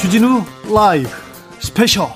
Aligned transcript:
주진우 0.00 0.44
라이브 0.74 1.08
스페셜 1.60 2.08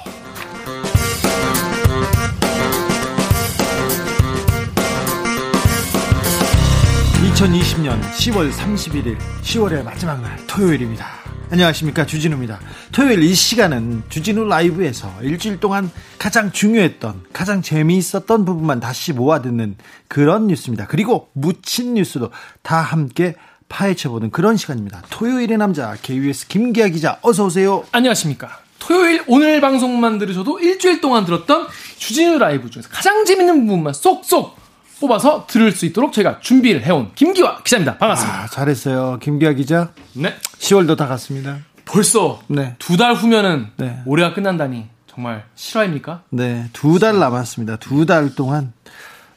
2020년 7.35 8.01
10월 8.01 8.51
31일 8.53 9.19
10월의 9.43 9.83
마지막 9.85 10.21
날 10.21 10.37
토요일입니다. 10.47 11.24
안녕하십니까 11.51 12.07
주진우입니다. 12.07 12.59
토요일 12.91 13.23
이 13.23 13.35
시간은 13.35 14.05
주진우 14.09 14.45
라이브에서 14.45 15.13
일주일 15.23 15.61
동안 15.61 15.91
가장 16.19 16.51
중요했던 16.51 17.27
가장 17.33 17.63
재미있었던 17.63 18.45
부분만 18.45 18.81
다시 18.81 19.13
모아 19.13 19.41
듣는 19.41 19.77
그런 20.09 20.49
뉴스입니다. 20.49 20.87
그리고 20.87 21.29
묻힌 21.33 21.95
뉴스도 21.95 22.31
다 22.63 22.79
함께 22.81 23.37
파헤쳐보는 23.69 24.31
그런 24.31 24.57
시간입니다. 24.57 25.03
토요일의 25.11 25.59
남자 25.59 25.95
KBS 26.03 26.49
김기아 26.49 26.89
기자 26.89 27.19
어서 27.23 27.45
오세요. 27.47 27.85
안녕하십니까. 27.93 28.59
토요일 28.79 29.23
오늘 29.27 29.61
방송만 29.61 30.19
들으셔도 30.19 30.59
일주일 30.61 31.01
동안 31.01 31.25
들었던 31.25 31.69
주진우 31.99 32.39
라이브 32.39 32.69
중에서 32.69 32.89
가장 32.91 33.25
재밌는 33.25 33.67
부분만 33.67 33.93
쏙쏙 33.95 34.64
뽑아서 35.09 35.45
들을 35.47 35.71
수 35.73 35.85
있도록 35.87 36.13
저희가 36.13 36.41
준비를 36.41 36.83
해온 36.85 37.11
김기화 37.15 37.63
기자입니다. 37.63 37.99
반갑습니다. 37.99 38.43
아, 38.43 38.47
잘했어요. 38.47 39.19
김기아 39.21 39.53
기자. 39.53 39.91
네. 40.15 40.35
10월도 40.59 40.97
다 40.97 41.07
갔습니다. 41.07 41.59
벌써 41.85 42.41
네. 42.49 42.75
두 42.79 42.97
달 42.97 43.13
후면은 43.15 43.69
네. 43.77 43.99
올해가 44.07 44.33
끝난다니 44.33 44.87
정말 45.07 45.45
실화입니까? 45.55 46.23
네, 46.31 46.69
두 46.73 46.99
달 46.99 47.19
남았습니다. 47.19 47.77
두 47.77 48.07
달 48.07 48.35
동안 48.35 48.73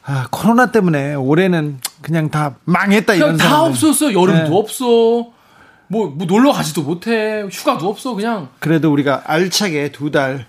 아, 0.04 0.26
코로나 0.30 0.72
때문에 0.72 1.14
올해는 1.14 1.80
그냥 2.00 2.30
다 2.30 2.54
망했다 2.64 3.12
그냥 3.12 3.26
이런 3.28 3.36
다 3.36 3.44
사람들. 3.50 3.70
없었어요. 3.70 4.18
여름도 4.20 4.48
네. 4.48 4.56
없어. 4.58 4.84
뭐, 5.90 6.06
뭐 6.08 6.26
놀러 6.26 6.52
가지도 6.52 6.82
못해. 6.82 7.42
휴가도 7.50 7.88
없어. 7.88 8.14
그냥 8.14 8.48
그래도 8.58 8.90
우리가 8.90 9.22
알차게 9.26 9.92
두 9.92 10.10
달 10.10 10.46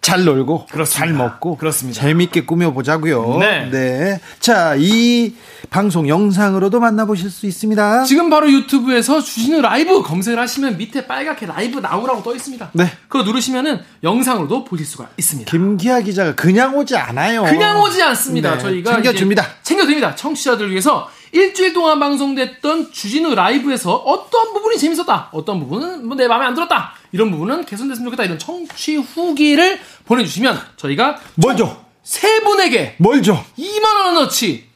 잘 0.00 0.24
놀고 0.24 0.66
그렇습니다. 0.70 1.06
잘 1.06 1.12
먹고 1.12 1.56
그렇습니다. 1.56 2.00
재밌게 2.00 2.44
꾸며보자고요. 2.46 3.38
네. 3.70 4.20
자, 4.40 4.74
이 4.78 5.34
방송 5.70 6.08
영상으로도 6.08 6.80
만나보실 6.80 7.30
수 7.30 7.46
있습니다. 7.46 8.04
지금 8.04 8.30
바로 8.30 8.50
유튜브에서 8.50 9.20
주진우 9.20 9.60
라이브 9.60 10.02
검색을 10.02 10.38
하시면 10.38 10.78
밑에 10.78 11.06
빨갛게 11.06 11.46
라이브 11.46 11.80
나오라고 11.80 12.22
떠 12.22 12.34
있습니다. 12.34 12.70
네. 12.72 12.90
그거 13.08 13.24
누르시면은 13.24 13.80
영상으로도 14.02 14.64
보실 14.64 14.86
수가 14.86 15.08
있습니다. 15.18 15.50
김기아 15.50 16.00
기자가 16.00 16.34
그냥 16.34 16.76
오지 16.76 16.96
않아요. 16.96 17.42
그냥 17.44 17.80
오지 17.82 18.02
않습니다. 18.02 18.54
네, 18.54 18.58
저희가 18.58 18.92
챙겨줍니다. 18.94 19.46
챙겨드립니다. 19.62 20.14
청취자들 20.14 20.70
위해서 20.70 21.10
일주일 21.32 21.72
동안 21.72 21.98
방송됐던 22.00 22.92
주진우 22.92 23.34
라이브에서 23.34 23.94
어떤 23.96 24.52
부분이 24.52 24.78
재밌었다, 24.78 25.28
어떤 25.32 25.60
부분은 25.60 26.06
뭐 26.06 26.16
내 26.16 26.26
마음에 26.26 26.46
안 26.46 26.54
들었다, 26.54 26.94
이런 27.12 27.30
부분은 27.30 27.64
개선됐으면 27.64 28.06
좋겠다 28.06 28.24
이런 28.24 28.38
청취 28.38 28.96
후기를 28.96 29.78
보내주시면 30.06 30.60
저희가 30.76 31.18
뭘 31.36 31.56
줘? 31.56 31.84
세 32.02 32.40
분에게 32.40 32.96
뭘 32.98 33.22
줘? 33.22 33.44
2만 33.58 34.06
원어치 34.06 34.66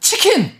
치킨 0.00 0.52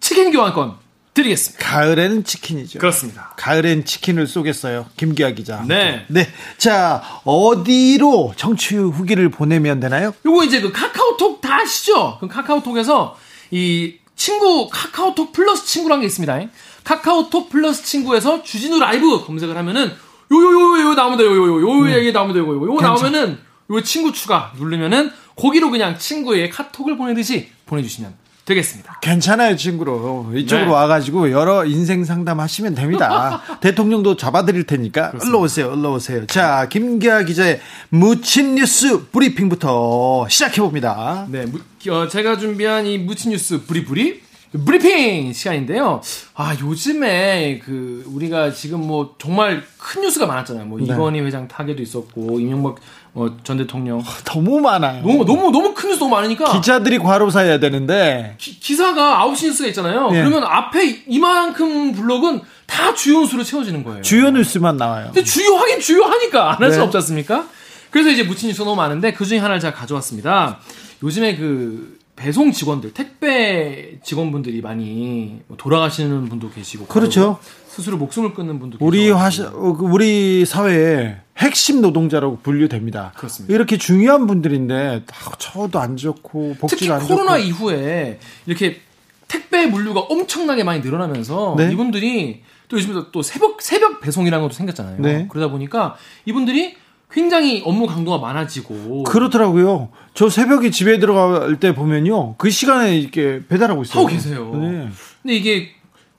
치킨 0.00 0.30
교환권 0.32 0.82
드리겠습니다. 1.14 1.64
가을에는 1.64 2.24
치킨이죠. 2.24 2.80
그렇습니다. 2.80 3.32
가을엔 3.36 3.84
치킨을 3.84 4.26
쏘겠어요. 4.26 4.86
김기아 4.96 5.30
기자. 5.30 5.62
네. 5.64 6.04
네. 6.08 6.28
자, 6.58 7.20
어디로 7.22 8.34
청취 8.36 8.74
후기를 8.74 9.30
보내면 9.30 9.78
되나요? 9.78 10.12
요거 10.26 10.42
이제 10.42 10.60
그 10.60 10.72
카카오톡 10.72 11.40
다 11.40 11.60
아시죠? 11.60 12.18
그 12.20 12.26
카카오톡에서 12.26 13.16
이 13.52 13.94
친구 14.16 14.68
카카오톡 14.70 15.32
플러스 15.32 15.66
친구라는 15.66 16.02
게 16.02 16.06
있습니다. 16.06 16.40
카카오톡 16.84 17.48
플러스 17.50 17.84
친구에서 17.84 18.42
주진우 18.42 18.78
라이브 18.78 19.24
검색을 19.24 19.56
하면은 19.56 19.92
요요요요 20.32 20.90
요 20.90 20.94
나옵니다. 20.94 21.24
요요요 21.24 21.62
요 21.62 21.96
얘기 21.96 22.12
나옵니다. 22.12 22.40
요거 22.40 22.66
요거 22.66 22.80
나오면은 22.82 23.38
요 23.70 23.82
친구 23.82 24.12
추가 24.12 24.52
누르면은 24.56 25.10
거기로 25.36 25.70
그냥 25.70 25.98
친구의 25.98 26.50
카톡을 26.50 26.96
보내듯이 26.96 27.48
보내주시면 27.66 28.14
되겠습니다. 28.44 28.98
괜찮아요, 29.00 29.56
친구로. 29.56 30.30
이쪽으로 30.34 30.66
네. 30.66 30.72
와가지고 30.72 31.30
여러 31.30 31.64
인생 31.64 32.04
상담 32.04 32.40
하시면 32.40 32.74
됩니다. 32.74 33.40
대통령도 33.60 34.16
잡아드릴 34.16 34.64
테니까. 34.64 35.12
일로 35.24 35.40
오세요, 35.40 35.72
일로 35.74 35.94
오세요. 35.94 36.26
자, 36.26 36.68
김기화 36.68 37.22
기자의 37.22 37.60
묻힌 37.88 38.54
뉴스 38.56 39.06
브리핑부터 39.10 40.28
시작해봅니다. 40.28 41.26
네, 41.30 41.46
무- 41.46 41.60
어, 41.90 42.08
제가 42.08 42.38
준비한 42.38 42.86
이 42.86 42.98
묻힌 42.98 43.30
뉴스 43.32 43.64
브리브리 43.64 44.22
브리핑 44.64 45.32
시간인데요. 45.32 46.00
아 46.34 46.54
요즘에 46.60 47.60
그 47.64 48.04
우리가 48.06 48.52
지금 48.52 48.86
뭐 48.86 49.16
정말 49.18 49.64
큰 49.78 50.02
뉴스가 50.02 50.26
많았잖아요. 50.26 50.64
뭐 50.66 50.78
네. 50.78 50.84
이건희 50.86 51.20
회장 51.22 51.48
타계도 51.48 51.82
있었고 51.82 52.38
이명박 52.38 52.76
어, 53.16 53.28
전 53.44 53.56
대통령 53.56 54.02
너무 54.24 54.60
많아요. 54.60 55.02
너무 55.02 55.24
너무 55.24 55.50
너무 55.52 55.72
큰 55.72 55.90
뉴스 55.90 56.00
너무 56.00 56.10
많으니까 56.16 56.52
기자들이 56.52 56.98
과로사 56.98 57.40
해야 57.40 57.58
되는데. 57.58 58.34
기, 58.38 58.74
사가 58.74 59.24
9시 59.24 59.46
뉴스가 59.46 59.68
있잖아요. 59.68 60.10
예. 60.12 60.18
그러면 60.18 60.42
앞에 60.42 61.04
이만큼 61.06 61.92
블록은 61.92 62.40
다 62.66 62.92
주요 62.94 63.20
뉴스로 63.20 63.44
채워지는 63.44 63.84
거예요. 63.84 64.02
주요 64.02 64.30
뉴스만 64.30 64.76
나와요. 64.76 65.06
근데 65.06 65.22
주요 65.22 65.54
하긴 65.54 65.78
주요하니까 65.78 66.54
안 66.54 66.62
할수 66.62 66.78
네. 66.78 66.84
없지 66.84 66.96
않습니까? 66.96 67.46
그래서 67.90 68.10
이제 68.10 68.24
묻힌 68.24 68.48
뉴스 68.48 68.62
너무 68.62 68.74
많은데 68.74 69.12
그 69.12 69.24
중에 69.24 69.38
하나를 69.38 69.60
제가 69.60 69.74
가져왔습니다. 69.74 70.58
요즘에 71.04 71.36
그 71.36 71.96
배송 72.16 72.52
직원들, 72.52 72.94
택배 72.94 73.98
직원분들이 74.02 74.60
많이 74.60 75.40
뭐 75.48 75.56
돌아가시는 75.56 76.28
분도 76.28 76.50
계시고 76.50 76.86
그렇죠. 76.86 77.38
스스로 77.66 77.96
목숨을 77.96 78.34
끊는 78.34 78.60
분도 78.60 78.78
우리 78.80 78.98
계시고 78.98 79.18
화시, 79.18 79.42
어, 79.42 79.76
그 79.76 79.84
우리 79.84 80.44
사회의 80.44 81.16
핵심 81.36 81.80
노동자라고 81.80 82.38
분류됩니다. 82.38 83.12
그렇습니다. 83.16 83.52
이렇게 83.52 83.76
중요한 83.78 84.26
분들인데 84.26 85.04
아, 85.10 85.30
처도 85.38 85.80
안 85.80 85.96
좋고 85.96 86.56
복지도 86.60 86.94
안 86.94 87.00
코로나 87.02 87.36
좋고 87.36 87.48
이후에 87.48 88.20
이렇게 88.46 88.80
택배 89.26 89.66
물류가 89.66 90.00
엄청나게 90.00 90.62
많이 90.62 90.80
늘어나면서 90.80 91.56
네. 91.58 91.72
이분들이 91.72 92.42
또 92.68 92.76
요즘에 92.76 93.02
또 93.10 93.22
새벽 93.22 93.60
새벽 93.60 94.00
배송이라는 94.00 94.44
것도 94.44 94.54
생겼잖아요. 94.54 94.96
네. 95.00 95.26
그러다 95.28 95.50
보니까 95.50 95.96
이분들이 96.24 96.76
굉장히 97.10 97.62
업무 97.64 97.86
강도가 97.86 98.18
많아지고 98.18 99.04
그렇더라고요. 99.04 99.90
저 100.14 100.28
새벽에 100.28 100.70
집에 100.70 100.98
들어갈 100.98 101.60
때 101.60 101.74
보면요. 101.74 102.34
그 102.36 102.50
시간에 102.50 102.96
이렇게 102.98 103.40
배달하고 103.46 103.82
있어요. 103.82 104.00
하고 104.00 104.08
계세요. 104.08 104.50
네. 104.54 104.88
근데 105.22 105.34
이게 105.34 105.70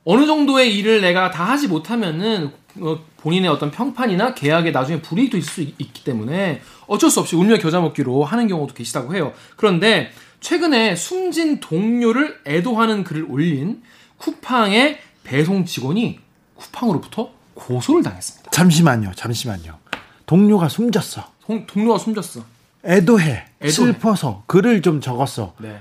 어느 0.05 0.25
정도의 0.25 0.77
일을 0.77 1.01
내가 1.01 1.31
다 1.31 1.43
하지 1.45 1.67
못하면은 1.67 2.51
어, 2.79 2.99
본인의 3.17 3.49
어떤 3.49 3.71
평판이나 3.71 4.35
계약에 4.35 4.71
나중에 4.71 5.01
불이익도 5.01 5.37
있을 5.37 5.49
수 5.49 5.61
있, 5.61 5.93
기 5.93 6.03
때문에 6.03 6.61
어쩔 6.87 7.09
수 7.09 7.19
없이 7.19 7.35
운명 7.35 7.57
겨자 7.57 7.81
먹기로 7.81 8.23
하는 8.23 8.47
경우도 8.47 8.73
계시다고 8.73 9.15
해요. 9.15 9.33
그런데 9.55 10.11
최근에 10.41 10.95
숨진 10.95 11.59
동료를 11.59 12.41
애도하는 12.45 13.03
글을 13.03 13.25
올린 13.29 13.81
쿠팡의 14.17 14.99
배송 15.23 15.65
직원이 15.65 16.19
쿠팡으로부터 16.55 17.31
고소를 17.55 18.03
당했습니다. 18.03 18.51
잠시만요. 18.51 19.11
잠시만요. 19.15 19.79
동료가 20.25 20.69
숨졌어. 20.69 21.23
동, 21.45 21.65
동료가 21.67 21.97
숨졌어. 21.97 22.41
애도해. 22.85 23.45
애도해. 23.61 23.71
슬퍼서 23.71 24.43
글을 24.47 24.81
좀 24.81 25.01
적었어. 25.01 25.53
네. 25.59 25.79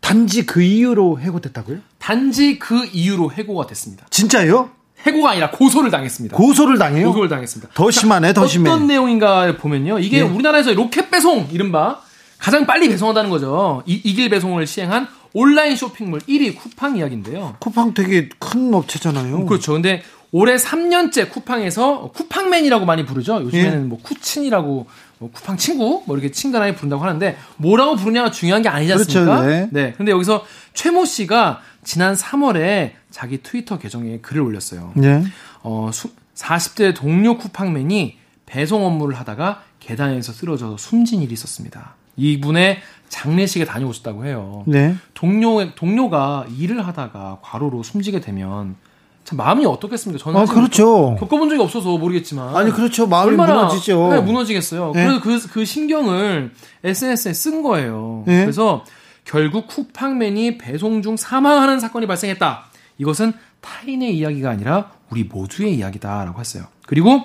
단지 0.00 0.44
그 0.44 0.62
이유로 0.62 1.18
해고됐다고요? 1.20 1.78
단지 1.98 2.58
그 2.58 2.84
이유로 2.92 3.32
해고가 3.32 3.66
됐습니다. 3.66 4.06
진짜요? 4.10 4.70
해고가 5.06 5.30
아니라 5.30 5.50
고소를 5.50 5.90
당했습니다. 5.90 6.36
고소를 6.36 6.78
당해요? 6.78 7.08
고소를 7.08 7.28
당했습니다. 7.28 7.72
더 7.74 7.90
심하네, 7.90 8.32
더 8.32 8.46
심해. 8.46 8.70
어떤 8.70 8.86
내용인가 8.86 9.56
보면요. 9.56 9.98
이게 9.98 10.18
예. 10.18 10.22
우리나라에서 10.22 10.72
로켓 10.74 11.10
배송, 11.10 11.48
이른바 11.52 12.00
가장 12.38 12.66
빨리 12.66 12.88
배송한다는 12.88 13.30
거죠. 13.30 13.82
이, 13.86 13.94
이길 14.04 14.28
배송을 14.30 14.66
시행한 14.66 15.08
온라인 15.32 15.76
쇼핑몰 15.76 16.20
1위 16.20 16.56
쿠팡 16.56 16.96
이야기인데요. 16.98 17.56
쿠팡 17.58 17.94
되게 17.94 18.28
큰 18.38 18.72
업체잖아요. 18.72 19.46
그렇죠. 19.46 19.72
근데 19.72 20.02
올해 20.36 20.56
3년째 20.56 21.30
쿠팡에서 21.30 22.10
쿠팡맨이라고 22.12 22.84
많이 22.86 23.04
부르죠. 23.06 23.40
요즘에는 23.42 23.72
예. 23.72 23.84
뭐 23.84 24.00
쿠친이라고 24.02 24.86
뭐 25.18 25.30
쿠팡 25.32 25.56
친구 25.56 26.02
뭐 26.06 26.16
이렇게 26.16 26.32
친근하게 26.32 26.74
부른다고 26.74 27.04
하는데 27.04 27.36
뭐라고 27.56 27.94
부르냐가 27.94 28.32
중요한 28.32 28.60
게 28.60 28.68
아니지 28.68 28.92
않습니까? 28.94 29.42
그렇죠, 29.42 29.68
네. 29.70 29.94
근데 29.96 30.10
여기서 30.10 30.44
최모 30.72 31.04
씨가 31.04 31.60
지난 31.84 32.14
3월에 32.16 32.94
자기 33.12 33.44
트위터 33.44 33.78
계정에 33.78 34.18
글을 34.18 34.42
올렸어요. 34.42 34.90
네. 34.96 35.22
어, 35.62 35.90
수- 35.92 36.10
40대 36.34 36.96
동료 36.96 37.38
쿠팡맨이 37.38 38.16
배송 38.44 38.84
업무를 38.84 39.16
하다가 39.16 39.62
계단에서 39.78 40.32
쓰러져서 40.32 40.78
숨진 40.78 41.22
일이 41.22 41.32
있었습니다. 41.32 41.94
이분의 42.16 42.80
장례식에 43.08 43.66
다녀오셨다고 43.66 44.24
해요. 44.24 44.64
네. 44.66 44.96
동료, 45.14 45.72
동료가 45.76 46.46
일을 46.58 46.84
하다가 46.84 47.38
과로로 47.40 47.84
숨지게 47.84 48.20
되면 48.20 48.74
참 49.24 49.38
마음이 49.38 49.64
어떻겠습니까? 49.64 50.22
저는 50.22 50.40
아, 50.40 50.44
그렇죠. 50.44 51.16
겪어본 51.18 51.48
적이 51.48 51.62
없어서 51.62 51.96
모르겠지만 51.96 52.54
아니 52.54 52.70
그렇죠. 52.70 53.06
마음이 53.06 53.30
얼마나 53.30 53.54
무너지죠. 53.54 54.08
네, 54.10 54.20
무너지겠어요. 54.20 54.92
네. 54.94 55.18
그래서 55.20 55.20
그, 55.48 55.48
그 55.54 55.64
신경을 55.64 56.52
SNS에 56.84 57.32
쓴 57.32 57.62
거예요. 57.62 58.24
네. 58.26 58.42
그래서 58.42 58.84
결국 59.24 59.66
쿠팡맨이 59.66 60.58
배송 60.58 61.00
중 61.00 61.16
사망하는 61.16 61.80
사건이 61.80 62.06
발생했다. 62.06 62.66
이것은 62.98 63.32
타인의 63.62 64.16
이야기가 64.16 64.50
아니라 64.50 64.92
우리 65.10 65.24
모두의 65.24 65.74
이야기다라고 65.74 66.38
했어요. 66.38 66.64
그리고 66.86 67.22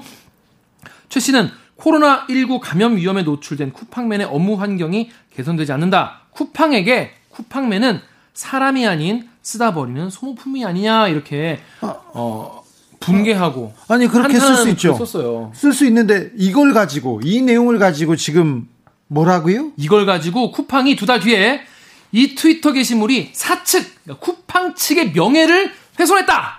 최 1.09 1.19
씨는 1.19 1.49
코로나19 1.77 2.59
감염 2.61 2.95
위험에 2.95 3.23
노출된 3.23 3.73
쿠팡맨의 3.73 4.27
업무 4.27 4.55
환경이 4.55 5.11
개선되지 5.35 5.71
않는다. 5.73 6.21
쿠팡에게 6.31 7.11
쿠팡맨은 7.29 8.01
사람이 8.33 8.87
아닌 8.87 9.28
쓰다 9.41 9.73
버리는 9.73 10.09
소모품이 10.09 10.65
아니냐 10.65 11.07
이렇게 11.07 11.59
어 11.81 12.63
분개하고 12.99 13.73
아니 13.87 14.07
그렇게 14.07 14.39
쓸 14.39 14.55
수 14.55 14.69
있죠. 14.69 15.51
쓸 15.53 15.73
수 15.73 15.85
있는데 15.85 16.31
이걸 16.37 16.73
가지고 16.73 17.21
이 17.23 17.41
내용을 17.41 17.79
가지고 17.79 18.15
지금 18.15 18.67
뭐라고요? 19.07 19.71
이걸 19.77 20.05
가지고 20.05 20.51
쿠팡이 20.51 20.95
두 20.95 21.05
달 21.05 21.19
뒤에 21.19 21.61
이 22.11 22.35
트위터 22.35 22.71
게시물이 22.73 23.29
사측 23.33 24.03
그러니까 24.03 24.25
쿠팡 24.25 24.75
측의 24.75 25.11
명예를 25.13 25.71
훼손했다. 25.99 26.57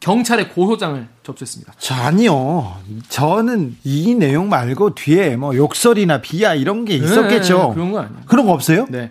경찰에 0.00 0.46
고소장을 0.46 1.08
접수했습니다. 1.24 1.72
자, 1.78 2.06
아니요. 2.06 2.76
저는 3.08 3.76
이 3.82 4.14
내용 4.14 4.48
말고 4.48 4.94
뒤에 4.94 5.36
뭐 5.36 5.56
욕설이나 5.56 6.20
비하 6.20 6.54
이런 6.54 6.84
게 6.84 6.94
있었겠죠. 6.94 7.68
네, 7.70 7.74
그런 7.74 7.92
거 7.92 7.98
아니에요. 8.00 8.22
그런 8.26 8.46
거 8.46 8.52
없어요? 8.52 8.86
네. 8.88 9.10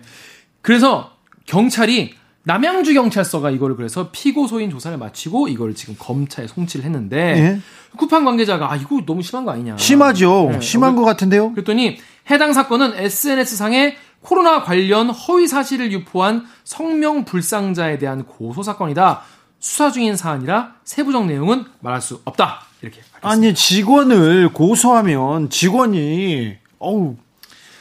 그래서 0.62 1.12
경찰이 1.44 2.14
남양주 2.48 2.94
경찰서가 2.94 3.50
이거를 3.50 3.76
그래서 3.76 4.08
피고소인 4.10 4.70
조사를 4.70 4.96
마치고 4.96 5.48
이걸 5.48 5.74
지금 5.74 5.94
검찰에 5.98 6.46
송치를 6.46 6.82
했는데 6.82 7.18
예. 7.18 7.60
쿠팡 7.98 8.24
관계자가 8.24 8.72
아 8.72 8.76
이거 8.76 9.02
너무 9.04 9.20
심한 9.20 9.44
거 9.44 9.50
아니냐. 9.50 9.76
심하죠. 9.76 10.48
네. 10.52 10.60
심한 10.62 10.96
것 10.96 11.04
같은데요. 11.04 11.52
그랬더니 11.52 11.98
해당 12.30 12.54
사건은 12.54 12.94
SNS-상에 12.96 13.96
코로나 14.22 14.62
관련 14.62 15.10
허위 15.10 15.46
사실을 15.46 15.92
유포한 15.92 16.46
성명 16.64 17.26
불상자에 17.26 17.98
대한 17.98 18.24
고소 18.24 18.62
사건이다. 18.62 19.20
수사 19.60 19.90
중인 19.90 20.16
사안이라 20.16 20.76
세부적 20.84 21.26
내용은 21.26 21.66
말할 21.80 22.00
수 22.00 22.22
없다. 22.24 22.62
이렇게 22.80 23.02
밝혔습니다. 23.12 23.28
아니 23.28 23.54
직원을 23.54 24.54
고소하면 24.54 25.50
직원이 25.50 26.56
어우 26.78 27.16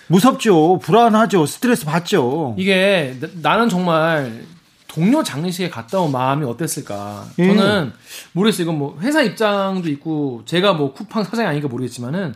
무섭죠. 0.08 0.80
불안하죠. 0.80 1.46
스트레스 1.46 1.86
받죠. 1.86 2.56
이게 2.58 3.18
나, 3.42 3.56
는 3.56 3.70
정말 3.70 4.46
동료 4.98 5.22
장례식에 5.22 5.70
갔다 5.70 6.00
온 6.00 6.12
마음이 6.12 6.44
어땠을까? 6.46 7.26
예. 7.38 7.48
저는 7.56 7.94
모르겠어요. 8.32 8.64
이건 8.64 8.80
뭐 8.80 8.98
회사 9.02 9.22
입장도 9.22 9.88
있고 9.90 10.42
제가 10.46 10.74
뭐 10.74 10.92
쿠팡 10.92 11.24
사장이 11.24 11.48
아니니까 11.48 11.68
모르겠지만은 11.68 12.34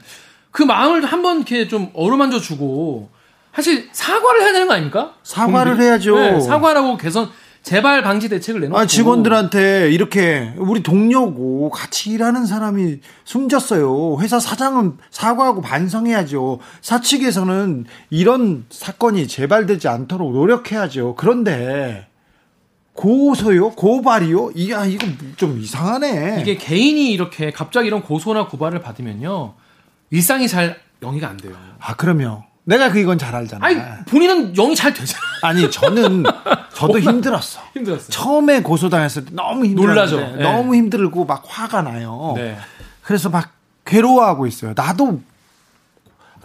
그 0.52 0.62
마음을 0.62 1.04
한번 1.06 1.38
이렇게 1.38 1.68
좀 1.68 1.90
어루만져 1.96 2.40
주고 2.40 3.10
사실 3.56 3.90
사과를 3.92 4.44
해야 4.44 4.54
되는 4.54 4.68
거 4.68 4.74
아닙니까? 4.76 5.16
사과를 5.24 5.74
공비- 5.74 5.84
해야죠. 5.84 6.16
네, 6.20 6.40
사과라고 6.40 6.98
개선 6.98 7.30
재발 7.64 8.02
방지 8.04 8.30
대책을 8.30 8.62
내놓고 8.62 8.78
아, 8.80 8.86
직원들한테 8.86 9.90
이렇게 9.92 10.54
우리 10.58 10.84
동료고 10.84 11.70
같이 11.72 12.12
일하는 12.12 12.46
사람이 12.46 13.00
숨졌어요. 13.24 14.18
회사 14.20 14.40
사장은 14.40 14.98
사과하고 15.10 15.62
반성해야죠. 15.62 16.60
사측에서는 16.82 17.86
이런 18.12 18.66
사건이 18.70 19.28
재발되지 19.28 19.88
않도록 19.88 20.32
노력해야죠. 20.34 21.16
그런데 21.18 22.08
고소요? 23.02 23.72
고발이요? 23.72 24.52
아, 24.76 24.86
이거 24.86 25.08
좀 25.36 25.60
이상하네. 25.60 26.38
이게 26.40 26.56
개인이 26.56 27.12
이렇게 27.12 27.50
갑자기 27.50 27.88
이런 27.88 28.04
고소나 28.04 28.48
고발을 28.48 28.80
받으면요 28.82 29.56
일상이 30.12 30.48
잘 30.48 30.80
영위가 31.02 31.28
안 31.28 31.38
돼요. 31.38 31.54
아, 31.80 31.96
그러면 31.96 32.44
내가 32.64 32.92
그건 32.92 33.18
잘 33.18 33.36
알잖아. 33.36 33.66
아니 33.66 33.80
본인은 34.06 34.54
영이 34.54 34.76
잘 34.76 34.94
되잖아. 34.94 35.20
아니, 35.42 35.72
저는 35.72 36.24
저도 36.76 37.00
힘들었어. 37.00 37.60
힘들었어요. 37.74 38.10
처음에 38.10 38.62
고소당했을 38.62 39.26
때 39.26 39.32
너무 39.34 39.66
힘들었는데 39.66 40.12
놀라죠. 40.12 40.38
네. 40.38 40.44
너무 40.44 40.76
힘들고 40.76 41.26
막 41.26 41.44
화가 41.44 41.82
나요. 41.82 42.34
네. 42.36 42.56
그래서 43.02 43.30
막 43.30 43.52
괴로워하고 43.86 44.46
있어요. 44.46 44.74
나도 44.76 45.22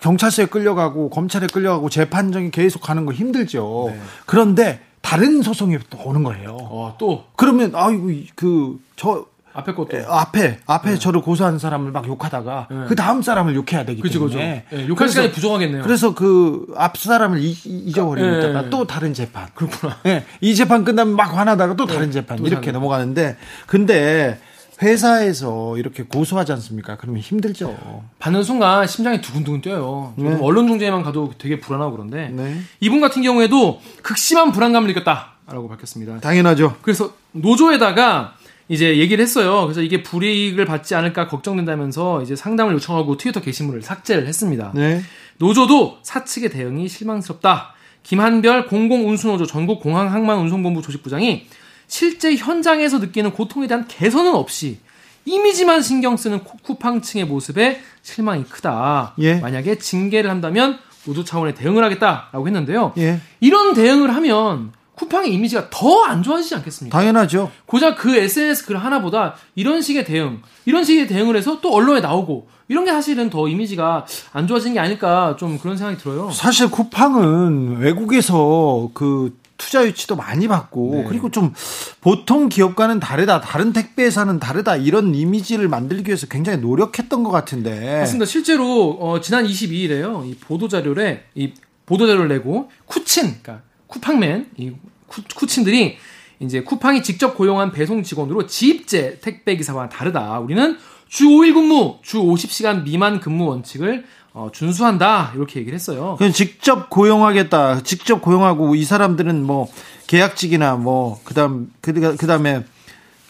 경찰서에 0.00 0.46
끌려가고 0.46 1.10
검찰에 1.10 1.48
끌려가고 1.48 1.90
재판정이 1.90 2.50
계속 2.50 2.80
가는 2.80 3.04
거 3.04 3.12
힘들죠. 3.12 3.90
네. 3.90 4.00
그런데 4.24 4.85
다른 5.06 5.40
소송이 5.40 5.78
또 5.88 5.98
오는 6.04 6.24
거예요. 6.24 6.56
어, 6.60 6.96
또 6.98 7.24
그러면 7.36 7.70
아이고 7.74 8.10
그저 8.34 9.24
앞에 9.52 9.72
것도 9.72 9.96
앞에 10.06 10.58
앞에 10.66 10.98
저를 10.98 11.20
고소한 11.22 11.58
사람을 11.60 11.92
막 11.92 12.06
욕하다가 12.08 12.66
네. 12.70 12.76
그 12.88 12.96
다음 12.96 13.22
사람을 13.22 13.54
욕해야 13.54 13.84
되기 13.84 14.02
그죠, 14.02 14.20
그죠. 14.20 14.36
때문에 14.36 14.64
예, 14.72 14.76
욕할 14.82 14.96
그래서- 14.96 15.12
시간이 15.12 15.32
부족하겠네요. 15.32 15.82
그래서 15.82 16.12
그 16.14 16.66
앞 16.76 16.96
사람을 16.98 17.38
이- 17.38 17.52
이- 17.52 17.84
잊어버리니까 17.86 18.64
예. 18.66 18.70
또 18.70 18.86
다른 18.86 19.14
재판. 19.14 19.46
그렇구나. 19.54 19.96
예, 20.06 20.24
이 20.40 20.54
재판 20.56 20.84
끝나면 20.84 21.14
막 21.16 21.34
화나다가 21.36 21.74
또 21.76 21.86
다른 21.86 22.10
재판 22.10 22.36
또 22.38 22.46
이렇게 22.46 22.66
사는. 22.66 22.72
넘어가는데 22.80 23.36
근데 23.66 24.38
회사에서 24.82 25.78
이렇게 25.78 26.02
고소하지 26.02 26.52
않습니까? 26.52 26.96
그러면 26.96 27.22
힘들죠. 27.22 27.76
받는 28.18 28.42
순간 28.42 28.86
심장이 28.86 29.20
두근두근 29.20 29.60
뛰어요. 29.62 30.12
네. 30.16 30.36
언론 30.40 30.68
중재만 30.68 31.02
가도 31.02 31.32
되게 31.38 31.58
불안하고 31.58 31.92
그런데 31.92 32.28
네. 32.28 32.60
이분 32.80 33.00
같은 33.00 33.22
경우에도 33.22 33.80
극심한 34.02 34.52
불안감을 34.52 34.88
느꼈다라고 34.88 35.68
밝혔습니다. 35.68 36.20
당연하죠. 36.20 36.76
그래서 36.82 37.14
노조에다가 37.32 38.34
이제 38.68 38.98
얘기를 38.98 39.22
했어요. 39.22 39.62
그래서 39.62 39.80
이게 39.80 40.02
불이익을 40.02 40.64
받지 40.64 40.94
않을까 40.94 41.28
걱정된다면서 41.28 42.22
이제 42.22 42.34
상담을 42.34 42.74
요청하고 42.74 43.16
트위터 43.16 43.40
게시물을 43.40 43.82
삭제를 43.82 44.26
했습니다. 44.26 44.72
네. 44.74 45.02
노조도 45.38 45.98
사측의 46.02 46.50
대응이 46.50 46.88
실망스럽다. 46.88 47.74
김한별 48.02 48.66
공공운수노조 48.66 49.46
전국공항항만운송본부 49.46 50.82
조직부장이 50.82 51.46
실제 51.88 52.34
현장에서 52.36 52.98
느끼는 52.98 53.32
고통에 53.32 53.66
대한 53.66 53.86
개선은 53.88 54.34
없이 54.34 54.78
이미지만 55.24 55.82
신경 55.82 56.16
쓰는 56.16 56.44
쿠- 56.44 56.56
쿠팡층의 56.62 57.26
모습에 57.26 57.80
실망이 58.02 58.44
크다. 58.44 59.14
예. 59.18 59.36
만약에 59.40 59.78
징계를 59.78 60.30
한다면 60.30 60.78
노조 61.04 61.24
차원의 61.24 61.54
대응을 61.54 61.82
하겠다라고 61.84 62.46
했는데요. 62.46 62.92
예. 62.98 63.20
이런 63.40 63.74
대응을 63.74 64.14
하면 64.14 64.72
쿠팡의 64.94 65.32
이미지가 65.34 65.68
더 65.70 66.04
안 66.04 66.22
좋아지지 66.22 66.54
않겠습니까? 66.54 66.96
당연하죠. 66.96 67.50
고작 67.66 67.96
그 67.96 68.16
SNS 68.16 68.66
글 68.66 68.78
하나보다 68.78 69.34
이런 69.54 69.82
식의 69.82 70.04
대응, 70.04 70.40
이런 70.64 70.84
식의 70.84 71.06
대응을 71.08 71.36
해서 71.36 71.60
또 71.60 71.72
언론에 71.74 72.00
나오고 72.00 72.48
이런 72.68 72.84
게 72.84 72.92
사실은 72.92 73.28
더 73.28 73.46
이미지가 73.48 74.06
안 74.32 74.46
좋아진 74.46 74.72
게 74.72 74.80
아닐까 74.80 75.36
좀 75.38 75.58
그런 75.58 75.76
생각이 75.76 75.98
들어요. 76.00 76.30
사실 76.30 76.70
쿠팡은 76.70 77.78
외국에서 77.78 78.90
그 78.94 79.36
투자 79.58 79.84
유치도 79.84 80.16
많이 80.16 80.48
받고 80.48 80.90
네. 80.94 81.04
그리고 81.08 81.30
좀 81.30 81.52
보통 82.00 82.48
기업과는 82.48 83.00
다르다 83.00 83.40
다른 83.40 83.72
택배사는 83.72 84.38
다르다 84.38 84.76
이런 84.76 85.14
이미지를 85.14 85.68
만들기 85.68 86.08
위해서 86.08 86.26
굉장히 86.26 86.58
노력했던 86.58 87.24
것 87.24 87.30
같은데 87.30 88.00
맞습니다. 88.00 88.26
실제로 88.26 88.90
어, 89.00 89.20
지난 89.20 89.46
22일에요. 89.46 90.26
이 90.28 90.36
보도 90.36 90.68
자료에 90.68 91.24
이 91.34 91.52
보도 91.86 92.06
자료를 92.06 92.28
내고 92.28 92.70
쿠친, 92.86 93.38
그러니까 93.42 93.62
쿠팡맨 93.86 94.50
이 94.56 94.72
쿠, 95.06 95.22
쿠친들이 95.34 95.96
이제 96.40 96.62
쿠팡이 96.62 97.02
직접 97.02 97.34
고용한 97.34 97.72
배송 97.72 98.02
직원으로 98.02 98.46
지입제 98.46 99.20
택배 99.20 99.56
기사와 99.56 99.88
다르다. 99.88 100.38
우리는 100.40 100.76
주 101.08 101.26
5일 101.28 101.54
근무, 101.54 101.98
주 102.02 102.18
50시간 102.18 102.82
미만 102.82 103.20
근무 103.20 103.46
원칙을 103.46 104.04
어, 104.36 104.50
준수한다. 104.52 105.32
이렇게 105.34 105.60
얘기를 105.60 105.74
했어요. 105.74 106.16
그냥 106.18 106.30
직접 106.30 106.90
고용하겠다 106.90 107.82
직접 107.84 108.20
고용하고 108.20 108.74
이 108.74 108.84
사람들은 108.84 109.42
뭐 109.42 109.66
계약직이나 110.08 110.76
뭐 110.76 111.18
그다음 111.24 111.72
그 111.80 111.94
그다음에 112.18 112.62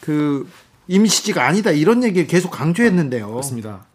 그 0.00 0.48
임시직 0.88 1.38
아니다 1.38 1.70
이런 1.70 2.02
얘기 2.02 2.26
계속 2.26 2.50
강조했는데요. 2.50 3.30
맞습니다. 3.30 3.86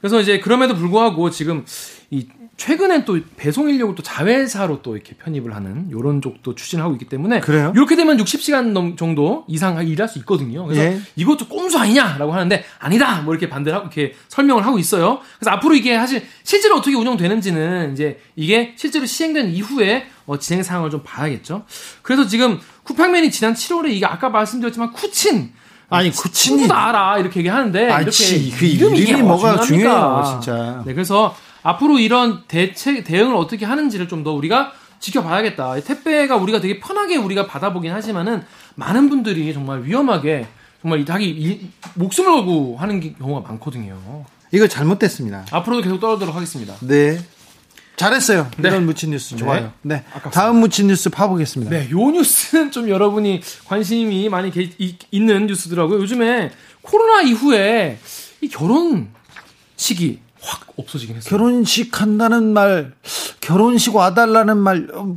그래서 0.00 0.20
이제 0.20 0.40
그럼에도 0.40 0.74
불구하고 0.74 1.30
지금 1.30 1.64
이 2.10 2.26
최근엔 2.56 3.04
또 3.04 3.18
배송 3.36 3.68
인력을 3.68 3.94
또 3.94 4.02
자회사로 4.02 4.80
또 4.80 4.94
이렇게 4.96 5.14
편입을 5.14 5.54
하는 5.54 5.90
요런 5.90 6.22
쪽도 6.22 6.54
추진하고 6.54 6.94
있기 6.94 7.04
때문에 7.04 7.40
그래요? 7.40 7.72
이렇게 7.76 7.96
되면 7.96 8.16
60시간 8.16 8.72
넘 8.72 8.96
정도 8.96 9.44
이상 9.46 9.86
일할 9.86 10.08
수 10.08 10.18
있거든요. 10.20 10.64
그래서 10.64 10.82
예. 10.82 11.00
이것도 11.16 11.48
꼼수 11.48 11.78
아니냐라고 11.78 12.32
하는데 12.32 12.64
아니다 12.78 13.20
뭐 13.20 13.34
이렇게 13.34 13.50
반대를 13.50 13.76
하고 13.76 13.88
이렇게 13.88 14.14
설명을 14.28 14.64
하고 14.64 14.78
있어요. 14.78 15.20
그래서 15.38 15.50
앞으로 15.50 15.74
이게 15.74 15.96
사실 15.96 16.26
실제로 16.44 16.76
어떻게 16.76 16.96
운영되는지는 16.96 17.92
이제 17.92 18.20
이게 18.36 18.74
실제로 18.76 19.04
시행된 19.04 19.50
이후에 19.50 20.06
어, 20.24 20.38
진행 20.38 20.62
상황을 20.62 20.90
좀 20.90 21.02
봐야겠죠. 21.04 21.64
그래서 22.00 22.26
지금 22.26 22.58
쿠팡맨이 22.84 23.30
지난 23.30 23.52
7월에 23.52 23.90
이게 23.90 24.06
아까 24.06 24.30
말씀드렸지만 24.30 24.92
쿠친 24.92 25.52
아니 25.88 26.10
쿠친이 26.10 26.68
알아 26.70 27.18
이렇게 27.18 27.40
얘기하는데 27.40 27.90
아, 27.90 28.00
이렇게 28.00 28.10
치, 28.10 28.50
그 28.50 28.64
이름이, 28.64 28.98
이름이 28.98 29.22
뭐가? 29.22 29.60
중요해요, 29.60 30.40
진짜. 30.40 30.82
네, 30.84 30.94
그래서 30.94 31.36
앞으로 31.66 31.98
이런 31.98 32.44
대책 32.46 33.02
대응을 33.04 33.34
어떻게 33.34 33.64
하는지를 33.66 34.08
좀 34.08 34.22
더 34.24 34.32
우리가 34.32 34.72
지켜봐야겠다. 35.00 35.76
이 35.78 35.84
택배가 35.84 36.36
우리가 36.36 36.60
되게 36.60 36.80
편하게 36.80 37.16
우리가 37.16 37.46
받아보긴 37.46 37.92
하지만은 37.92 38.42
많은 38.76 39.08
분들이 39.10 39.52
정말 39.52 39.82
위험하게 39.84 40.46
정말 40.80 41.04
자기 41.04 41.28
이- 41.28 41.68
목숨을 41.94 42.32
걸고 42.32 42.76
하는 42.78 43.00
게- 43.00 43.12
경우가 43.14 43.46
많거든요. 43.48 44.24
이거 44.52 44.66
잘못됐습니다. 44.68 45.44
앞으로도 45.50 45.82
계속 45.82 46.00
떨어지도록 46.00 46.34
하겠습니다. 46.34 46.74
네. 46.80 47.18
잘했어요. 47.96 48.48
네. 48.58 48.68
이런 48.68 48.86
묻힌 48.86 49.10
뉴스 49.10 49.34
네. 49.34 49.38
좋아요. 49.38 49.72
네. 49.82 49.96
아깝습니다. 50.10 50.30
다음 50.30 50.60
묻힌 50.60 50.86
뉴스 50.86 51.08
파보겠습니다. 51.10 51.70
네, 51.70 51.90
요 51.90 52.10
뉴스는 52.10 52.70
좀 52.70 52.88
여러분이 52.88 53.40
관심이 53.66 54.28
많이 54.28 54.50
게- 54.50 54.70
이- 54.78 54.96
있는 55.10 55.46
뉴스더라고요. 55.46 55.98
요즘에 56.00 56.50
코로나 56.82 57.22
이후에 57.22 57.98
이 58.40 58.48
결혼식이 58.48 60.20
확 60.46 60.66
없어지긴 60.76 61.16
했어요. 61.16 61.28
결혼식 61.28 62.00
한다는 62.00 62.52
말, 62.52 62.92
결혼식 63.40 63.94
와달라는 63.94 64.56
말, 64.56 64.88
어, 64.94 65.16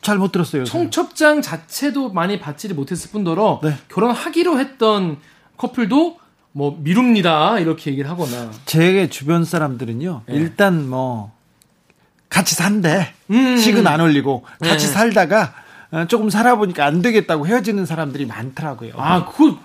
잘못 0.00 0.30
들었어요. 0.30 0.64
청첩장 0.64 1.42
자체도 1.42 2.12
많이 2.12 2.38
받지를 2.38 2.76
못했을 2.76 3.10
뿐더러 3.10 3.60
네. 3.62 3.74
결혼하기로 3.88 4.58
했던 4.60 5.18
커플도 5.56 6.18
뭐 6.52 6.78
미룹니다 6.80 7.58
이렇게 7.58 7.90
얘기를 7.90 8.08
하거나 8.08 8.50
제 8.64 9.08
주변 9.08 9.44
사람들은요, 9.44 10.22
네. 10.26 10.34
일단 10.34 10.88
뭐, 10.88 11.32
같이 12.28 12.54
산대. 12.54 13.12
음. 13.30 13.56
식은 13.56 13.86
안 13.86 14.00
올리고, 14.00 14.44
같이 14.60 14.86
네. 14.86 14.92
살다가, 14.92 15.54
어, 15.90 16.06
조금 16.06 16.30
살아보니까 16.30 16.84
안 16.84 17.02
되겠다고 17.02 17.46
헤어지는 17.46 17.84
사람들이 17.84 18.26
많더라고요. 18.26 18.92
아 18.96 19.24
그거 19.24 19.58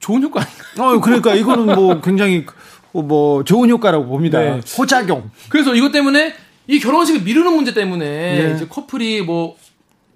좋은 0.00 0.22
효과 0.22 0.42
아닌가요? 0.42 0.96
어, 0.96 1.00
그러니까 1.00 1.34
이거는 1.34 1.74
뭐 1.74 2.00
굉장히 2.00 2.46
어, 2.46 2.77
뭐 2.92 3.44
좋은 3.44 3.68
효과라고 3.70 4.06
봅니다. 4.06 4.40
네. 4.40 4.60
호작용. 4.78 5.30
그래서 5.48 5.74
이것 5.74 5.92
때문에 5.92 6.34
이 6.66 6.80
결혼식을 6.80 7.22
미루는 7.22 7.54
문제 7.54 7.72
때문에 7.74 8.04
네. 8.48 8.54
이제 8.54 8.66
커플이 8.68 9.22
뭐 9.22 9.56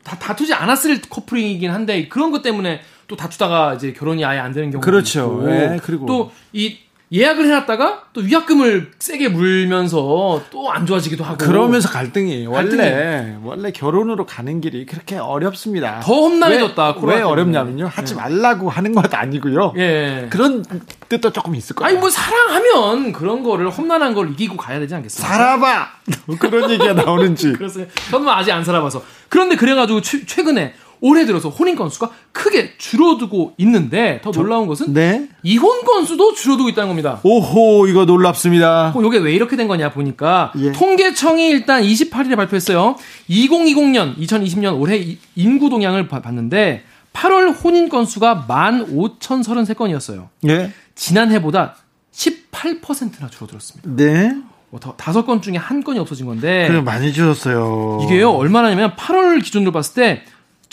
다, 0.04 0.18
다투지 0.18 0.52
않았을 0.54 1.00
커플이긴 1.08 1.70
한데 1.70 2.08
그런 2.08 2.30
것 2.30 2.42
때문에 2.42 2.80
또 3.08 3.16
다투다가 3.16 3.74
이제 3.74 3.92
결혼이 3.92 4.24
아예 4.24 4.38
안 4.38 4.52
되는 4.52 4.70
경우도 4.70 4.84
그렇죠. 4.84 5.38
있고 5.42 5.46
네, 5.48 5.76
그리고- 5.82 6.06
또 6.06 6.30
이 6.52 6.78
예약을 7.12 7.44
해놨다가 7.44 8.04
또 8.14 8.22
위약금을 8.22 8.92
세게 8.98 9.28
물면서 9.28 10.42
또 10.50 10.72
안 10.72 10.86
좋아지기도 10.86 11.22
하고 11.22 11.36
그러면서 11.36 11.90
갈등이에요. 11.90 12.50
원래 12.50 12.76
갈등이에요. 12.76 13.40
원래 13.44 13.70
결혼으로 13.72 14.24
가는 14.24 14.60
길이 14.62 14.86
그렇게 14.86 15.18
어렵습니다. 15.18 16.00
더 16.02 16.14
험난해졌다, 16.22 16.96
왜, 17.02 17.16
왜. 17.16 17.22
어렵냐면요. 17.22 17.88
하지 17.92 18.14
말라고 18.14 18.70
하는 18.70 18.94
것 18.94 19.12
아니고요. 19.12 19.74
예. 19.76 20.28
그런 20.30 20.64
뜻도 21.10 21.30
조금 21.32 21.54
있을 21.54 21.76
거예요. 21.76 21.90
아니 21.90 21.98
뭐 22.00 22.08
사랑하면 22.08 23.12
그런 23.12 23.42
거를 23.42 23.68
험난한 23.68 24.14
걸 24.14 24.30
이기고 24.30 24.56
가야 24.56 24.78
되지 24.78 24.94
않겠습니까? 24.94 25.34
살아봐. 25.34 25.88
그런 26.40 26.70
얘기가 26.70 26.94
나오는지. 26.94 27.52
그래서 27.52 27.80
저는 28.10 28.26
아직 28.30 28.52
안 28.52 28.64
살아봐서 28.64 29.02
그런데 29.28 29.56
그래가지고 29.56 30.00
최, 30.00 30.24
최근에 30.24 30.74
올해 31.04 31.26
들어서 31.26 31.48
혼인 31.48 31.74
건수가 31.74 32.10
크게 32.30 32.74
줄어들고 32.78 33.54
있는데 33.58 34.20
더 34.22 34.30
놀라운 34.30 34.68
것은 34.68 34.94
네. 34.94 35.28
이혼 35.42 35.82
건수도 35.84 36.32
줄어들고 36.32 36.68
있다는 36.70 36.88
겁니다. 36.88 37.18
오호 37.24 37.88
이거 37.88 38.04
놀랍습니다. 38.04 38.92
어, 38.94 39.02
이게 39.02 39.18
왜 39.18 39.32
이렇게 39.34 39.56
된 39.56 39.66
거냐 39.66 39.90
보니까 39.90 40.52
예. 40.58 40.70
통계청이 40.70 41.48
일단 41.50 41.82
28일에 41.82 42.36
발표했어요. 42.36 42.94
2020년, 43.28 44.16
2020년 44.16 44.80
올해 44.80 44.96
이- 44.96 45.18
인구 45.34 45.68
동향을 45.68 46.06
봐- 46.06 46.22
봤는데 46.22 46.84
8월 47.12 47.52
혼인 47.64 47.88
건수가 47.88 48.46
15,033건이었어요. 48.48 50.28
예. 50.48 50.72
지난해보다 50.94 51.74
18%나 52.14 53.28
줄어들었습니다. 53.28 53.90
네. 53.96 54.36
뭐 54.70 54.78
더- 54.80 54.94
다섯 54.96 55.26
건 55.26 55.42
중에 55.42 55.56
한 55.56 55.82
건이 55.82 55.98
없어진 55.98 56.26
건데 56.26 56.66
그래 56.68 56.80
많이 56.80 57.12
줄었어요. 57.12 58.00
이게요 58.04 58.30
얼마나냐면 58.30 58.94
8월 58.96 59.42
기준으로 59.42 59.72
봤을 59.72 59.94
때 59.94 60.22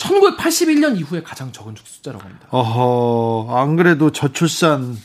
1981년 0.00 0.98
이후에 0.98 1.22
가장 1.22 1.52
적은 1.52 1.74
숫자라고 1.82 2.24
합니다. 2.24 2.46
어허 2.50 3.56
안 3.56 3.76
그래도 3.76 4.10
저출산 4.10 4.96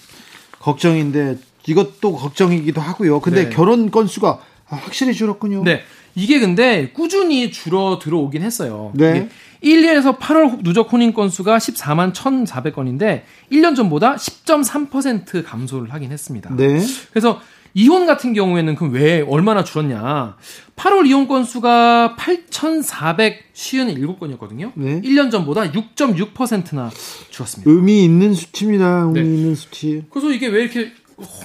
걱정인데 0.60 1.38
이것도 1.68 2.16
걱정이기도 2.16 2.82
하고요. 2.82 3.20
근데 3.20 3.46
네. 3.46 3.50
결혼 3.50 3.92
건수가 3.92 4.40
확실히 4.66 5.14
줄었군요. 5.14 5.64
네. 5.64 5.82
이게 6.16 6.40
근데 6.40 6.92
꾸준히 6.92 7.52
줄어 7.52 8.00
들어오긴 8.02 8.42
했어요. 8.42 8.92
네. 8.96 9.30
이게 9.62 9.75
1년에서 9.75 10.18
8월 10.18 10.64
누적 10.64 10.92
혼인 10.92 11.14
건수가 11.14 11.58
14만 11.58 12.14
1,400건인데 12.14 13.24
1년 13.52 13.75
전보다 13.75 14.16
10.3% 14.16 15.44
감소를 15.46 15.94
하긴 15.94 16.12
했습니다. 16.12 16.56
네. 16.56 16.80
그래서 17.12 17.42
이혼 17.77 18.05
같은 18.05 18.32
경우에는 18.34 18.75
그럼 18.75 18.94
왜 18.94 19.20
얼마나 19.27 19.65
줄었냐? 19.65 20.38
8월 20.77 21.05
이혼 21.08 21.27
건수가 21.27 22.15
8,457건이었거든요. 22.17 24.72
네. 24.75 25.01
1년 25.01 25.29
전보다 25.29 25.72
6.6%나 25.72 26.89
줄었습니다. 27.29 27.70
의미 27.70 28.05
있는 28.05 28.34
수치입니다. 28.34 29.01
의미 29.13 29.20
네. 29.22 29.25
있는 29.25 29.55
수치. 29.55 30.03
그래서 30.10 30.32
이게 30.32 30.48
왜 30.48 30.62
이렇게 30.63 30.91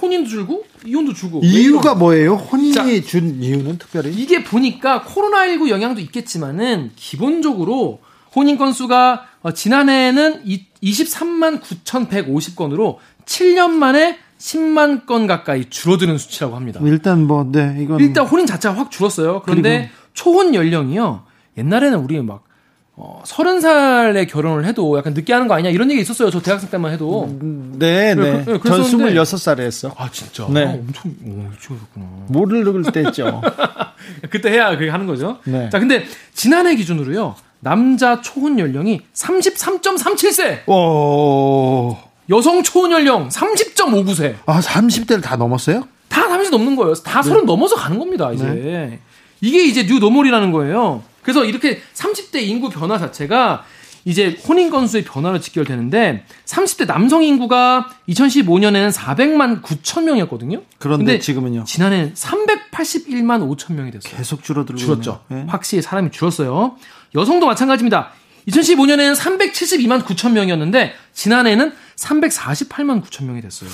혼인도 0.01 0.29
줄고 0.29 0.65
이혼도 0.85 1.13
줄고 1.13 1.39
왜 1.41 1.47
이유가 1.47 1.95
뭐예요? 1.95 2.35
혼인이 2.35 2.73
자, 2.73 2.83
준 3.07 3.41
이유는 3.41 3.77
특별히? 3.77 4.11
이게 4.13 4.43
보니까 4.43 5.03
코로나19 5.03 5.69
영향도 5.69 6.01
있겠지만은 6.01 6.91
기본적으로 6.95 7.99
혼인 8.35 8.57
건수가 8.57 9.27
어, 9.43 9.51
지난해에는 9.51 10.41
이- 10.45 10.65
23만 10.81 11.61
9,150건으로 11.61 12.97
7년 13.25 13.69
만에 13.71 14.17
10만 14.41 15.05
건 15.05 15.27
가까이 15.27 15.69
줄어드는 15.69 16.17
수치라고 16.17 16.55
합니다. 16.55 16.79
일단 16.83 17.27
뭐 17.27 17.47
네, 17.49 17.77
이건 17.79 17.99
일단 17.99 18.25
혼인 18.25 18.47
자체가 18.47 18.75
확 18.75 18.89
줄었어요. 18.89 19.43
그런데 19.45 19.91
초혼 20.13 20.55
연령이요. 20.55 21.23
옛날에는 21.57 21.99
우리 21.99 22.19
막 22.23 22.43
어, 22.95 23.21
30살에 23.25 24.27
결혼을 24.27 24.65
해도 24.65 24.97
약간 24.97 25.13
늦게 25.13 25.31
하는 25.31 25.47
거 25.47 25.53
아니냐 25.53 25.69
이런 25.69 25.91
얘기 25.91 26.01
있었어요. 26.01 26.31
저 26.31 26.41
대학생 26.41 26.69
때만 26.71 26.91
해도. 26.91 27.27
네, 27.77 28.15
그래, 28.15 28.31
네. 28.37 28.43
그래, 28.43 28.59
전 28.63 28.81
그랬었는데- 28.81 29.13
26살에 29.21 29.59
했어. 29.59 29.93
아 29.95 30.09
진짜. 30.11 30.47
네. 30.49 30.65
아, 30.65 30.69
엄청 30.71 31.11
오, 31.23 31.47
일찍하셨구나. 31.51 32.05
모를 32.29 32.83
때 32.91 33.01
했죠. 33.05 33.41
그때 34.31 34.49
해야 34.51 34.75
그게 34.75 34.89
하는 34.89 35.05
거죠. 35.05 35.37
네. 35.45 35.69
자, 35.69 35.79
근데 35.79 36.03
지난해 36.33 36.75
기준으로요. 36.75 37.35
남자 37.59 38.21
초혼 38.21 38.57
연령이 38.57 39.01
33.37세, 39.13 40.67
오. 40.67 41.95
여성 42.31 42.63
초혼 42.63 42.91
연령 42.91 43.29
30.59세. 43.29 44.35
아, 44.45 44.59
30대를 44.59 45.21
다 45.21 45.35
넘었어요? 45.35 45.87
다 46.07 46.27
30 46.27 46.51
넘는 46.51 46.75
거예요. 46.75 46.93
다 46.95 47.21
네. 47.21 47.29
30 47.29 47.45
넘어서 47.45 47.75
가는 47.75 47.99
겁니다, 47.99 48.31
이제. 48.31 48.99
이게 49.41 49.63
이제 49.65 49.85
new 49.85 49.99
normal이라는 49.99 50.51
거예요. 50.51 51.03
그래서 51.21 51.45
이렇게 51.45 51.81
30대 51.93 52.41
인구 52.41 52.69
변화 52.69 52.97
자체가 52.97 53.65
이제 54.05 54.39
혼인 54.47 54.71
건수의 54.71 55.03
변화로 55.03 55.39
직결되는데 55.39 56.25
30대 56.45 56.87
남성 56.87 57.23
인구가 57.23 57.87
2015년에는 58.09 58.91
400만 58.91 59.61
9천 59.61 60.05
명이었거든요. 60.05 60.63
그런데 60.79 61.19
지금은요? 61.19 61.65
지난해는 61.65 62.13
381만 62.15 63.47
5천 63.55 63.73
명이 63.73 63.91
됐어요. 63.91 64.17
계속 64.17 64.43
줄어들고 64.43 64.79
줄었죠. 64.79 65.23
네. 65.27 65.45
확실히 65.47 65.83
사람이 65.83 66.09
줄었어요. 66.11 66.77
여성도 67.13 67.45
마찬가지입니다. 67.45 68.11
2015년에는 68.47 69.15
372만 69.15 70.03
9천 70.03 70.31
명이었는데 70.31 70.93
지난해에는 71.13 71.71
348만 72.01 73.03
9천 73.03 73.25
명이 73.25 73.41
됐어요. 73.41 73.69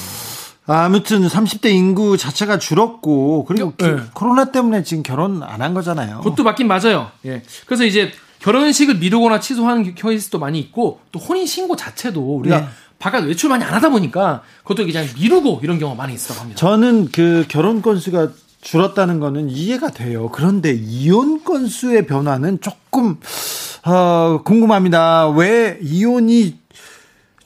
아무튼 0.65 1.25
30대 1.27 1.67
인구 1.71 2.17
자체가 2.17 2.59
줄었고 2.59 3.45
그리고 3.45 3.73
네. 3.77 3.95
기- 3.95 4.01
코로나 4.13 4.51
때문에 4.51 4.83
지금 4.83 5.01
결혼 5.01 5.41
안 5.41 5.61
한 5.61 5.73
거잖아요. 5.73 6.17
그것도 6.19 6.43
맞긴 6.43 6.67
맞아요. 6.67 7.09
예. 7.25 7.41
그래서 7.65 7.85
이제 7.85 8.11
결혼식을 8.39 8.95
미루거나 8.95 9.39
취소하는 9.39 9.95
케이스도 9.95 10.39
많이 10.39 10.59
있고 10.59 10.99
또 11.11 11.19
혼인 11.19 11.45
신고 11.45 11.75
자체도 11.77 12.19
우리가 12.37 12.59
네. 12.61 12.67
바깥 12.99 13.23
외출 13.25 13.49
많이 13.49 13.63
안 13.63 13.73
하다 13.75 13.89
보니까 13.89 14.41
그것도 14.63 14.85
그냥 14.85 15.07
미루고 15.17 15.61
이런 15.63 15.79
경우가 15.79 15.97
많이 15.97 16.13
있다고 16.15 16.41
합니다. 16.41 16.59
저는 16.59 17.09
그 17.11 17.45
결혼 17.47 17.81
건수가 17.81 18.29
줄었다는 18.61 19.19
거는 19.19 19.49
이해가 19.49 19.91
돼요. 19.91 20.29
그런데 20.33 20.73
이혼 20.73 21.43
건수의 21.43 22.05
변화는 22.07 22.59
조금 22.59 23.17
어, 23.85 24.41
궁금합니다. 24.43 25.29
왜 25.29 25.79
이혼이 25.81 26.57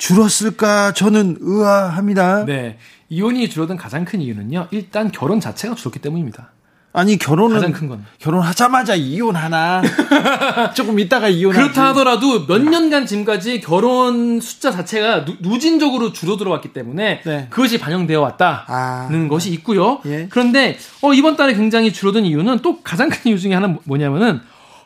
줄었을까? 0.01 0.93
저는 0.93 1.38
의아합니다. 1.39 2.46
네. 2.46 2.77
이혼이 3.10 3.50
줄어든 3.50 3.77
가장 3.77 4.03
큰 4.03 4.20
이유는요. 4.20 4.67
일단 4.72 5.12
결혼 5.12 5.39
자체가 5.39 5.75
줄었기 5.75 6.00
때문입니다. 6.00 6.50
아니 6.93 7.17
결혼은 7.17 7.55
가장 7.55 7.72
큰 7.72 7.88
건. 7.88 8.03
결혼하자마자 8.20 8.96
이혼하나? 8.96 9.81
조금 10.75 11.00
있다가 11.00 11.29
이혼하지. 11.29 11.62
그렇다 11.62 11.89
하더라도 11.89 12.48
몇 12.48 12.62
년간 12.62 13.05
지금까지 13.05 13.62
결혼 13.62 14.41
숫자 14.41 14.72
자체가 14.72 15.24
누, 15.24 15.36
누진적으로 15.39 16.12
줄어들어 16.12 16.50
왔기 16.51 16.74
때문에 16.74 17.22
네. 17.24 17.48
그것이 17.51 17.79
반영되어 17.79 18.20
왔다는 18.20 18.65
아. 18.67 19.27
것이 19.29 19.51
있고요. 19.51 20.01
예. 20.08 20.27
그런데 20.29 20.77
어, 21.01 21.13
이번 21.13 21.38
달에 21.38 21.53
굉장히 21.53 21.93
줄어든 21.93 22.25
이유는 22.25 22.60
또 22.60 22.81
가장 22.81 23.08
큰 23.08 23.20
이유 23.31 23.39
중에 23.39 23.53
하나는 23.53 23.77
뭐냐면은 23.84 24.41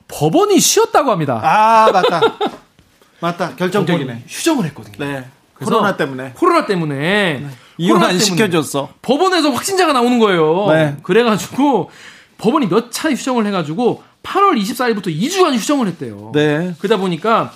법원이 0.09 0.59
쉬었다고 0.59 1.09
합니다. 1.09 1.39
아 1.41 1.89
맞다. 1.91 2.21
맞다. 3.19 3.55
결정적이네. 3.55 4.23
휴정을 4.27 4.65
했거든요. 4.65 5.05
네. 5.05 5.25
코로나 5.55 5.95
때문에 5.95 6.33
코로나 6.35 6.65
때문에 6.65 7.45
이혼 7.77 7.97
코로나 7.97 8.13
안 8.13 8.19
시켜줬어. 8.19 8.89
법원에서 9.01 9.51
확진자가 9.51 9.93
나오는 9.93 10.19
거예요. 10.19 10.67
네. 10.69 10.97
그래가지고 11.03 11.89
법원이 12.37 12.67
몇 12.67 12.91
차례 12.91 13.15
휴정을 13.15 13.45
해가지고 13.47 14.03
8월 14.23 14.59
24일부터 14.59 15.07
2주간 15.07 15.53
휴정을 15.53 15.87
했대요. 15.87 16.31
네. 16.33 16.73
그러다 16.79 16.97
보니까 16.97 17.53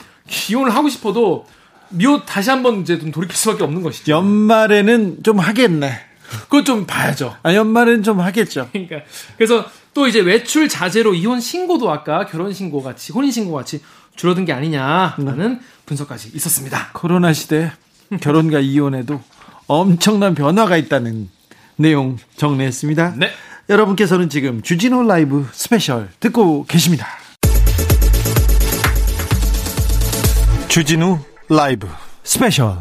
이혼을 0.50 0.74
하고 0.74 0.88
싶어도 0.88 1.46
미호 1.90 2.24
다시 2.26 2.50
한번 2.50 2.82
이제 2.82 3.00
좀 3.00 3.12
돌이킬 3.12 3.36
수밖에 3.36 3.64
없는 3.64 3.82
것이죠. 3.82 4.12
연말에는 4.12 5.24
좀 5.24 5.40
하겠네. 5.40 6.00
그거 6.44 6.64
좀 6.64 6.86
봐야죠. 6.86 7.36
아, 7.42 7.56
연말은 7.56 8.04
좀 8.04 8.20
하겠죠. 8.20 8.70
그러니까 8.72 8.98
그래서 9.36 9.66
또 9.96 10.08
이제 10.08 10.20
외출 10.20 10.70
자제로 10.70 11.16
이혼 11.16 11.40
신고도 11.40 11.92
아까 11.92 12.28
결혼 12.28 12.54
신고 12.54 12.84
같이 12.84 13.12
혼인 13.12 13.32
신고 13.32 13.54
같이 13.54 13.82
줄어든 14.20 14.44
게 14.44 14.52
아니냐라는 14.52 15.54
네. 15.54 15.60
분석까지 15.86 16.32
있었습니다. 16.34 16.90
코로나 16.92 17.32
시대 17.32 17.72
결혼과 18.20 18.60
이혼에도 18.60 19.22
엄청난 19.66 20.36
변화가 20.36 20.76
있다는 20.76 21.30
내용 21.78 22.18
정리했습니다. 22.36 23.14
네. 23.16 23.30
여러분께서는 23.70 24.28
지금 24.28 24.62
주진우 24.62 25.04
라이브 25.04 25.48
스페셜 25.54 26.10
듣고 26.20 26.66
계십니다. 26.66 27.08
주진우 30.68 31.20
라이브 31.48 31.88
스페셜. 32.24 32.76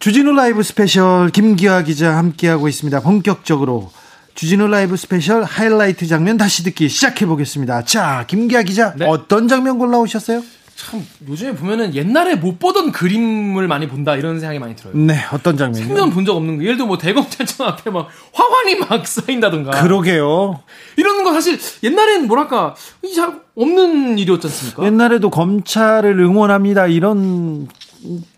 주진우 0.00 0.32
라이브 0.32 0.62
스페셜 0.62 1.30
김기화 1.30 1.84
기자 1.84 2.18
함께하고 2.18 2.68
있습니다. 2.68 3.00
본격적으로 3.00 3.90
주진우 4.34 4.66
라이브 4.68 4.96
스페셜 4.96 5.44
하이라이트 5.44 6.06
장면 6.06 6.36
다시 6.38 6.64
듣기 6.64 6.88
시작해 6.88 7.26
보겠습니다. 7.26 7.84
자, 7.84 8.24
김기화 8.28 8.62
기자 8.62 8.94
네. 8.96 9.06
어떤 9.06 9.46
장면 9.46 9.78
골라오셨어요? 9.78 10.42
참 10.74 11.06
요즘에 11.28 11.54
보면은 11.54 11.94
옛날에 11.94 12.34
못 12.34 12.58
보던 12.58 12.92
그림을 12.92 13.68
많이 13.68 13.86
본다 13.86 14.16
이런 14.16 14.40
생각이 14.40 14.58
많이 14.58 14.74
들어요. 14.74 14.94
네, 14.96 15.16
어떤 15.32 15.56
장면이요? 15.56 15.86
생전 15.86 16.10
본 16.10 16.24
적 16.24 16.34
없는 16.34 16.56
거. 16.56 16.64
예를 16.64 16.76
들어 16.76 16.86
뭐 16.86 16.96
대검찰청 16.98 17.66
앞에 17.68 17.90
막 17.90 18.08
화환이 18.32 18.76
막 18.76 19.06
쌓인다든가. 19.06 19.82
그러게요. 19.82 20.60
이런 20.96 21.22
거 21.24 21.32
사실 21.34 21.58
옛날에는 21.82 22.26
뭐랄까 22.26 22.74
이잘 23.04 23.38
없는 23.54 24.18
일이었지 24.18 24.46
않습니까? 24.46 24.84
옛날에도 24.84 25.28
검찰을 25.30 26.18
응원합니다 26.18 26.86
이런 26.86 27.68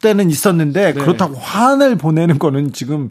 때는 0.03 0.31
있었는데 0.31 0.93
네. 0.93 1.01
그렇다고 1.01 1.35
화환을 1.35 1.97
보내는 1.97 2.39
거는 2.39 2.73
지금 2.73 3.09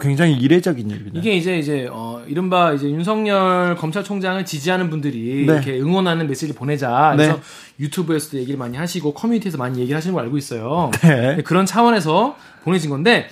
굉장히 0.00 0.34
이례적인 0.34 0.90
일입니다. 0.90 1.18
이게 1.18 1.36
이제 1.36 1.58
이제 1.58 1.88
어 1.90 2.22
이른바 2.26 2.72
이제 2.72 2.88
윤석열 2.88 3.76
검찰총장을 3.76 4.44
지지하는 4.44 4.90
분들이 4.90 5.46
네. 5.46 5.52
이렇게 5.52 5.80
응원하는 5.80 6.26
메시지를 6.26 6.54
보내자. 6.54 7.12
그래서 7.14 7.34
네. 7.34 7.40
유튜브에서도 7.80 8.38
얘기를 8.38 8.58
많이 8.58 8.76
하시고 8.76 9.14
커뮤니티에서 9.14 9.58
많이 9.58 9.80
얘기를 9.80 9.96
하시는 9.96 10.14
걸 10.14 10.24
알고 10.24 10.38
있어요. 10.38 10.90
네. 11.02 11.42
그런 11.44 11.66
차원에서 11.66 12.36
보내진 12.64 12.90
건데 12.90 13.28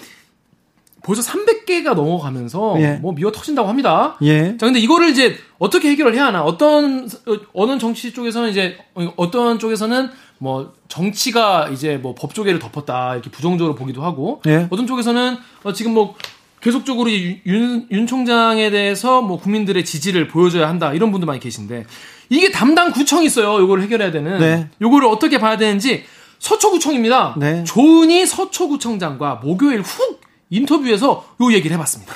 벌써 1.05 1.23
300개가 1.23 1.95
넘어가면서 1.95 2.77
예. 2.81 2.93
뭐 2.95 3.15
미워 3.15 3.31
터진다고 3.31 3.69
합니다. 3.69 4.17
예. 4.23 4.57
자, 4.57 4.67
근데 4.67 4.81
이거를 4.81 5.11
이제 5.11 5.37
어떻게 5.59 5.91
해결을 5.91 6.15
해야 6.15 6.27
하나? 6.27 6.43
어떤 6.43 7.09
어, 7.27 7.37
어느 7.53 7.79
정치 7.79 8.13
쪽에서는 8.13 8.51
이제 8.51 8.79
어, 8.95 9.13
어떤 9.17 9.59
쪽에서는 9.59 10.09
뭐 10.39 10.73
정치가 10.89 11.69
이제 11.69 11.99
뭐 11.99 12.15
법조계를 12.15 12.59
덮었다 12.59 13.15
이렇게 13.15 13.31
부정적으로 13.31 13.75
보기도 13.75 14.03
하고 14.03 14.41
예. 14.47 14.67
어떤 14.71 14.87
쪽에서는 14.87 15.37
어, 15.63 15.73
지금 15.75 15.93
뭐 15.93 16.15
계속적으로 16.63 17.11
이 17.11 17.41
윤, 17.45 17.87
윤 17.91 18.07
총장에 18.07 18.71
대해서 18.71 19.21
뭐 19.21 19.39
국민들의 19.39 19.85
지지를 19.85 20.29
보여줘야 20.29 20.67
한다 20.67 20.95
이런 20.95 21.13
분도 21.13 21.27
많이 21.27 21.39
계신데 21.39 21.85
이게 22.31 22.51
담당 22.51 22.93
구청이 22.93 23.27
있어요. 23.27 23.61
요거를 23.61 23.83
해결해야 23.85 24.11
되는. 24.11 24.39
네. 24.39 24.71
요거를 24.81 25.07
어떻게 25.07 25.39
봐야 25.39 25.59
되는지 25.59 26.05
서초구청입니다. 26.39 27.35
네. 27.39 27.65
조은희 27.65 28.25
서초구청장과 28.25 29.41
목요일 29.43 29.83
훅 29.83 30.24
인터뷰에서 30.55 31.27
요 31.41 31.53
얘기를 31.53 31.75
해봤습니다. 31.75 32.13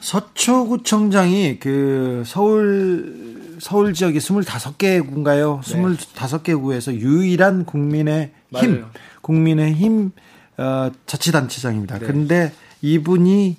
서초구청장이 0.00 1.58
그 1.58 2.22
서울 2.26 3.56
서울 3.60 3.94
지역이 3.94 4.18
25개 4.18 5.06
구인가요? 5.06 5.60
25개 5.62 6.60
구에서 6.60 6.92
유일한 6.92 7.64
국민의 7.64 8.32
힘 8.54 8.70
맞아요. 8.72 8.90
국민의 9.20 9.74
힘 9.74 10.12
어, 10.58 10.90
자치단체장입니다. 11.06 11.98
네. 11.98 12.06
근데 12.06 12.52
이분이 12.82 13.56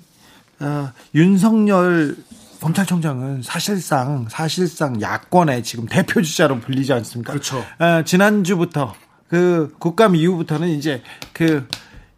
어, 0.60 0.90
윤석열 1.14 2.16
검찰총장은 2.60 3.42
사실상 3.42 4.26
사실상 4.30 5.00
야권의 5.00 5.62
지금 5.64 5.86
대표 5.86 6.22
주자로 6.22 6.60
불리지 6.60 6.92
않습니까? 6.94 7.32
그렇죠. 7.32 7.58
어, 7.78 8.02
지난주부터 8.04 8.94
그 9.28 9.74
국감 9.78 10.16
이후부터는 10.16 10.68
이제 10.68 11.02
그 11.32 11.66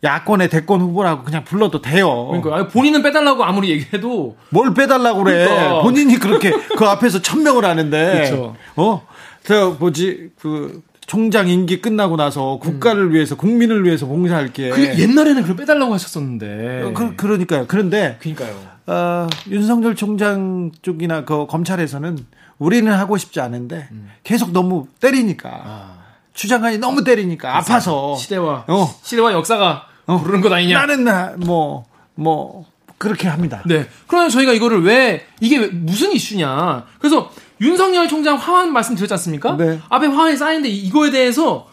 야권의 0.07 0.49
대권 0.49 0.81
후보라고 0.81 1.25
그냥 1.25 1.45
불러도 1.45 1.83
돼요. 1.83 2.29
그러니까 2.29 2.69
본인은 2.69 3.03
빼달라고 3.03 3.45
아무리 3.45 3.71
얘기해도 3.71 4.37
뭘 4.51 4.73
빼달라고 4.73 5.25
그래. 5.25 5.47
그러니까. 5.47 5.83
본인이 5.83 6.17
그렇게 6.19 6.53
그 6.77 6.85
앞에서 6.87 7.21
천명을 7.21 7.65
하는데. 7.65 8.23
그쵸. 8.23 8.57
어? 8.77 9.07
저 9.45 9.77
뭐지 9.79 10.31
그 10.39 10.83
총장 11.07 11.49
임기 11.49 11.81
끝나고 11.81 12.17
나서 12.17 12.59
국가를 12.61 13.13
위해서 13.13 13.37
국민을 13.37 13.85
위해서 13.85 14.07
봉사할게. 14.07 14.71
그게 14.71 14.99
옛날에는 14.99 15.43
그걸 15.43 15.57
빼달라고 15.57 15.93
하셨었는데. 15.95 16.83
어, 16.85 16.93
그, 16.95 17.17
그러니까요. 17.17 17.67
그런데 17.69 18.17
그러니까요. 18.21 18.77
어, 18.87 19.27
윤석열 19.51 19.97
총장 19.97 20.71
쪽이나 20.83 21.25
그 21.25 21.47
검찰에서는 21.47 22.19
우리는 22.59 22.91
하고 22.93 23.17
싶지 23.17 23.41
않은데 23.41 23.89
계속 24.25 24.53
너무 24.53 24.87
때리니까 25.01 25.49
음. 25.49 25.63
아, 25.65 25.99
추장관이 26.33 26.79
너무 26.79 27.05
때리니까 27.05 27.57
아파서 27.57 28.17
시대와 28.17 28.65
어. 28.69 28.95
시대와 29.03 29.33
역사가 29.33 29.87
어. 30.07 30.19
부르는 30.19 30.41
것 30.41 30.53
아니냐. 30.53 30.85
나는 30.87 31.41
뭐뭐 31.41 31.85
뭐 32.15 32.65
그렇게 32.99 33.29
합니다. 33.29 33.63
네. 33.67 33.87
그러면 34.07 34.31
저희가 34.31 34.53
이거를 34.53 34.83
왜 34.85 35.27
이게 35.41 35.59
왜- 35.59 35.67
무슨 35.69 36.13
이슈냐? 36.13 36.87
그래서 36.99 37.31
윤석열 37.61 38.09
총장 38.09 38.37
화환 38.37 38.73
말씀 38.73 38.95
드렸지 38.95 39.13
않습니까? 39.15 39.57
네. 39.57 39.81
앞에 39.89 40.07
화환이 40.07 40.37
쌓이는데 40.37 40.69
이거에 40.69 41.11
대해서 41.11 41.69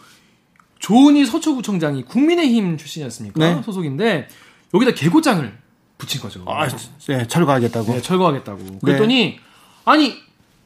조은희 0.80 1.24
서초구청장이 1.24 2.04
국민의힘 2.04 2.76
출신이 2.76 3.06
었습니까? 3.06 3.38
네. 3.40 3.62
소속인데 3.62 4.28
여기다 4.74 4.92
개고장을 4.92 5.58
붙인 5.96 6.20
거죠. 6.20 6.44
아, 6.46 6.66
네, 7.08 7.26
철거하겠다고. 7.26 7.92
네, 7.92 8.02
철거하겠다고. 8.02 8.80
그랬더니 8.80 9.38
아니 9.84 10.14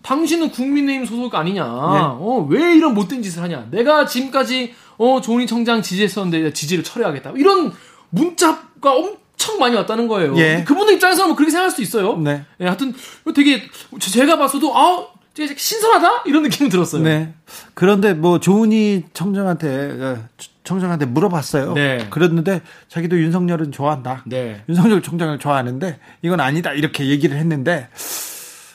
당신은 0.03 0.51
국민의힘 0.51 1.05
소속 1.07 1.35
아니냐? 1.35 1.65
어, 1.67 2.47
왜 2.49 2.75
이런 2.75 2.95
못된 2.95 3.23
짓을 3.23 3.43
하냐? 3.43 3.67
내가 3.71 4.07
지금까지 4.07 4.75
어 4.99 5.21
조은희 5.21 5.47
청장 5.47 5.81
지지했었는데 5.83 6.53
지지를 6.53 6.85
철회하겠다. 6.85 7.33
이런 7.37 7.73
문자가 8.11 8.93
엄청 8.95 9.59
많이 9.59 9.75
왔다는 9.77 10.09
거예요. 10.09 10.37
예. 10.39 10.65
그분들 10.67 10.95
입장에서는 10.95 11.29
뭐 11.29 11.37
그렇게 11.37 11.51
생각할 11.51 11.71
수도 11.71 11.83
있어요. 11.83 12.17
네. 12.19 12.45
예, 12.61 12.65
하여튼 12.67 12.93
되게 13.35 13.63
제- 14.01 14.11
제가 14.11 14.37
봤어도 14.39 14.77
아 14.77 15.07
되게 15.35 15.55
신선하다 15.57 16.25
이런 16.27 16.43
느낌이 16.43 16.69
들었어요. 16.69 17.03
네. 17.03 17.33
그런데 17.75 18.13
뭐 18.13 18.41
조은희 18.41 19.05
청장한테 19.15 19.69
어, 20.03 20.25
청장한테 20.65 21.07
물어봤어요. 21.07 21.75
네. 21.75 22.07
그랬는데 22.11 22.61
자기도 22.89 23.19
윤석열은 23.19 23.71
좋아한다. 23.73 24.25
네. 24.27 24.65
윤석열 24.69 25.01
총장을 25.01 25.39
좋아하는데 25.39 26.01
이건 26.23 26.41
아니다 26.41 26.73
이렇게 26.73 27.07
얘기를 27.09 27.37
했는데 27.39 27.89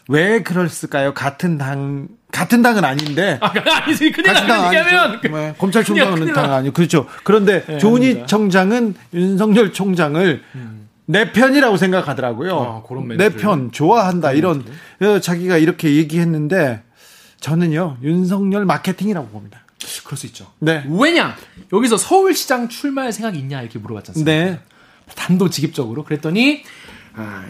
왜 0.07 0.41
그랬을까요? 0.41 1.13
같은 1.13 1.57
당 1.57 2.07
같은 2.34 2.62
당은 2.63 2.84
아닌데 2.84 3.38
아, 3.41 3.54
아니지 3.84 4.12
그냥 4.12 4.34
같은 4.34 4.48
당 4.48 4.65
얘기하면. 4.76 5.22
네, 5.22 5.56
검찰총장은 5.58 6.19
큰일 6.19 6.34
당 6.34 6.48
나. 6.48 6.56
아니고 6.58 6.74
그렇죠. 6.74 7.06
그런데 7.24 7.63
네, 7.65 7.78
조은희. 7.78 8.24
청장은 8.26 8.96
윤석열 9.13 9.72
총장을 9.72 10.43
내 11.06 11.32
편이라고 11.32 11.78
생각하더라고요. 11.78 12.60
아, 12.60 12.88
그런 12.88 13.08
내 13.08 13.15
멘트를. 13.15 13.41
편 13.41 13.72
좋아한다 13.72 14.32
이런 14.34 14.65
어, 15.02 15.19
자기가 15.19 15.58
이렇게 15.58 15.96
얘기했는데 15.96 16.82
저는요 17.39 17.98
윤석열 18.02 18.65
마케팅이라고 18.65 19.28
봅니다. 19.28 19.60
그럴 20.04 20.17
수 20.17 20.26
있죠. 20.26 20.48
네. 20.60 20.84
왜냐 20.89 21.36
여기서 21.72 21.98
서울시장 21.98 22.67
출마할 22.69 23.12
생각이 23.13 23.38
있냐 23.38 23.62
이렇게 23.62 23.78
않습니까? 24.12 24.32
네. 24.32 24.60
단도직입적으로 25.15 26.04
그랬더니 26.04 26.63
아, 27.15 27.43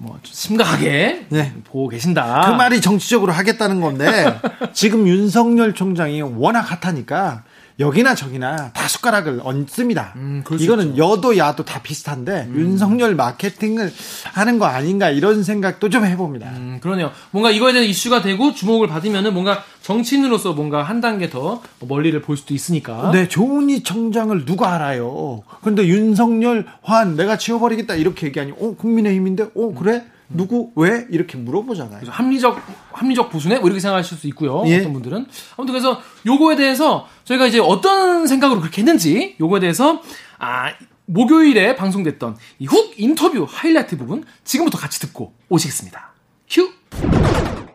뭐좀 0.00 0.20
심각하게 0.24 1.26
네. 1.28 1.52
보고 1.64 1.88
계신다. 1.88 2.42
그 2.46 2.52
말이 2.52 2.80
정치적으로 2.80 3.32
하겠다는 3.32 3.80
건데 3.80 4.40
지금 4.72 5.06
윤석열 5.06 5.74
총장이 5.74 6.22
워낙 6.22 6.60
핫하니까 6.60 7.44
여기나 7.80 8.14
저기나 8.14 8.72
다 8.72 8.86
숟가락을 8.86 9.40
얹습니다. 9.42 10.12
음, 10.16 10.44
이거는 10.58 10.98
여도 10.98 11.36
야도 11.36 11.64
다 11.64 11.80
비슷한데 11.82 12.48
음. 12.50 12.54
윤석열 12.56 13.14
마케팅을 13.14 13.90
하는 14.34 14.58
거 14.58 14.66
아닌가 14.66 15.10
이런 15.10 15.42
생각도 15.42 15.88
좀 15.88 16.04
해봅니다. 16.04 16.50
음, 16.50 16.78
그러네요. 16.82 17.10
뭔가 17.30 17.50
이거에 17.50 17.72
대한 17.72 17.88
이슈가 17.88 18.22
되고 18.22 18.52
주목을 18.52 18.86
받으면은 18.86 19.32
뭔가 19.32 19.64
정치인으로서 19.82 20.52
뭔가 20.52 20.82
한 20.82 21.00
단계 21.00 21.30
더 21.30 21.62
멀리를 21.80 22.20
볼 22.20 22.36
수도 22.36 22.52
있으니까. 22.52 23.10
네, 23.12 23.26
조은희 23.26 23.82
청장을 23.82 24.44
누가 24.44 24.74
알아요? 24.74 25.42
근데 25.62 25.86
윤석열 25.86 26.66
환 26.82 27.16
내가 27.16 27.38
치워버리겠다 27.38 27.94
이렇게 27.94 28.26
얘기하니, 28.26 28.52
어 28.52 28.74
국민의힘인데, 28.76 29.44
어 29.56 29.74
그래? 29.74 30.04
누구 30.32 30.70
왜 30.76 31.06
이렇게 31.10 31.36
물어보잖아요. 31.36 31.96
그래서 31.98 32.12
합리적 32.12 32.60
합리적 32.92 33.30
보수네 33.30 33.58
뭐 33.58 33.66
이렇게 33.68 33.80
생각하실 33.80 34.16
수 34.18 34.26
있고요. 34.28 34.62
예. 34.66 34.78
어떤 34.78 34.92
분들은 34.92 35.26
아무튼 35.56 35.72
그래서 35.72 36.00
요거에 36.26 36.56
대해서 36.56 37.08
저희가 37.24 37.46
이제 37.46 37.58
어떤 37.58 38.26
생각으로 38.26 38.60
그렇게 38.60 38.82
했는지 38.82 39.36
요거에 39.40 39.60
대해서 39.60 40.00
아 40.38 40.72
목요일에 41.06 41.74
방송됐던 41.74 42.36
이 42.60 42.66
훅 42.66 42.94
인터뷰 42.98 43.44
하이라이트 43.48 43.96
부분 43.98 44.24
지금부터 44.44 44.78
같이 44.78 45.00
듣고 45.00 45.32
오시겠습니다. 45.48 46.12
휴. 46.48 46.70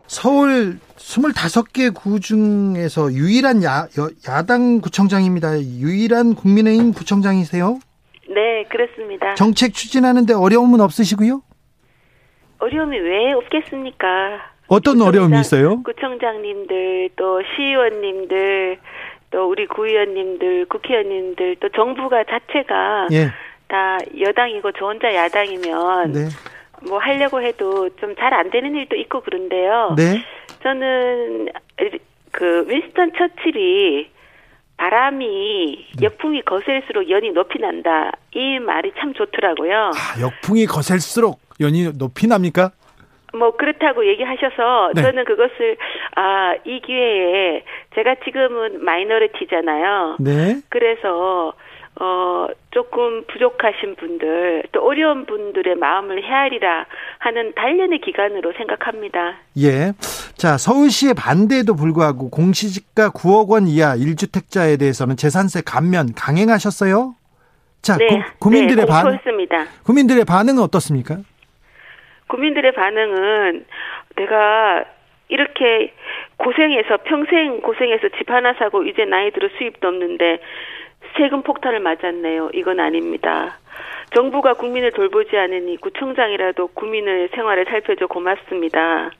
서울 0.06 0.78
25개 0.96 1.92
구 1.92 2.20
중에서 2.20 3.12
유일한 3.12 3.62
야, 3.64 3.86
야 4.28 4.42
당 4.46 4.80
구청장입니다. 4.80 5.60
유일한 5.60 6.34
국민의힘 6.34 6.92
구청장이세요? 6.92 7.78
네, 8.28 8.64
그렇습니다. 8.70 9.34
정책 9.34 9.74
추진하는데 9.74 10.32
어려움은 10.32 10.80
없으시고요? 10.80 11.42
어려움이 12.58 12.98
왜 12.98 13.32
없겠습니까? 13.32 14.40
어떤 14.68 14.94
구청장, 14.94 15.08
어려움이 15.08 15.40
있어요? 15.40 15.82
구청장님들, 15.82 17.10
또 17.16 17.40
시의원님들, 17.54 18.78
또 19.30 19.48
우리 19.48 19.66
구의원님들, 19.66 20.66
국회의원님들, 20.66 21.56
또 21.60 21.68
정부가 21.70 22.24
자체가 22.24 23.08
예. 23.12 23.30
다 23.68 23.98
여당이고 24.18 24.72
저 24.78 24.86
혼자 24.86 25.12
야당이면 25.14 26.12
네. 26.12 26.28
뭐 26.88 26.98
하려고 26.98 27.40
해도 27.42 27.88
좀 28.00 28.14
잘 28.16 28.32
안 28.34 28.50
되는 28.50 28.74
일도 28.74 28.96
있고 28.96 29.20
그런데요. 29.20 29.94
네. 29.96 30.22
저는 30.62 31.48
그 32.32 32.64
윈스턴 32.68 33.12
처칠이 33.16 34.10
바람이 34.76 35.86
네. 35.98 36.04
역풍이 36.06 36.42
거셀수록 36.42 37.08
연이 37.10 37.30
높이 37.30 37.58
난다. 37.58 38.12
이 38.34 38.58
말이 38.58 38.92
참 38.98 39.14
좋더라고요. 39.14 39.90
아, 39.94 40.20
역풍이 40.20 40.66
거셀수록 40.66 41.40
연이 41.60 41.90
높이 41.96 42.26
납니까? 42.26 42.70
뭐 43.34 43.56
그렇다고 43.56 44.06
얘기하셔서 44.06 44.92
네. 44.94 45.02
저는 45.02 45.24
그것을 45.24 45.76
아 46.14 46.46
이 46.66 46.80
기회에 46.80 47.62
제가 47.94 48.16
지금은 48.24 48.84
마이너리티잖아요. 48.84 50.16
네. 50.20 50.60
그래서 50.68 51.52
어, 51.98 52.46
조금 52.72 53.24
부족하신 53.26 53.96
분들, 53.96 54.64
또 54.72 54.84
어려운 54.84 55.24
분들의 55.24 55.76
마음을 55.76 56.22
헤아리라 56.22 56.84
하는 57.18 57.54
단련의 57.54 58.00
기간으로 58.00 58.52
생각합니다. 58.56 59.36
예. 59.58 59.92
자, 60.34 60.58
서울시의 60.58 61.14
반대에도 61.14 61.74
불구하고 61.74 62.28
공시지가 62.28 63.10
9억 63.10 63.48
원 63.48 63.66
이하 63.66 63.96
1주택자에 63.96 64.78
대해서는 64.78 65.16
재산세 65.16 65.62
감면 65.64 66.12
강행하셨어요? 66.14 67.14
자, 67.80 67.96
네, 67.96 68.22
구, 68.40 68.50
민들의 68.50 68.84
네, 68.84 68.86
반, 68.86 69.18
국민들의 69.84 70.24
반응은 70.26 70.62
어떻습니까? 70.62 71.18
국민들의 72.28 72.72
반응은 72.72 73.64
내가 74.16 74.84
이렇게 75.28 75.92
고생해서 76.36 76.98
평생 76.98 77.60
고생해서 77.60 78.08
집 78.16 78.30
하나 78.30 78.52
사고 78.54 78.84
이제 78.84 79.04
나이 79.04 79.30
들어 79.32 79.48
수입도 79.58 79.88
없는데 79.88 80.38
세금 81.16 81.42
폭탄을 81.42 81.80
맞았네요. 81.80 82.50
이건 82.54 82.80
아닙니다. 82.80 83.58
정부가 84.14 84.54
국민을 84.54 84.92
돌보지 84.92 85.36
않으니 85.36 85.76
구청장이라도 85.78 86.68
국민의 86.68 87.28
생활을 87.34 87.64
살펴줘 87.66 88.06
고맙습니다. 88.06 89.10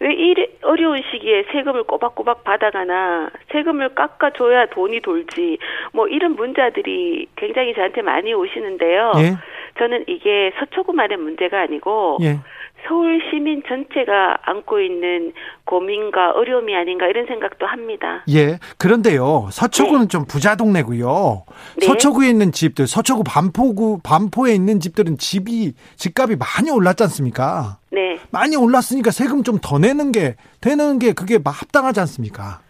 왜 0.00 0.12
이 0.14 0.34
어려운 0.62 1.00
시기에 1.10 1.44
세금을 1.52 1.84
꼬박꼬박 1.84 2.42
받아가나 2.42 3.30
세금을 3.52 3.94
깎아줘야 3.94 4.66
돈이 4.66 5.00
돌지 5.00 5.58
뭐 5.92 6.08
이런 6.08 6.34
문자들이 6.34 7.28
굉장히 7.36 7.72
저한테 7.74 8.02
많이 8.02 8.34
오시는데요. 8.34 9.12
예? 9.18 9.36
저는 9.78 10.04
이게 10.08 10.52
서초구만의 10.58 11.16
문제가 11.18 11.60
아니고 11.62 12.18
예. 12.22 12.38
서울 12.86 13.20
시민 13.30 13.62
전체가 13.66 14.38
안고 14.42 14.80
있는 14.80 15.32
고민과 15.64 16.32
어려움이 16.32 16.74
아닌가 16.74 17.06
이런 17.06 17.26
생각도 17.26 17.64
합니다. 17.66 18.24
예. 18.28 18.58
그런데요. 18.78 19.48
서초구는 19.52 20.02
네. 20.02 20.08
좀 20.08 20.24
부자 20.26 20.56
동네고요. 20.56 21.44
네. 21.78 21.86
서초구에 21.86 22.28
있는 22.28 22.50
집들, 22.50 22.86
서초구 22.88 23.22
반포구 23.24 24.00
반포에 24.02 24.52
있는 24.52 24.80
집들은 24.80 25.16
집이 25.18 25.74
집값이 25.96 26.36
많이 26.36 26.70
올랐지 26.70 27.04
않습니까? 27.04 27.78
네. 27.92 28.18
많이 28.32 28.56
올랐으니까 28.56 29.10
세금 29.10 29.42
좀 29.44 29.58
더 29.62 29.78
내는 29.78 30.10
게 30.10 30.34
되는 30.60 30.98
게 30.98 31.12
그게 31.12 31.38
합당하지 31.44 32.00
않습니까? 32.00 32.60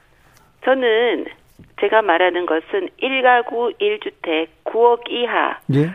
저는 0.64 1.24
제가 1.80 2.02
말하는 2.02 2.44
것은 2.46 2.88
1가구 3.02 3.72
1주택 3.80 4.48
9억 4.64 5.10
이하에 5.10 5.54
예. 5.74 5.90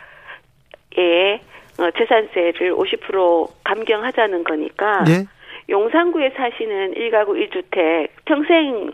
어, 1.80 1.92
재산세를 1.92 2.74
50% 2.74 3.50
감경하자는 3.64 4.44
거니까 4.44 5.04
예? 5.10 5.26
용산구에 5.70 6.32
사시는 6.32 6.94
1가구 6.96 7.36
1주택 7.50 8.10
평생 8.26 8.92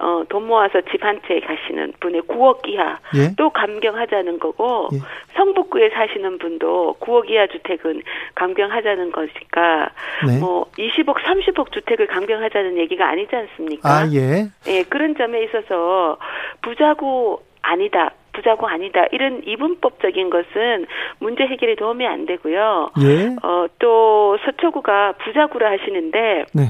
어, 0.00 0.22
돈 0.28 0.46
모아서 0.46 0.80
집 0.90 1.04
한 1.04 1.20
채 1.28 1.40
가시는 1.40 1.92
분의 2.00 2.22
9억 2.22 2.66
이하 2.68 2.98
예? 3.16 3.34
또 3.36 3.50
감경하자는 3.50 4.38
거고 4.38 4.88
예? 4.94 4.98
성북구에 5.36 5.90
사시는 5.90 6.38
분도 6.38 6.96
9억 7.00 7.28
이하 7.30 7.46
주택은 7.48 8.02
감경하자는 8.34 9.12
것이니까 9.12 9.90
네. 10.26 10.38
뭐 10.38 10.66
20억, 10.78 11.16
30억 11.18 11.72
주택을 11.72 12.06
감경하자는 12.06 12.78
얘기가 12.78 13.08
아니지 13.08 13.34
않습니까? 13.36 13.88
아, 13.88 14.08
예. 14.12 14.48
예, 14.66 14.82
그런 14.84 15.14
점에 15.16 15.42
있어서 15.44 16.16
부자고 16.62 17.42
아니다. 17.62 18.12
부자고 18.32 18.68
아니다 18.68 19.04
이런 19.10 19.42
이분법적인 19.44 20.30
것은 20.30 20.86
문제 21.18 21.44
해결에 21.44 21.74
도움이 21.74 22.06
안 22.06 22.24
되고요. 22.24 22.92
예. 23.02 23.36
어, 23.42 23.66
또 23.80 24.38
서초구가 24.44 25.14
부자구라 25.24 25.72
하시는데 25.72 26.44
네. 26.54 26.62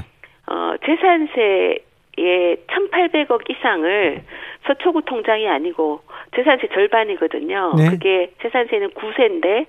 어, 0.47 0.73
재산세 0.83 1.77
예, 2.19 2.55
1,800억 2.67 3.49
이상을 3.49 4.21
서초구 4.67 5.03
통장이 5.05 5.47
아니고 5.47 6.01
재산세 6.35 6.67
절반이거든요. 6.73 7.73
네. 7.77 7.89
그게 7.89 8.31
재산세는 8.41 8.89
9세인데 8.91 9.65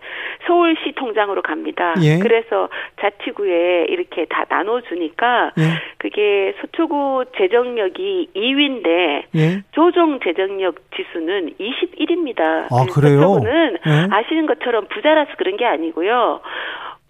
서울시 0.46 0.92
통장으로 0.96 1.42
갑니다. 1.42 1.94
예. 2.02 2.18
그래서 2.18 2.68
자치구에 3.00 3.86
이렇게 3.88 4.26
다 4.26 4.44
나눠주니까 4.48 5.52
예. 5.58 5.62
그게 5.98 6.54
서초구 6.60 7.26
재정력이 7.36 8.30
2위인데 8.34 9.24
예. 9.36 9.62
조정 9.72 10.20
재정력 10.20 10.76
지수는 10.96 11.54
21입니다. 11.58 12.66
아, 12.70 12.84
그래요? 12.92 13.20
서초구는 13.20 13.78
예. 13.86 14.08
아시는 14.10 14.46
것처럼 14.46 14.86
부자라서 14.88 15.30
그런 15.38 15.56
게 15.56 15.64
아니고요. 15.64 16.40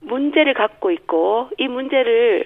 문제를 0.00 0.55
갖고 0.55 0.90
있고 0.90 1.48
이 1.59 1.66
문제를 1.66 2.44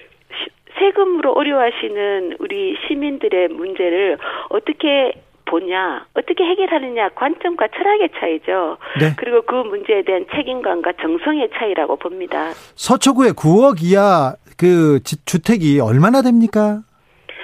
세금으로 0.79 1.33
어려워하시는 1.33 2.37
우리 2.39 2.75
시민들의 2.87 3.49
문제를 3.49 4.17
어떻게 4.49 5.13
보냐, 5.45 6.05
어떻게 6.15 6.43
해결하느냐 6.43 7.09
관점과 7.09 7.67
철학의 7.75 8.09
차이죠. 8.19 8.77
네. 8.99 9.13
그리고 9.17 9.43
그 9.43 9.55
문제에 9.55 10.03
대한 10.03 10.25
책임감과 10.33 10.93
정성의 11.01 11.49
차이라고 11.53 11.97
봅니다. 11.97 12.49
서초구에 12.75 13.31
9억 13.31 13.81
이하 13.83 14.35
그 14.57 14.99
주택이 15.03 15.79
얼마나 15.79 16.21
됩니까? 16.21 16.81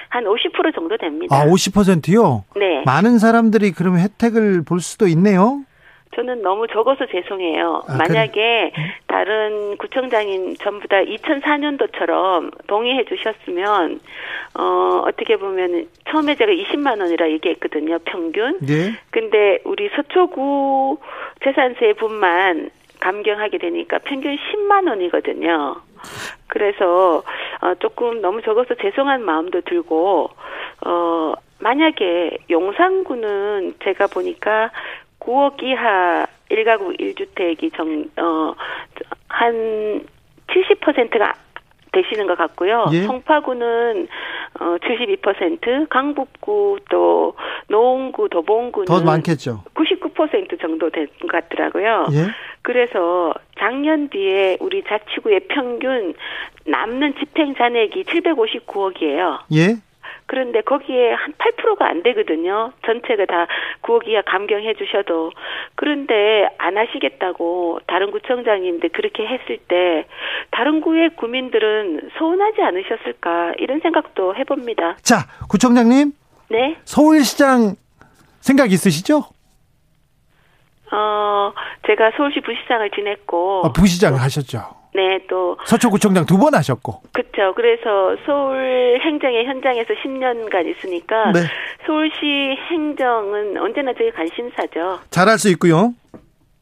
한 0.08 0.24
50% 0.24 0.74
정도 0.74 0.96
됩니다. 0.98 1.34
아, 1.34 1.46
50%요? 1.46 2.44
네. 2.56 2.82
많은 2.84 3.18
사람들이 3.18 3.72
그러면 3.72 4.00
혜택을 4.00 4.62
볼 4.62 4.80
수도 4.80 5.06
있네요. 5.06 5.60
저는 6.14 6.42
너무 6.42 6.66
적어서 6.66 7.06
죄송해요. 7.06 7.82
아, 7.88 7.96
만약에 7.96 8.72
그래? 8.74 8.94
다른 9.06 9.76
구청장인 9.78 10.56
전부 10.56 10.86
다 10.86 10.98
2004년도처럼 10.98 12.66
동의해 12.66 13.04
주셨으면 13.04 14.00
어 14.58 15.02
어떻게 15.06 15.36
보면 15.36 15.88
처음에 16.10 16.34
제가 16.34 16.52
20만 16.52 17.00
원이라 17.00 17.30
얘기했거든요. 17.30 17.98
평균. 18.04 18.58
네. 18.60 18.92
근데 19.10 19.58
우리 19.64 19.88
서초구 19.96 20.98
재산세분만 21.44 22.70
감경하게 23.00 23.58
되니까 23.58 23.98
평균 23.98 24.36
10만 24.36 24.88
원이거든요. 24.88 25.76
그래서 26.48 27.22
어 27.62 27.74
조금 27.80 28.20
너무 28.20 28.42
적어서 28.42 28.74
죄송한 28.74 29.24
마음도 29.24 29.62
들고 29.62 30.28
어 30.84 31.34
만약에 31.62 32.38
용산구는 32.50 33.74
제가 33.84 34.08
보니까 34.08 34.70
9억 35.22 35.62
이하 35.62 36.26
1가구 36.50 36.98
1주택이 36.98 37.74
정, 37.76 38.04
어, 38.18 38.54
한 39.28 40.02
70%가 40.48 41.34
되시는 41.92 42.26
것 42.26 42.38
같고요. 42.38 42.86
예? 42.92 43.02
송파구는 43.02 44.08
어 44.60 44.64
72%, 44.78 45.88
강북구 45.90 46.78
또 46.90 47.34
노원구, 47.68 48.28
도봉구는 48.30 48.86
더 48.86 49.02
많겠죠. 49.04 49.62
99% 49.74 50.58
정도 50.60 50.88
된 50.90 51.06
것 51.20 51.30
같더라고요. 51.30 52.06
예? 52.12 52.30
그래서 52.62 53.34
작년 53.58 54.08
뒤에 54.08 54.56
우리 54.60 54.82
자치구의 54.84 55.40
평균 55.48 56.14
남는 56.66 57.14
집행 57.18 57.54
잔액이 57.54 58.04
759억이에요. 58.04 59.40
예? 59.54 59.76
그런데 60.32 60.62
거기에 60.62 61.12
한 61.12 61.34
8%가 61.34 61.86
안 61.86 62.02
되거든요. 62.02 62.72
전체가 62.86 63.26
다 63.26 63.46
9억 63.82 64.08
이하 64.08 64.22
감경해 64.22 64.72
주셔도. 64.78 65.30
그런데 65.74 66.48
안 66.56 66.78
하시겠다고 66.78 67.80
다른 67.86 68.10
구청장님들 68.10 68.88
그렇게 68.94 69.26
했을 69.26 69.58
때 69.68 70.06
다른 70.50 70.80
구의 70.80 71.10
구민들은 71.16 72.12
서운하지 72.16 72.62
않으셨을까 72.62 73.52
이런 73.58 73.80
생각도 73.80 74.34
해봅니다. 74.34 74.96
자, 75.02 75.18
구청장님. 75.50 76.12
네. 76.48 76.78
서울시장 76.84 77.74
생각 78.40 78.72
있으시죠? 78.72 79.24
어, 80.92 81.52
제가 81.86 82.12
서울시 82.16 82.40
부시장을 82.40 82.90
지냈고. 82.92 83.64
아, 83.66 83.72
부시장 83.72 84.14
하셨죠. 84.14 84.81
네, 84.94 85.18
또 85.28 85.56
서초구청장 85.64 86.26
두 86.26 86.36
번 86.38 86.54
하셨고. 86.54 87.02
그렇죠. 87.12 87.54
그래서 87.54 88.16
서울 88.26 88.98
행정의 89.04 89.46
현장에서 89.46 89.88
10년간 90.04 90.66
있으니까 90.66 91.32
네. 91.32 91.40
서울시 91.86 92.56
행정은 92.70 93.56
언제나 93.58 93.92
저희 93.96 94.10
관심사죠. 94.10 94.98
잘할 95.10 95.38
수 95.38 95.48
있고요. 95.50 95.94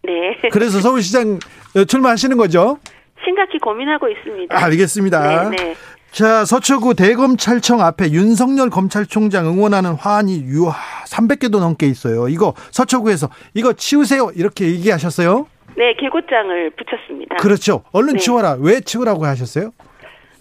네. 0.03 0.37
그래서 0.53 0.81
서울시장 0.81 1.39
어, 1.77 1.85
출마하시는 1.85 2.37
거죠? 2.37 2.79
심각히 3.25 3.59
고민하고 3.59 4.09
있습니다. 4.09 4.65
알겠습니다. 4.65 5.51
네, 5.51 5.57
네. 5.57 5.75
자, 6.11 6.45
서초구 6.45 6.95
대검찰청 6.95 7.81
앞에 7.81 8.11
윤석열 8.11 8.69
검찰총장 8.71 9.47
응원하는 9.47 9.93
화환이 9.93 10.43
유아 10.43 10.73
300개도 11.07 11.61
넘게 11.61 11.87
있어요. 11.87 12.29
이거 12.29 12.55
서초구에서 12.71 13.29
이거 13.55 13.73
치우세요. 13.75 14.31
이렇게 14.35 14.67
얘기하셨어요? 14.67 15.47
네, 15.81 15.95
개고장을 15.95 16.71
붙였습니다. 16.77 17.37
그렇죠. 17.37 17.85
얼른 17.93 18.13
네. 18.15 18.19
치워라. 18.19 18.55
왜 18.61 18.81
치우라고 18.81 19.25
하셨어요? 19.25 19.71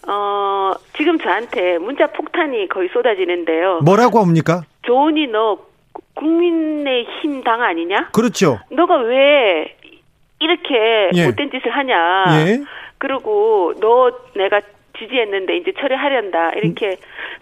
어, 0.05 0.73
지금 0.97 1.17
저한테 1.17 1.77
문자 1.77 2.07
폭탄이 2.07 2.67
거의 2.67 2.89
쏟아지는데요. 2.91 3.79
뭐라고 3.85 4.19
합니까? 4.19 4.63
조은이 4.81 5.27
너 5.27 5.59
국민의 6.15 7.05
힘 7.21 7.41
당 7.43 7.61
아니냐? 7.61 8.09
그렇죠. 8.11 8.59
너가 8.69 8.97
왜 8.97 9.73
이렇게 10.39 11.09
예. 11.13 11.25
못된 11.25 11.51
짓을 11.51 11.71
하냐? 11.71 12.25
예. 12.45 12.59
그리고 12.97 13.73
너 13.79 14.11
내가 14.35 14.59
지지했는데 14.97 15.55
이제 15.55 15.71
처리하련다 15.79 16.51
이렇게 16.55 16.97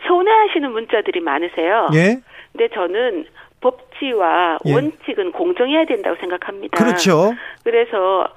서운해하시는 0.08 0.72
문자들이 0.72 1.20
많으세요. 1.22 1.88
예. 1.96 2.20
근데 2.52 2.68
저는 2.76 3.26
법치와 3.68 4.60
예. 4.66 4.74
원칙은 4.74 5.32
공정해야 5.32 5.86
된다고 5.86 6.16
생각합니다. 6.20 6.78
그렇죠. 6.78 7.34
그래서 7.64 8.28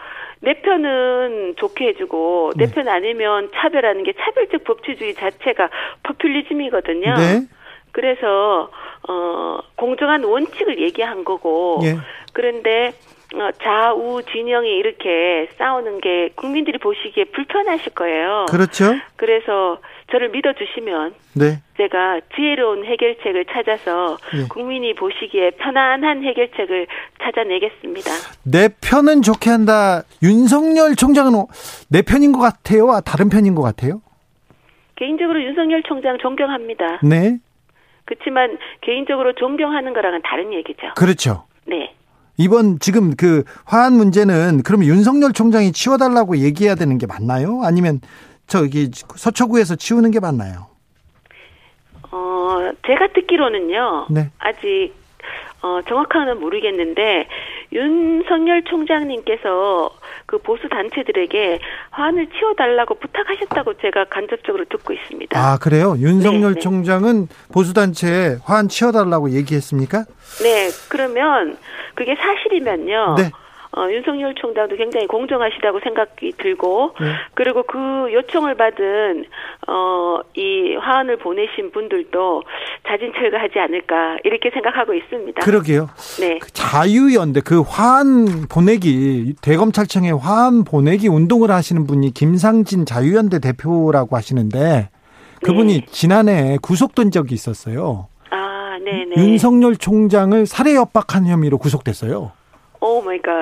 내 0.41 0.55
편은 0.55 1.55
좋게 1.57 1.89
해주고 1.89 2.53
내 2.57 2.67
네. 2.67 2.75
편 2.75 2.89
아니면 2.89 3.51
차별하는 3.55 4.03
게 4.05 4.13
차별적 4.15 4.65
법치주의 4.65 5.15
자체가 5.15 5.69
포퓰리즘이거든요. 6.03 7.15
네. 7.15 7.47
그래서 7.93 8.71
어 9.09 9.59
공정한 9.77 10.25
원칙을 10.25 10.81
얘기한 10.81 11.25
거고 11.25 11.81
예. 11.85 11.97
그런데 12.33 12.93
어, 13.35 13.51
좌우 13.63 14.23
진영이 14.23 14.69
이렇게 14.77 15.49
싸우는 15.57 16.01
게 16.01 16.31
국민들이 16.35 16.79
보시기에 16.79 17.25
불편하실 17.25 17.95
거예요. 17.95 18.47
그렇죠. 18.51 18.95
그래서 19.17 19.79
저를 20.11 20.31
믿어주시면 20.31 21.15
네. 21.35 21.63
제가 21.77 22.21
지혜로운 22.35 22.85
해결책을 22.85 23.47
찾아서 23.47 24.19
예. 24.35 24.49
국민이 24.49 24.95
보시기에 24.95 25.53
편안한 25.53 26.25
해결책을 26.25 26.87
찾아내겠습니다. 27.23 28.11
내 28.45 28.69
편은 28.81 29.23
좋게 29.23 29.51
한다. 29.51 30.03
윤석열 30.23 30.97
총장은 30.97 31.33
내 31.89 32.03
편인 32.03 32.33
것 32.33 32.41
같아요? 32.41 32.91
아, 32.91 33.01
다른 33.01 33.29
편인 33.29 33.55
것 33.55 33.63
같아요? 33.63 34.03
개인적으로 34.97 35.43
윤석열 35.43 35.83
총장 35.85 36.19
존경합니다. 36.19 37.01
네. 37.03 37.39
그렇지만 38.05 38.59
개인적으로 38.81 39.33
존경하는 39.35 39.95
거랑은 39.95 40.21
다른 40.25 40.53
얘기죠. 40.53 40.95
그렇죠. 40.97 41.45
네. 41.67 41.95
이번 42.37 42.79
지금 42.81 43.15
그 43.17 43.45
화한 43.67 43.93
문제는 43.93 44.63
그럼 44.65 44.85
윤석열 44.85 45.33
총장이 45.33 45.73
치워달라고 45.73 46.39
얘기해야 46.39 46.75
되는 46.75 46.99
게 46.99 47.07
맞나요? 47.07 47.61
아니면 47.63 48.01
저기 48.51 48.91
서초구에서 48.93 49.77
치우는 49.77 50.11
게 50.11 50.19
맞나요? 50.19 50.67
어, 52.11 52.73
제가 52.85 53.13
듣기로는요. 53.15 54.09
네. 54.11 54.31
아직 54.39 54.93
어, 55.63 55.81
정확한건 55.89 56.41
모르겠는데 56.41 57.29
윤석열 57.73 58.65
총장님께서 58.65 59.91
그 60.27 60.39
보수 60.39 60.69
단체들에게 60.69 61.61
화환을 61.91 62.29
치워달라고 62.31 62.97
부탁하셨다고 62.97 63.75
제가 63.75 64.07
간접적으로 64.07 64.65
듣고 64.65 64.95
있습니다. 64.95 65.39
아 65.39 65.57
그래요? 65.59 65.95
윤석열 65.99 66.55
네, 66.55 66.55
네. 66.55 66.61
총장은 66.61 67.29
보수 67.53 67.73
단체에 67.73 68.39
화한 68.43 68.69
치워달라고 68.69 69.31
얘기했습니까? 69.31 70.07
네, 70.43 70.71
그러면 70.89 71.57
그게 71.95 72.17
사실이면요. 72.17 73.15
네. 73.17 73.31
어, 73.77 73.87
윤석열 73.89 74.35
총장도 74.35 74.77
굉장히 74.77 75.07
공정하시다고 75.07 75.81
생각이 75.81 76.33
들고, 76.39 76.95
네. 77.01 77.13
그리고 77.35 77.63
그 77.63 77.79
요청을 78.13 78.57
받은, 78.57 79.25
어, 79.69 80.21
이 80.35 80.75
화환을 80.75 81.19
보내신 81.19 81.71
분들도 81.71 82.43
자진 82.89 83.13
철거하지 83.13 83.59
않을까, 83.61 84.19
이렇게 84.25 84.51
생각하고 84.51 84.95
있습니다. 84.95 85.41
그러게요. 85.43 85.89
네. 86.21 86.39
그 86.39 86.51
자유연대 86.53 87.43
그 87.45 87.61
화한 87.61 88.49
보내기 88.49 89.35
대검찰청에 89.41 90.11
화한 90.11 90.65
보내기 90.65 91.09
운동을 91.09 91.51
하시는 91.51 91.87
분이 91.87 92.13
김상진 92.13 92.87
자유연대 92.87 93.39
대표라고 93.39 94.17
하시는데 94.17 94.89
그분이 95.45 95.81
네. 95.81 95.87
지난해 95.91 96.59
구속된 96.61 97.11
적이 97.11 97.35
있었어요. 97.35 98.09
아, 98.31 98.79
네 98.85 99.05
네. 99.05 99.23
윤석열 99.23 99.77
총장을 99.77 100.47
살해 100.47 100.75
협박한 100.75 101.27
혐의로 101.27 101.59
구속됐어요. 101.59 102.33
Oh 102.81 103.03
my 103.03 103.21
God. 103.21 103.33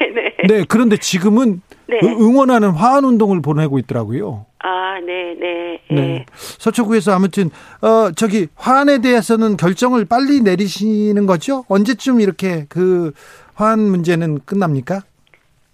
네네. 0.00 0.34
네, 0.48 0.64
그런데 0.68 0.96
지금은 0.96 1.62
네. 1.86 2.00
응- 2.02 2.20
응원하는 2.20 2.70
화환 2.70 3.04
운동을 3.04 3.40
보내고 3.40 3.78
있더라고요. 3.78 4.46
아, 4.62 4.98
네 5.00 5.34
네. 5.38 5.80
네. 5.90 6.26
서초구에서 6.36 7.12
아무튼 7.12 7.50
어 7.80 8.10
저기 8.14 8.48
화환에 8.56 9.00
대해서는 9.00 9.56
결정을 9.56 10.04
빨리 10.04 10.40
내리시는 10.40 11.26
거죠? 11.26 11.64
언제쯤 11.68 12.20
이렇게 12.20 12.66
그 12.68 13.12
화환 13.54 13.80
문제는 13.80 14.40
끝납니까? 14.44 15.02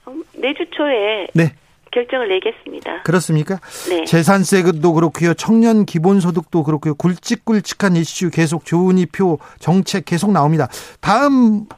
음, 0.08 0.22
내주 0.34 0.64
초에 0.70 1.26
네. 1.34 1.52
결정을 1.90 2.28
내겠습니다. 2.28 3.02
그렇습니까? 3.02 3.58
네. 3.88 4.04
재산세도 4.04 4.92
그렇고요. 4.92 5.32
청년 5.34 5.86
기본소득도 5.86 6.62
그렇고요. 6.62 6.94
굵직굵직한 6.94 7.96
이슈 7.96 8.30
계속 8.30 8.64
조은희표 8.66 9.38
정책 9.58 10.04
계속 10.04 10.30
나옵니다. 10.30 10.68
다음 11.00 11.64
어, 11.70 11.76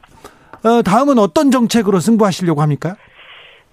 다음은 0.85 1.17
어떤 1.19 1.51
정책으로 1.51 1.99
승부하시려고 1.99 2.61
합니까? 2.61 2.95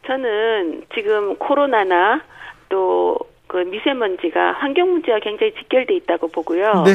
저는 0.07 0.85
지금 0.94 1.37
코로나나 1.37 2.22
또 2.68 3.18
그 3.46 3.59
미세먼지가 3.59 4.53
환경 4.53 4.90
문제와 4.90 5.20
굉장히 5.20 5.55
직결돼 5.55 5.94
있다고 5.94 6.29
보고요. 6.29 6.83
네. 6.85 6.92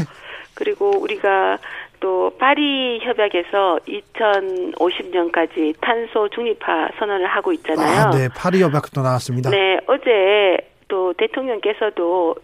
그리고 0.56 0.92
우리가 1.00 1.58
또 2.00 2.32
파리 2.38 3.00
협약에서 3.02 3.80
2050년까지 3.88 5.76
탄소 5.80 6.30
중립화 6.30 6.90
선언을 7.00 7.26
하고 7.28 7.54
있잖아요. 7.54 8.08
아, 8.08 8.10
네. 8.12 8.28
파리 8.36 8.62
협약도 8.62 9.02
나왔습니다. 9.02 9.50
네, 9.50 9.80
어제 9.88 10.58
또 10.88 11.14
대통령께서도 11.14 12.36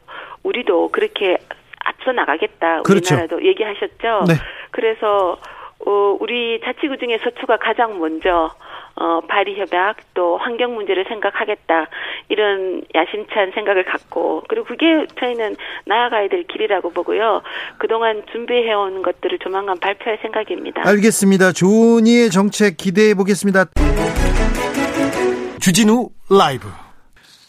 우리도 0.44 0.90
그렇게 0.92 1.38
앞서 1.84 2.12
나가겠다. 2.12 2.84
그렇죠. 2.84 3.16
우리나라도 3.16 3.46
얘기하셨죠. 3.46 4.26
네. 4.28 4.36
그래서 4.72 5.38
어, 5.86 6.18
우리 6.20 6.60
자치구 6.64 6.98
중에 6.98 7.20
서초가 7.24 7.58
가장 7.58 8.00
먼저 8.00 8.52
어, 9.00 9.22
파리 9.28 9.60
협약 9.60 9.98
또 10.16 10.38
환경 10.38 10.74
문제를 10.74 11.06
생각하겠다 11.08 11.88
이런 12.30 12.82
야심찬 12.96 13.52
생각을 13.54 13.86
갖고 13.86 14.44
그리고 14.48 14.66
그게 14.66 15.06
저희는 15.20 15.56
나아가야 15.86 16.30
될 16.30 16.46
길이라고 16.48 16.90
보고요. 16.92 17.44
그동안 17.78 18.24
준비해온 18.32 19.04
것들을 19.04 19.38
조만간 19.40 19.80
발표할 19.80 20.18
생각입니다. 20.24 20.82
알겠습니다. 20.84 21.52
조은희의 21.52 22.32
정책 22.32 22.78
기대해 22.78 23.14
보겠습니다. 23.14 23.66
주진우 25.62 26.10
라이브. 26.30 26.68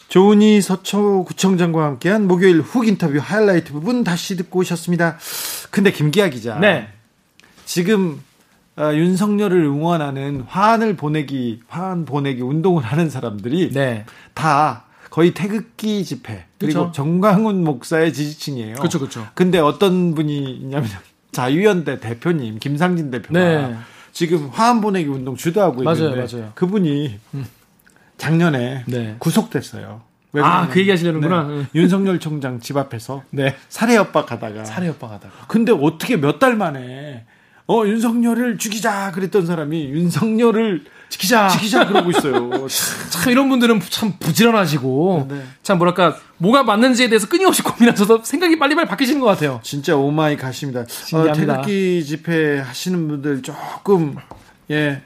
조은희 0.09 0.61
서초구청장과 0.61 1.83
함께한 1.83 2.27
목요일 2.27 2.61
훅 2.61 2.87
인터뷰 2.87 3.19
하이라이트 3.21 3.73
부분 3.73 4.03
다시 4.03 4.35
듣고 4.37 4.59
오셨습니다. 4.59 5.17
근데 5.71 5.91
김기아 5.91 6.29
기자. 6.29 6.59
네. 6.59 6.87
지금 7.73 8.19
어, 8.77 8.91
윤석열을 8.95 9.61
응원하는 9.63 10.41
화환을 10.47 10.95
보내기, 10.95 11.59
화환 11.67 12.03
보내기 12.03 12.41
운동을 12.41 12.81
하는 12.81 13.11
사람들이 13.11 13.69
네. 13.73 14.05
다 14.33 14.85
거의 15.11 15.35
태극기 15.35 16.03
집회 16.03 16.45
그리고 16.57 16.87
그쵸. 16.87 16.91
정광훈 16.93 17.63
목사의 17.63 18.11
지지층이에요. 18.11 18.77
그쵸, 18.77 18.99
그쵸. 18.99 19.27
근데 19.35 19.59
어떤 19.59 20.15
분이 20.15 20.51
있냐면 20.61 20.89
자유연대 21.31 21.99
대표님 21.99 22.57
김상진 22.57 23.11
대표가 23.11 23.39
네. 23.39 23.75
지금 24.13 24.49
화환 24.49 24.81
보내기 24.81 25.07
운동 25.07 25.35
주도하고 25.35 25.83
맞아요, 25.83 26.09
있는데 26.09 26.35
맞아요. 26.37 26.51
그분이 26.55 27.19
작년에 28.17 28.85
네. 28.87 29.15
구속됐어요. 29.19 30.01
왜 30.33 30.41
아, 30.41 30.67
그 30.69 30.79
얘기 30.79 30.89
하시려는구나. 30.89 31.43
네. 31.43 31.49
응. 31.53 31.67
윤석열 31.75 32.19
총장 32.19 32.59
집 32.61 32.77
앞에서 32.77 33.21
네. 33.29 33.55
살해 33.67 33.95
협박하다가 33.95 34.65
살해 34.65 34.87
협박하다가. 34.87 35.45
근데 35.47 35.71
어떻게 35.71 36.17
몇 36.17 36.39
달 36.39 36.55
만에 36.55 37.25
어 37.69 37.85
윤석열을 37.85 38.57
죽이자 38.57 39.11
그랬던 39.11 39.45
사람이 39.45 39.85
윤석열을 39.85 40.83
지키자. 41.09 41.47
지키자 41.49 41.87
그러고 41.87 42.11
있어요. 42.11 42.49
참 43.09 43.31
이런 43.31 43.49
분들은 43.49 43.79
참 43.89 44.13
부지런하시고 44.19 45.27
네. 45.29 45.43
참 45.63 45.77
뭐랄까 45.77 46.17
뭐가 46.37 46.63
맞는지에 46.63 47.09
대해서 47.09 47.27
끊임없이 47.27 47.61
고민하셔서 47.63 48.23
생각이 48.23 48.59
빨리빨리 48.59 48.87
바뀌시는 48.87 49.21
것 49.21 49.27
같아요. 49.27 49.59
진짜 49.63 49.95
오마이 49.95 50.35
갓입니다. 50.37 50.81
어. 51.13 51.33
태극기 51.33 52.03
집회 52.05 52.59
하시는 52.59 53.07
분들 53.07 53.41
조금 53.41 54.15
예. 54.69 55.01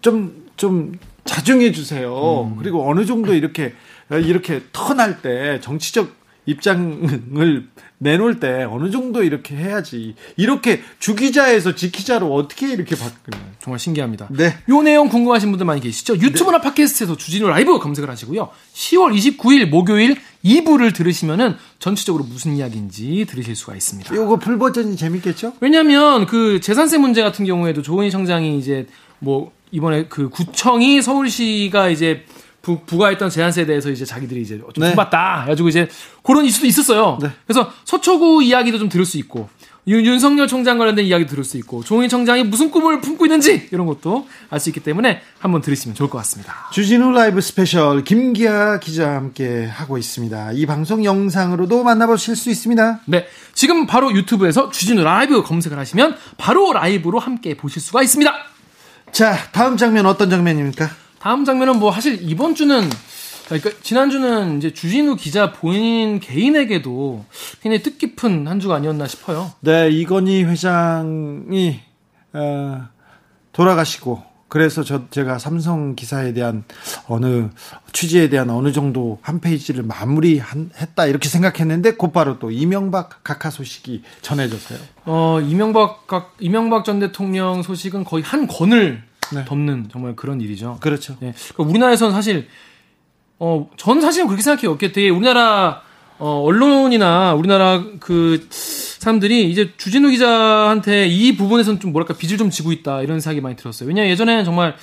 좀 0.00 0.42
좀 0.62 0.92
자중해 1.24 1.72
주세요. 1.72 2.44
음. 2.44 2.56
그리고 2.56 2.88
어느 2.88 3.04
정도 3.04 3.34
이렇게 3.34 3.74
이렇게 4.10 4.62
턴할 4.72 5.20
때 5.22 5.58
정치적 5.60 6.14
입장을 6.46 7.68
내놓을 8.02 8.40
때 8.40 8.64
어느 8.64 8.90
정도 8.90 9.22
이렇게 9.22 9.54
해야지. 9.56 10.14
이렇게 10.36 10.82
주기자에서 10.98 11.74
지키자로 11.74 12.34
어떻게 12.34 12.70
이렇게 12.72 12.96
바꾸나요? 12.96 13.42
정말 13.60 13.78
신기합니다. 13.78 14.28
네. 14.30 14.56
요 14.68 14.82
내용 14.82 15.08
궁금하신 15.08 15.50
분들 15.50 15.64
많이 15.64 15.80
계시죠? 15.80 16.16
유튜브나 16.16 16.58
네. 16.58 16.64
팟캐스트에서 16.64 17.16
주진우 17.16 17.48
라이브 17.48 17.78
검색을 17.78 18.10
하시고요. 18.10 18.50
10월 18.74 19.16
29일 19.16 19.68
목요일 19.68 20.16
2부를 20.44 20.94
들으시면은 20.94 21.54
전체적으로 21.78 22.24
무슨 22.24 22.56
이야기인지 22.56 23.24
들으실 23.28 23.54
수가 23.54 23.74
있습니다. 23.76 24.12
이거 24.12 24.36
풀 24.36 24.58
버전이 24.58 24.96
재밌겠죠? 24.96 25.54
왜냐면 25.60 26.26
그 26.26 26.60
재산세 26.60 26.98
문제 26.98 27.22
같은 27.22 27.44
경우에도 27.44 27.82
조은희 27.82 28.10
청장이 28.10 28.58
이제 28.58 28.86
뭐 29.20 29.52
이번에 29.70 30.06
그 30.08 30.28
구청이 30.28 31.00
서울시가 31.00 31.88
이제 31.88 32.24
부, 32.62 32.80
부과했던 32.86 33.28
재산세에 33.28 33.66
대해서 33.66 33.90
이제 33.90 34.04
자기들이 34.04 34.40
이제 34.40 34.58
좀 34.58 34.84
네. 34.84 34.94
받다 34.94 35.42
해가지고 35.42 35.68
이제 35.68 35.88
그런 36.22 36.44
이슈도 36.44 36.66
있었어요. 36.66 37.18
네. 37.20 37.30
그래서 37.46 37.72
서초구 37.84 38.42
이야기도 38.44 38.78
좀 38.78 38.88
들을 38.88 39.04
수 39.04 39.18
있고 39.18 39.48
윤, 39.88 40.06
윤석열 40.06 40.46
총장 40.46 40.78
관련된 40.78 41.04
이야기 41.06 41.26
들을 41.26 41.42
수 41.42 41.56
있고 41.58 41.82
조은희 41.82 42.08
청장이 42.08 42.44
무슨 42.44 42.70
꿈을 42.70 43.00
품고 43.00 43.26
있는지 43.26 43.68
이런 43.72 43.86
것도 43.86 44.28
알 44.48 44.60
수 44.60 44.68
있기 44.68 44.78
때문에 44.78 45.20
한번 45.40 45.60
들으시면 45.60 45.96
좋을 45.96 46.08
것 46.08 46.18
같습니다. 46.18 46.54
주진우 46.72 47.10
라이브 47.10 47.40
스페셜 47.40 48.04
김기화 48.04 48.78
기자와 48.78 49.16
함께 49.16 49.66
하고 49.66 49.98
있습니다. 49.98 50.52
이 50.52 50.66
방송 50.66 51.04
영상으로도 51.04 51.82
만나보실 51.82 52.36
수 52.36 52.48
있습니다. 52.48 53.00
네, 53.06 53.26
지금 53.54 53.88
바로 53.88 54.14
유튜브에서 54.14 54.70
주진우 54.70 55.02
라이브 55.02 55.42
검색을 55.42 55.76
하시면 55.76 56.16
바로 56.38 56.72
라이브로 56.72 57.18
함께 57.18 57.56
보실 57.56 57.82
수가 57.82 58.02
있습니다. 58.04 58.32
자, 59.10 59.36
다음 59.50 59.76
장면 59.76 60.06
어떤 60.06 60.30
장면입니까? 60.30 61.01
다음 61.22 61.44
장면은 61.44 61.78
뭐 61.78 61.92
사실 61.92 62.18
이번 62.28 62.56
주는 62.56 62.82
그러니까 63.46 63.70
지난주는 63.80 64.58
이제 64.58 64.72
주진우 64.72 65.14
기자 65.14 65.52
본인 65.52 66.18
개인에게도 66.18 67.24
굉장히 67.60 67.82
뜻깊은 67.84 68.48
한 68.48 68.58
주가 68.58 68.74
아니었나 68.74 69.06
싶어요. 69.06 69.52
네, 69.60 69.88
이건희 69.90 70.42
회장이 70.42 71.80
어, 72.32 72.88
돌아가시고 73.52 74.20
그래서 74.48 74.82
저 74.82 75.08
제가 75.10 75.38
삼성 75.38 75.94
기사에 75.94 76.32
대한 76.32 76.64
어느 77.06 77.50
취지에 77.92 78.28
대한 78.28 78.50
어느 78.50 78.72
정도 78.72 79.20
한 79.22 79.40
페이지를 79.40 79.84
마무리했다 79.84 81.06
이렇게 81.06 81.28
생각했는데 81.28 81.92
곧바로 81.94 82.40
또 82.40 82.50
이명박 82.50 83.22
각하 83.22 83.48
소식이 83.48 84.02
전해졌어요. 84.22 84.78
어 85.04 85.40
이명박 85.40 86.08
각 86.08 86.34
이명박 86.40 86.84
전 86.84 86.98
대통령 86.98 87.62
소식은 87.62 88.02
거의 88.02 88.24
한 88.24 88.48
권을 88.48 89.11
네. 89.34 89.44
덮는 89.44 89.88
정말 89.90 90.16
그런 90.16 90.40
일이죠. 90.40 90.78
그렇죠. 90.80 91.16
네. 91.20 91.34
그러니까 91.54 91.70
우리나라에서는 91.70 92.12
사실 92.12 92.48
어, 93.38 93.68
전 93.76 94.00
사실은 94.00 94.26
그렇게 94.26 94.42
생각해요. 94.42 94.78
되게 94.78 95.10
우리나라 95.10 95.82
어, 96.18 96.42
언론이나 96.44 97.34
우리나라 97.34 97.82
그 97.98 98.46
사람들이 98.50 99.50
이제 99.50 99.72
주진우 99.76 100.10
기자한테 100.10 101.06
이 101.08 101.36
부분에서는 101.36 101.80
좀 101.80 101.92
뭐랄까 101.92 102.14
빚을 102.14 102.38
좀 102.38 102.50
지고 102.50 102.70
있다 102.70 103.02
이런 103.02 103.18
생각이 103.18 103.40
많이 103.40 103.56
들었어요. 103.56 103.88
왜냐 103.88 104.06
예전에는 104.06 104.44
정말 104.44 104.76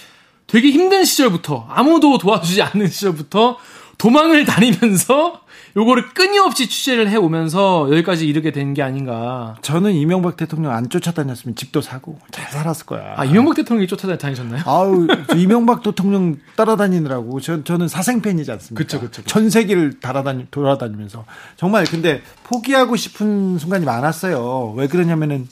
되게 0.48 0.72
힘든 0.72 1.06
시절부터 1.06 1.68
아무도 1.70 2.18
도와주지 2.18 2.62
않는 2.62 2.88
시절부터 2.88 3.58
도망을 3.98 4.46
다니면서 4.46 5.42
요거를 5.78 6.10
끊임없이 6.10 6.68
취재를 6.70 7.10
해오면서 7.10 7.90
여기까지 7.92 8.28
이르게 8.28 8.52
된 8.52 8.74
게 8.74 8.82
아닌가. 8.84 9.56
저는 9.62 9.94
이명박 9.94 10.38
대통령 10.38 10.72
안 10.72 10.90
쫓아다녔으면 10.90 11.56
집도 11.56 11.82
사고 11.82 12.20
잘 12.32 12.50
살았을 12.52 12.86
거야. 12.86 13.14
아, 13.18 13.26
이명박 13.26 13.56
대통령이 13.56 13.88
쫓아다니셨나요? 13.88 14.62
아우, 14.66 15.08
이명박 15.36 15.82
대통령 15.82 16.38
따라다니느라고. 16.56 17.40
저, 17.40 17.64
저는 17.64 17.88
사생팬이지 17.88 18.52
않습니까? 18.52 18.84
그쵸, 18.84 19.00
그쵸. 19.00 19.24
전 19.24 19.50
세계를 19.50 20.00
따라다니, 20.00 20.48
돌아다니면서. 20.52 21.26
정말 21.58 21.86
근데 21.86 22.22
포기하고 22.44 22.96
싶은 22.96 23.58
순간이 23.58 23.86
많았어요. 23.86 24.74
왜 24.78 24.88
그러냐면은 24.88 25.48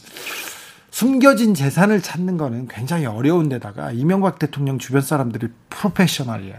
숨겨진 0.92 1.54
재산을 1.54 2.02
찾는 2.02 2.38
거는 2.38 2.68
굉장히 2.68 3.06
어려운 3.06 3.50
데다가 3.50 3.92
이명박 3.92 4.40
대통령 4.40 4.80
주변 4.80 5.02
사람들이 5.02 5.48
프로페셔널이야. 5.70 6.56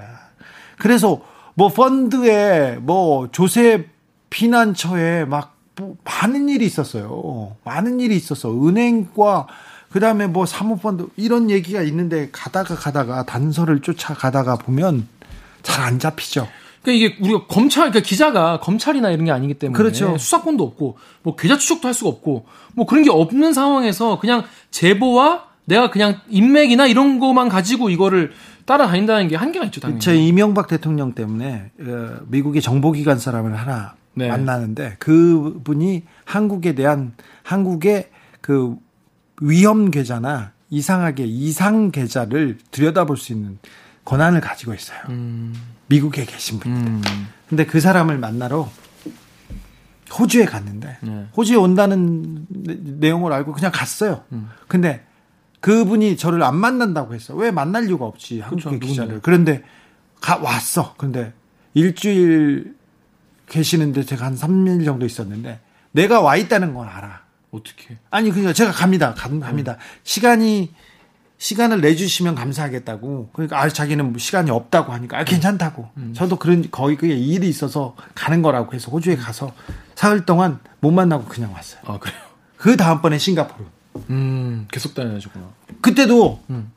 그래서 0.78 1.20
뭐 1.58 1.68
펀드에 1.68 2.78
뭐 2.80 3.28
조세 3.32 3.86
피난처에 4.30 5.24
막 5.24 5.58
뭐 5.78 5.96
많은 6.04 6.48
일이 6.48 6.66
있었어요. 6.66 7.56
많은 7.64 8.00
일이 8.00 8.16
있었어. 8.16 8.50
은행과 8.50 9.46
그다음에 9.90 10.26
뭐 10.26 10.44
사모펀드 10.44 11.08
이런 11.16 11.50
얘기가 11.50 11.82
있는데 11.82 12.28
가다가 12.32 12.74
가다가 12.74 13.24
단서를 13.24 13.80
쫓아가다가 13.80 14.56
보면 14.56 15.08
잘 15.62 15.84
안 15.84 15.98
잡히죠. 15.98 16.48
그러니까 16.82 17.06
이게 17.06 17.16
우리가 17.20 17.46
검찰 17.46 17.90
그러니까 17.90 18.06
기자가 18.06 18.60
검찰이나 18.60 19.10
이런 19.10 19.24
게 19.24 19.30
아니기 19.30 19.54
때문에 19.54 19.76
그렇죠. 19.76 20.18
수사권도 20.18 20.64
없고 20.64 20.98
뭐 21.22 21.36
계좌 21.36 21.56
추적도 21.56 21.88
할 21.88 21.94
수가 21.94 22.10
없고 22.10 22.46
뭐 22.74 22.86
그런 22.86 23.02
게 23.02 23.10
없는 23.10 23.52
상황에서 23.52 24.18
그냥 24.18 24.44
제보와 24.70 25.44
내가 25.64 25.90
그냥 25.90 26.20
인맥이나 26.28 26.86
이런 26.86 27.18
거만 27.18 27.48
가지고 27.48 27.90
이거를 27.90 28.32
따라다닌다는 28.68 29.28
게 29.28 29.36
한계가 29.36 29.64
있죠, 29.66 29.80
당연히. 29.80 29.98
제 29.98 30.14
이명박 30.14 30.68
대통령 30.68 31.14
때문에 31.14 31.70
어, 31.80 32.18
미국의 32.26 32.60
정보기관 32.60 33.18
사람을 33.18 33.56
하나 33.56 33.94
네. 34.12 34.28
만나는데 34.28 34.96
그분이 34.98 36.04
한국에 36.26 36.74
대한 36.74 37.14
한국의 37.44 38.10
그 38.42 38.76
위험 39.40 39.90
계좌나 39.90 40.52
이상하게 40.68 41.24
이상 41.24 41.90
계좌를 41.90 42.58
들여다볼 42.70 43.16
수 43.16 43.32
있는 43.32 43.58
권한을 44.04 44.42
가지고 44.42 44.74
있어요. 44.74 44.98
음. 45.08 45.54
미국에 45.86 46.26
계신 46.26 46.60
분인데. 46.60 47.10
음. 47.10 47.28
근데 47.48 47.64
그 47.64 47.80
사람을 47.80 48.18
만나러 48.18 48.70
호주에 50.18 50.44
갔는데 50.44 50.98
네. 51.00 51.26
호주에 51.34 51.56
온다는 51.56 52.46
내용을 52.50 53.32
알고 53.32 53.52
그냥 53.54 53.72
갔어요. 53.72 54.24
음. 54.32 54.50
근데 54.66 55.06
그분이 55.60 56.16
저를 56.16 56.42
안 56.42 56.56
만난다고 56.56 57.14
했어. 57.14 57.34
왜 57.34 57.50
만날 57.50 57.86
이유가 57.88 58.04
없지 58.06 58.42
그렇죠, 58.46 58.70
기자를. 58.78 59.20
그런데 59.22 59.62
가 60.20 60.36
왔어. 60.36 60.94
근데 60.96 61.32
일주일 61.74 62.76
계시는데 63.46 64.04
제가 64.04 64.26
한 64.26 64.36
3일 64.36 64.84
정도 64.84 65.06
있었는데 65.06 65.60
내가 65.92 66.20
와 66.20 66.36
있다는 66.36 66.74
건 66.74 66.88
알아. 66.88 67.22
어떻게? 67.50 67.96
아니 68.10 68.30
그러니까 68.30 68.52
제가 68.52 68.72
갑니다. 68.72 69.14
갑니다. 69.14 69.72
음. 69.72 69.76
시간이 70.02 70.70
시간을 71.38 71.80
내주시면 71.80 72.34
감사하겠다고. 72.34 73.30
그러니까 73.32 73.60
아 73.60 73.68
자기는 73.68 74.04
뭐 74.04 74.18
시간이 74.18 74.50
없다고 74.50 74.92
하니까 74.92 75.18
아 75.18 75.24
괜찮다고. 75.24 75.88
음. 75.96 76.12
저도 76.14 76.36
그런 76.36 76.68
거의 76.70 76.96
그게 76.96 77.14
일이 77.14 77.48
있어서 77.48 77.96
가는 78.14 78.42
거라고 78.42 78.74
해서 78.74 78.90
호주에 78.90 79.16
가서 79.16 79.52
사흘 79.94 80.26
동안 80.26 80.58
못 80.80 80.90
만나고 80.90 81.24
그냥 81.24 81.52
왔어요. 81.52 81.80
아 81.86 81.98
그래요? 81.98 82.18
그 82.56 82.76
다음번에 82.76 83.18
싱가포르. 83.18 83.64
음, 84.10 84.66
계속 84.70 84.94
다녀야겠구나. 84.94 85.46
그때도 85.80 86.42
음. 86.50 86.70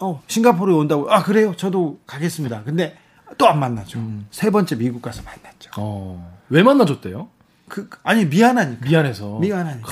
어, 0.00 0.22
싱가포르에 0.26 0.74
온다고. 0.74 1.10
아, 1.12 1.22
그래요? 1.22 1.54
저도 1.56 2.00
가겠습니다. 2.06 2.62
근데 2.64 2.96
또 3.38 3.46
안 3.46 3.58
만나죠. 3.58 3.98
음. 3.98 4.26
세 4.30 4.50
번째 4.50 4.76
미국 4.76 5.02
가서 5.02 5.22
만났죠. 5.22 5.70
어. 5.76 6.38
왜 6.50 6.62
만나줬대요? 6.62 7.28
그 7.68 7.88
아니 8.02 8.26
미안하니까. 8.26 8.84
미안해서. 8.86 9.38
미안하니까. 9.38 9.88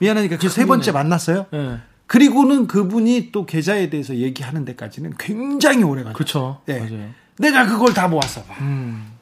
미안하니까 0.00 0.38
그 0.38 0.48
세 0.48 0.64
번째 0.66 0.92
만났어요. 0.92 1.46
네. 1.52 1.78
그리고는 2.06 2.66
그분이 2.66 3.30
또 3.30 3.46
계좌에 3.46 3.90
대해서 3.90 4.16
얘기하는 4.16 4.64
데까지는 4.64 5.14
굉장히 5.18 5.84
오래 5.84 6.02
가죠. 6.02 6.14
그렇죠. 6.14 6.60
네. 6.66 6.80
맞아요. 6.80 7.10
내가 7.38 7.66
그걸 7.66 7.94
다 7.94 8.08
모았어 8.08 8.42
봐. 8.44 8.54
음. 8.60 9.12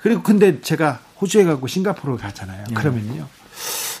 그리고 0.00 0.22
근데 0.22 0.60
제가 0.60 1.00
호주에 1.20 1.44
가고 1.44 1.66
싱가포르 1.66 2.16
가잖아요. 2.16 2.64
네. 2.68 2.74
그러면요. 2.74 3.26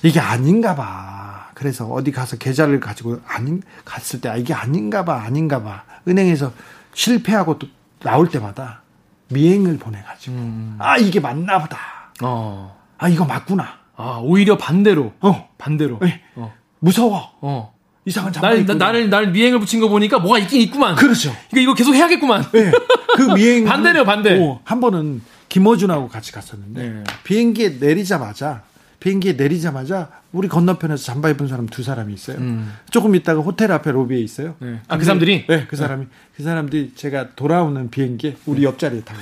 이게 0.04 0.20
아닌가 0.20 0.76
봐. 0.76 1.50
그래서 1.54 1.86
어디 1.86 2.12
가서 2.12 2.36
계좌를 2.36 2.78
가지고 2.78 3.20
아닌 3.26 3.62
갔을 3.84 4.20
때 4.20 4.28
아, 4.28 4.36
이게 4.36 4.52
아닌가 4.52 5.04
봐 5.04 5.22
아닌가 5.22 5.62
봐 5.62 5.84
은행에서 6.06 6.52
실패하고 6.92 7.58
또 7.58 7.68
나올 8.00 8.28
때마다 8.28 8.82
미행을 9.28 9.78
보내 9.78 10.02
가지고 10.02 10.36
음. 10.36 10.76
아 10.80 10.98
이게 10.98 11.20
맞나 11.20 11.60
보다 11.60 11.78
어. 12.22 12.76
아 12.98 13.08
이거 13.08 13.24
맞구나 13.24 13.78
아 13.96 14.18
오히려 14.20 14.58
반대로 14.58 15.12
어 15.20 15.48
반대로 15.56 16.00
네. 16.02 16.20
어. 16.34 16.52
무서워 16.80 17.30
어 17.40 17.72
이상한 18.04 18.32
날, 18.32 18.66
나, 18.66 18.74
나를 18.74 19.08
나를 19.08 19.30
미행을 19.30 19.60
붙인 19.60 19.80
거 19.80 19.88
보니까 19.88 20.18
뭐가 20.18 20.38
있긴 20.40 20.60
있구만 20.62 20.96
그렇죠 20.96 21.32
그러니까 21.50 21.60
이거 21.60 21.74
계속 21.74 21.94
해야겠구만 21.94 22.42
네. 22.50 22.72
그 23.16 23.22
미행 23.32 23.64
반대네요 23.64 24.04
반대 24.04 24.38
어, 24.40 24.60
한 24.64 24.80
번은 24.80 25.22
김어준하고 25.48 26.08
같이 26.08 26.32
갔었는데 26.32 26.88
네. 26.88 27.04
비행기에 27.22 27.76
내리자마자 27.80 28.62
비행기에 29.04 29.34
내리자마자 29.34 30.08
우리 30.32 30.48
건너편에서 30.48 31.04
잠바 31.04 31.28
입은 31.28 31.46
사람 31.46 31.66
두 31.66 31.82
사람이 31.82 32.14
있어요. 32.14 32.38
음. 32.38 32.72
조금 32.88 33.14
있다가 33.14 33.42
호텔 33.42 33.70
앞에 33.70 33.92
로비에 33.92 34.18
있어요. 34.18 34.54
네. 34.60 34.80
아, 34.88 34.96
그 34.96 35.04
사람들이? 35.04 35.44
네, 35.46 35.66
그 35.68 35.76
사람이. 35.76 36.06
그 36.34 36.42
사람들이 36.42 36.92
제가 36.94 37.34
돌아오는 37.36 37.90
비행기에 37.90 38.36
우리 38.46 38.60
네. 38.60 38.64
옆자리에 38.64 39.02
타고. 39.02 39.20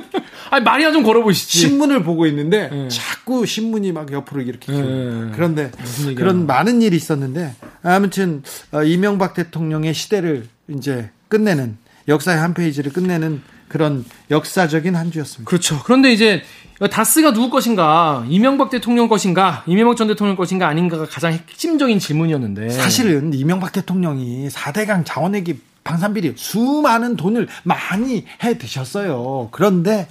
아니, 0.50 0.64
말이나 0.64 0.92
좀 0.92 1.02
걸어보시지. 1.02 1.58
신문을 1.58 2.04
보고 2.04 2.24
있는데 2.24 2.70
네. 2.70 2.88
자꾸 2.88 3.44
신문이 3.44 3.92
막 3.92 4.10
옆으로 4.10 4.40
이렇게 4.40 4.72
네. 4.72 5.30
그런데 5.34 5.72
그런 6.16 6.46
많은 6.46 6.80
일이 6.80 6.96
있었는데 6.96 7.54
아무튼 7.82 8.42
어, 8.72 8.82
이명박 8.82 9.34
대통령의 9.34 9.92
시대를 9.92 10.46
이제 10.68 11.10
끝내는 11.28 11.76
역사의 12.08 12.38
한 12.38 12.54
페이지를 12.54 12.94
끝내는 12.94 13.42
그런 13.68 14.06
역사적인 14.30 14.96
한 14.96 15.10
주였습니다. 15.10 15.46
그렇죠. 15.46 15.82
그런데 15.84 16.12
이제 16.12 16.42
다스가 16.86 17.32
누구 17.32 17.50
것인가, 17.50 18.24
이명박 18.28 18.70
대통령 18.70 19.08
것인가, 19.08 19.64
이명박 19.66 19.96
전 19.96 20.06
대통령 20.06 20.36
것인가 20.36 20.68
아닌가가 20.68 21.06
가장 21.06 21.32
핵심적인 21.32 21.98
질문이었는데 21.98 22.70
사실은 22.70 23.34
이명박 23.34 23.72
대통령이 23.72 24.48
4대강 24.48 25.04
자원회기 25.04 25.60
방산비리 25.82 26.34
수많은 26.36 27.16
돈을 27.16 27.48
많이 27.64 28.26
해 28.44 28.58
드셨어요. 28.58 29.48
그런데 29.50 30.06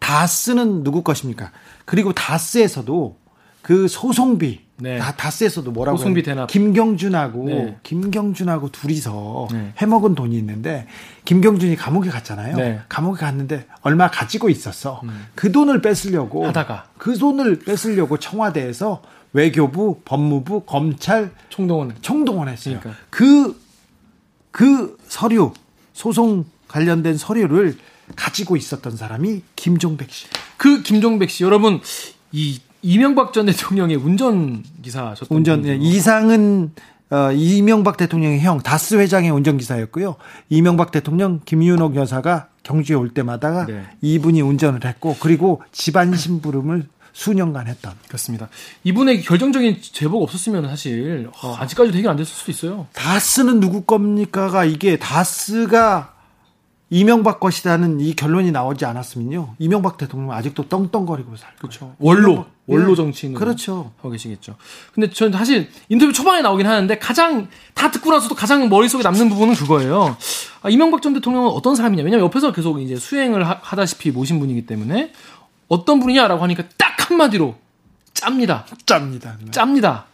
다스는 0.00 0.84
누구 0.84 1.02
것입니까? 1.02 1.50
그리고 1.86 2.12
다스에서도 2.12 3.16
그 3.62 3.88
소송비 3.88 4.65
네. 4.78 4.98
다 4.98 5.14
다스에서도 5.16 5.70
뭐라고 5.70 5.96
소송비 5.98 6.22
대납 6.22 6.48
김경준하고 6.48 7.44
네. 7.46 7.76
김경준하고 7.82 8.70
둘이서 8.70 9.48
네. 9.52 9.72
해먹은 9.78 10.14
돈이 10.14 10.36
있는데 10.36 10.86
김경준이 11.24 11.76
감옥에 11.76 12.10
갔잖아요. 12.10 12.56
네. 12.56 12.80
감옥에 12.88 13.20
갔는데 13.20 13.66
얼마 13.80 14.10
가지고 14.10 14.50
있었어. 14.50 15.00
음. 15.04 15.26
그 15.34 15.50
돈을 15.50 15.80
뺏으려고 15.80 16.46
하다가 16.46 16.88
그 16.98 17.16
돈을 17.16 17.60
뺏으려고 17.60 18.18
청와대에서 18.18 19.02
외교부, 19.32 20.00
법무부, 20.04 20.62
검찰 20.66 21.30
총동원 21.48 21.94
총동원했어요. 22.00 22.80
그러니까. 22.80 23.02
그 23.10 23.66
그 24.56 24.96
서류 25.06 25.52
소송 25.92 26.46
관련된 26.66 27.18
서류를 27.18 27.76
가지고 28.16 28.56
있었던 28.56 28.96
사람이 28.96 29.42
김종백 29.54 30.10
씨. 30.10 30.28
그 30.56 30.82
김종백 30.82 31.28
씨 31.28 31.44
여러분 31.44 31.82
이 32.32 32.58
이명박 32.82 33.32
전 33.32 33.46
대통령의 33.46 33.96
운전 33.96 34.62
기사셨던 34.82 35.36
운전 35.36 35.62
네, 35.62 35.76
이상은 35.80 36.72
어, 37.10 37.30
이명박 37.32 37.96
대통령의 37.96 38.40
형 38.40 38.60
다스 38.60 38.96
회장의 38.96 39.30
운전기사였고요. 39.30 40.16
이명박 40.48 40.90
대통령 40.90 41.40
김윤옥 41.44 41.94
여사가 41.96 42.48
경주에 42.62 42.96
올 42.96 43.10
때마다 43.10 43.66
네. 43.66 43.84
이분이 44.02 44.40
운전을 44.40 44.84
했고 44.84 45.16
그리고 45.20 45.62
집안 45.70 46.16
심부름을 46.16 46.86
수년간 47.12 47.68
했던. 47.68 47.94
그렇습니다. 48.08 48.48
이분의 48.84 49.22
결정적인 49.22 49.78
제보가 49.80 50.24
없었으면 50.24 50.68
사실 50.68 51.30
어, 51.42 51.56
아직까지도 51.58 51.96
해결 51.96 52.10
안 52.10 52.16
됐을 52.16 52.34
수도 52.34 52.50
있어요. 52.50 52.86
다스는 52.92 53.60
누구 53.60 53.82
겁니까가 53.82 54.64
이게 54.64 54.98
다스가 54.98 56.15
이명박 56.88 57.40
것이라는 57.40 57.98
이 58.00 58.14
결론이 58.14 58.52
나오지 58.52 58.84
않았으면요. 58.84 59.56
이명박 59.58 59.98
대통령 59.98 60.30
은 60.30 60.36
아직도 60.36 60.68
떵떵거리고 60.68 61.36
살고. 61.36 61.56
그렇죠. 61.58 61.96
원로, 61.98 62.46
원로 62.66 62.94
정치인으로 62.94 63.38
그렇죠. 63.38 63.92
하고 63.96 64.10
계시겠죠. 64.10 64.54
근데 64.94 65.10
저는 65.10 65.36
사실 65.36 65.68
인터뷰 65.88 66.12
초반에 66.12 66.42
나오긴 66.42 66.66
하는데 66.66 66.98
가장 66.98 67.48
다 67.74 67.90
듣고 67.90 68.12
나서도 68.12 68.36
가장 68.36 68.68
머릿속에 68.68 69.02
남는 69.02 69.28
부분은 69.30 69.54
그거예요. 69.54 70.16
아, 70.62 70.70
이명박 70.70 71.02
전 71.02 71.12
대통령은 71.12 71.48
어떤 71.50 71.74
사람이냐. 71.74 72.04
왜냐면 72.04 72.24
옆에서 72.26 72.52
계속 72.52 72.80
이제 72.80 72.94
수행을 72.94 73.48
하, 73.48 73.58
하다시피 73.60 74.12
모신 74.12 74.38
분이기 74.38 74.66
때문에 74.66 75.12
어떤 75.66 75.98
분이냐라고 75.98 76.40
하니까 76.44 76.64
딱 76.78 77.10
한마디로 77.10 77.56
짭니다. 78.14 78.64
짭니다. 78.86 79.36
짭니다. 79.50 80.06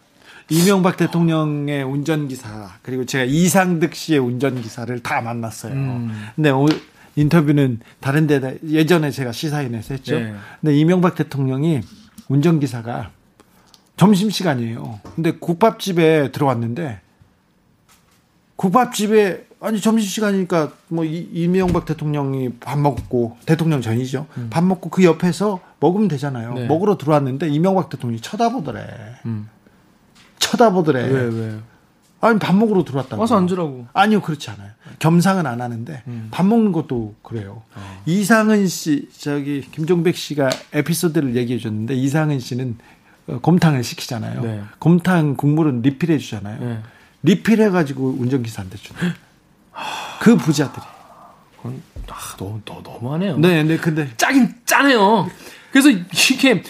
이명박 0.53 0.97
대통령의 0.97 1.83
운전기사 1.83 2.79
그리고 2.83 3.05
제가 3.05 3.23
이상득 3.23 3.95
씨의 3.95 4.19
운전기사를 4.19 5.01
다 5.01 5.21
만났어요. 5.21 5.73
음. 5.73 6.11
근데 6.35 6.51
오, 6.51 6.67
인터뷰는 7.15 7.79
다른 7.99 8.27
데다 8.27 8.51
예전에 8.67 9.11
제가 9.11 9.31
시사인에서 9.31 9.95
했죠. 9.95 10.19
네. 10.19 10.33
근데 10.61 10.77
이명박 10.77 11.15
대통령이 11.15 11.81
운전기사가 12.29 13.11
점심 13.97 14.29
시간이에요. 14.29 14.99
근데 15.15 15.31
국밥집에 15.31 16.31
들어왔는데 16.31 17.01
국밥집에 18.55 19.47
아니 19.59 19.79
점심 19.79 20.07
시간이니까 20.07 20.71
뭐 20.89 21.05
이, 21.05 21.29
이명박 21.31 21.85
대통령이 21.85 22.53
밥 22.59 22.77
먹고 22.77 23.37
대통령 23.45 23.81
전이죠. 23.81 24.27
음. 24.37 24.47
밥 24.49 24.63
먹고 24.63 24.89
그 24.89 25.03
옆에서 25.03 25.61
먹으면 25.79 26.07
되잖아요. 26.09 26.53
네. 26.53 26.65
먹으러 26.67 26.97
들어왔는데 26.97 27.47
이명박 27.49 27.89
대통령이 27.89 28.21
쳐다보더래. 28.21 28.85
음. 29.25 29.49
쳐다보더래. 30.43 31.05
왜 31.07 31.21
왜? 31.23 31.55
아니 32.21 32.39
밥 32.39 32.55
먹으러 32.55 32.83
들어왔다고. 32.83 33.19
와서 33.19 33.37
앉으라고. 33.37 33.87
아니요 33.93 34.21
그렇지 34.21 34.49
않아요. 34.51 34.71
겸상은 34.99 35.45
안 35.45 35.61
하는데 35.61 36.03
음. 36.07 36.29
밥 36.31 36.45
먹는 36.45 36.71
것도 36.71 37.15
그래요. 37.21 37.63
어. 37.75 38.01
이상은 38.05 38.67
씨 38.67 39.09
저기 39.17 39.61
김종백 39.61 40.15
씨가 40.15 40.49
에피소드를 40.73 41.35
얘기해 41.35 41.59
줬는데 41.59 41.95
이상은 41.95 42.39
씨는 42.39 42.77
어, 43.27 43.39
곰탕을 43.41 43.83
시키잖아요. 43.83 44.41
네. 44.41 44.61
곰탕 44.79 45.35
국물은 45.35 45.81
리필해 45.81 46.17
주잖아요. 46.17 46.59
네. 46.59 46.79
리필해 47.23 47.69
가지고 47.69 48.15
운전기사한테 48.19 48.77
주는. 48.77 49.01
그 50.21 50.37
부자들이. 50.37 50.85
그건 51.57 51.81
아, 52.09 52.37
너무 52.37 52.61
너, 52.65 52.81
너무하네요. 52.83 53.37
네, 53.37 53.63
네, 53.63 53.77
근데 53.77 54.09
짜긴 54.17 54.53
짜네요. 54.65 55.29
그래서 55.71 55.89
이게 55.89 56.61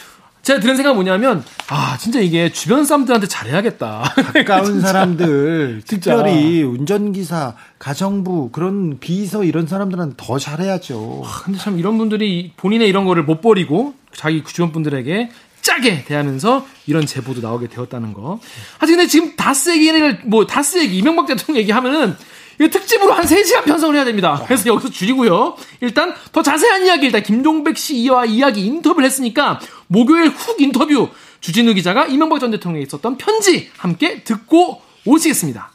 제가 0.44 0.60
드는 0.60 0.76
생각 0.76 0.94
뭐냐면 0.96 1.44
아 1.70 1.98
진짜 1.98 2.20
이게 2.20 2.52
주변 2.52 2.84
사람들한테 2.84 3.28
잘해야겠다. 3.28 4.14
가까운 4.34 4.80
사람들 4.82 5.84
특별히 5.88 6.62
운전기사, 6.64 7.56
가정부 7.80 8.50
그런 8.52 9.00
비서 9.00 9.46
이런 9.46 9.68
사람들은 9.68 10.16
더 10.18 10.38
잘해야죠. 10.38 11.24
아, 11.26 11.42
근데 11.46 11.58
참 11.58 11.80
이런 11.80 11.98
분들이 11.98 12.52
본인의 12.58 12.90
이런 12.90 13.06
거를 13.06 13.24
못 13.24 13.40
버리고 13.40 13.94
자기 14.14 14.44
주변 14.44 14.74
분들에게 14.74 15.32
짜게 15.62 16.04
대하면서 16.04 16.68
이런 16.88 17.06
제보도 17.06 17.40
나오게 17.40 17.70
되었다는 17.70 18.14
거. 18.14 18.42
하여튼 18.80 18.98
근데 18.98 19.08
지금 19.08 19.38
다스 19.38 19.70
얘기를 19.70 20.20
뭐 20.26 20.46
다스 20.46 20.78
얘기 20.78 20.98
이명박 20.98 21.26
대통령 21.26 21.62
얘기하면은 21.62 22.18
이 22.60 22.70
특집으로 22.70 23.14
한 23.14 23.26
3시간 23.26 23.66
편성을 23.66 23.96
해야 23.96 24.06
됩니다. 24.06 24.42
그래서 24.46 24.70
여기서 24.70 24.90
줄이고요. 24.90 25.56
일단 25.82 26.14
더 26.32 26.42
자세한 26.42 26.86
이야기 26.86 27.08
일단 27.08 27.24
김종백 27.24 27.78
씨와 27.78 28.26
이야기 28.26 28.66
인터뷰를 28.66 29.06
했으니까 29.06 29.60
목요일 29.88 30.30
훅 30.30 30.62
인터뷰 30.62 31.10
주진우 31.40 31.74
기자가 31.74 32.06
이명박 32.06 32.40
전 32.40 32.52
대통령에 32.52 32.84
있었던 32.84 33.18
편지 33.18 33.70
함께 33.78 34.24
듣고 34.24 34.82
오시겠습니다. 35.06 35.72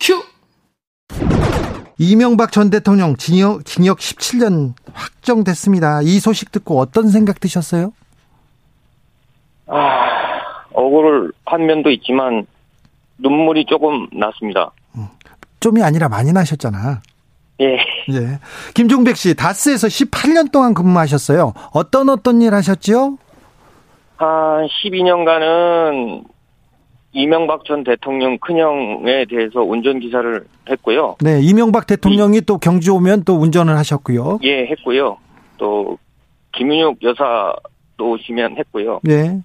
큐. 0.00 0.22
이명박 1.98 2.50
전 2.50 2.70
대통령 2.70 3.14
징역, 3.16 3.66
징역 3.66 3.98
17년 3.98 4.72
확정됐습니다. 4.94 6.00
이 6.00 6.18
소식 6.18 6.50
듣고 6.50 6.78
어떤 6.78 7.08
생각 7.08 7.40
드셨어요? 7.40 7.92
아, 9.66 10.08
억울한 10.72 11.66
면도 11.66 11.90
있지만 11.90 12.46
눈물이 13.18 13.66
조금 13.66 14.08
났습니다. 14.12 14.72
음. 15.60 15.70
좀이 15.70 15.82
아니라 15.82 16.08
많이 16.08 16.32
나셨잖아. 16.32 17.02
예. 17.60 17.76
예. 18.12 18.38
김종백 18.74 19.16
씨, 19.16 19.34
다스에서 19.34 19.86
18년 19.86 20.50
동안 20.50 20.74
근무하셨어요. 20.74 21.52
어떤 21.72 22.08
어떤 22.08 22.40
일 22.40 22.54
하셨죠? 22.54 23.18
한 24.16 24.66
12년간은 24.66 26.24
이명박 27.12 27.64
전 27.64 27.84
대통령 27.84 28.38
큰형에 28.38 29.26
대해서 29.28 29.60
운전기사를 29.60 30.44
했고요. 30.70 31.16
네, 31.20 31.40
이명박 31.40 31.86
대통령이 31.86 32.38
이, 32.38 32.40
또 32.42 32.58
경주 32.58 32.94
오면 32.94 33.24
또 33.24 33.34
운전을 33.34 33.76
하셨고요. 33.76 34.38
예, 34.42 34.66
했고요. 34.66 35.18
또, 35.58 35.98
김윤욱 36.52 37.02
여사도 37.02 38.10
오시면 38.10 38.56
했고요. 38.58 39.00
네. 39.02 39.40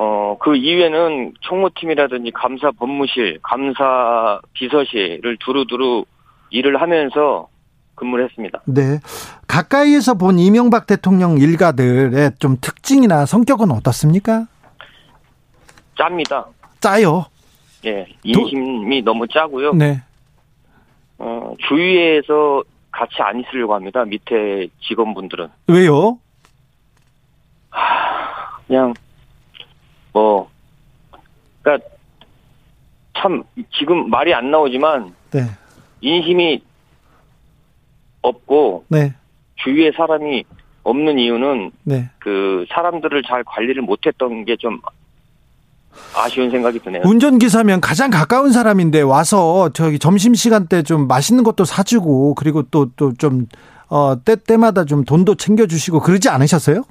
어, 0.00 0.36
그 0.38 0.54
이후에는 0.54 1.34
총무팀이라든지 1.40 2.30
감사 2.30 2.70
법무실, 2.70 3.40
감사 3.42 4.40
비서실을 4.52 5.38
두루두루 5.40 6.04
일을 6.50 6.80
하면서 6.80 7.48
근무를 7.96 8.26
했습니다. 8.26 8.60
네. 8.64 9.00
가까이에서 9.48 10.14
본 10.14 10.38
이명박 10.38 10.86
대통령 10.86 11.36
일가들의 11.36 12.30
좀 12.38 12.58
특징이나 12.60 13.26
성격은 13.26 13.72
어떻습니까? 13.72 14.46
짭니다. 15.96 16.46
짜요? 16.78 17.24
예. 17.84 18.06
인심이 18.22 19.02
도... 19.02 19.10
너무 19.10 19.26
짜고요. 19.26 19.72
네. 19.72 20.00
어, 21.18 21.54
주위에서 21.66 22.62
같이 22.92 23.16
안 23.18 23.40
있으려고 23.40 23.74
합니다. 23.74 24.04
밑에 24.04 24.68
직원분들은. 24.80 25.48
왜요? 25.66 26.20
하, 27.70 28.60
그냥 28.68 28.94
뭐, 30.18 30.48
그니까, 31.62 31.84
참, 33.16 33.44
지금 33.78 34.10
말이 34.10 34.34
안 34.34 34.50
나오지만, 34.50 35.14
네. 35.30 35.44
인심이 36.00 36.60
없고, 38.22 38.84
네. 38.88 39.14
주위에 39.56 39.92
사람이 39.96 40.44
없는 40.82 41.18
이유는, 41.20 41.70
네. 41.84 42.10
그, 42.18 42.64
사람들을 42.70 43.22
잘 43.28 43.44
관리를 43.44 43.82
못했던 43.82 44.44
게 44.44 44.56
좀 44.56 44.80
아쉬운 46.16 46.50
생각이 46.50 46.78
드네요. 46.80 47.02
운전기사면 47.04 47.80
가장 47.80 48.10
가까운 48.10 48.52
사람인데 48.52 49.00
와서 49.00 49.70
저기 49.72 49.98
점심시간 49.98 50.66
때 50.68 50.82
좀 50.82 51.06
맛있는 51.08 51.44
것도 51.44 51.64
사주고, 51.64 52.34
그리고 52.34 52.62
또, 52.70 52.90
또 52.96 53.12
좀, 53.14 53.46
어, 53.88 54.16
때, 54.24 54.34
때마다 54.36 54.84
좀 54.84 55.04
돈도 55.04 55.36
챙겨주시고 55.36 56.00
그러지 56.00 56.28
않으셨어요? 56.28 56.82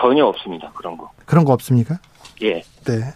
전혀 0.00 0.24
없습니다. 0.24 0.70
그런 0.74 0.96
거. 0.96 1.10
그런 1.24 1.44
거 1.44 1.52
없습니까? 1.52 1.98
예. 2.42 2.62
네. 2.84 3.14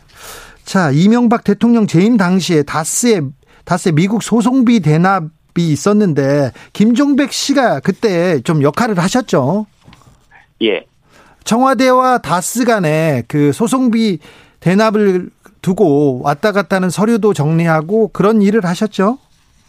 자, 0.65 0.91
이명박 0.91 1.45
대통령 1.45 1.87
재임 1.87 2.17
당시에 2.17 2.63
다스의 2.63 3.23
다스 3.65 3.91
미국 3.91 4.23
소송비 4.23 4.81
대납 4.81 5.25
있었는데 5.57 6.53
김종백 6.73 7.33
씨가 7.33 7.81
그때 7.81 8.41
좀 8.41 8.63
역할을 8.63 8.99
하셨죠. 8.99 9.67
예. 10.63 10.87
청와대와 11.45 12.19
다스 12.19 12.65
간에 12.65 13.25
그 13.29 13.53
소송비 13.53 14.19
대납을 14.61 15.31
두고 15.63 16.21
왔다 16.23 16.53
갔다 16.53 16.77
하는 16.77 16.91
서류도 16.91 17.35
정리하고 17.35 18.09
그런 18.09 18.43
일을 18.43 18.65
하셨죠? 18.65 19.19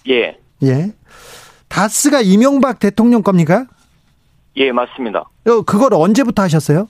예. 0.09 0.37
예. 0.63 0.91
다스가 1.67 2.21
이명박 2.21 2.79
대통령 2.79 3.21
겁니까? 3.21 3.65
예, 4.57 4.71
맞습니다. 4.71 5.29
어, 5.47 5.61
그걸 5.61 5.93
언제부터 5.93 6.41
하셨어요? 6.43 6.87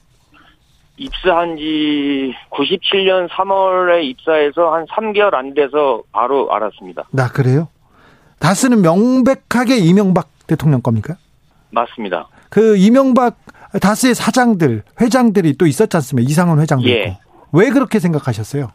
입사한 1.02 1.58
지 1.58 2.34
97년 2.52 3.28
3월에 3.30 4.04
입사해서 4.04 4.72
한 4.72 4.86
3개월 4.86 5.34
안 5.34 5.54
돼서 5.56 6.04
바로 6.12 6.54
알았습니다. 6.54 7.06
나 7.12 7.28
그래요? 7.28 7.70
다스는 8.40 8.82
명백하게 8.82 9.78
이명박 9.78 10.30
대통령 10.46 10.82
겁니까? 10.82 11.16
맞습니다. 11.72 12.28
그 12.50 12.78
이명박 12.78 13.38
다스의 13.82 14.14
사장들, 14.14 14.84
회장들이 15.00 15.58
또 15.58 15.66
있었지 15.66 15.98
않습니까? 15.98 16.30
이상원 16.30 16.60
회장도 16.60 16.88
예. 16.90 17.04
있고. 17.04 17.16
왜 17.54 17.70
그렇게 17.70 18.00
생각하셨어요? 18.00 18.72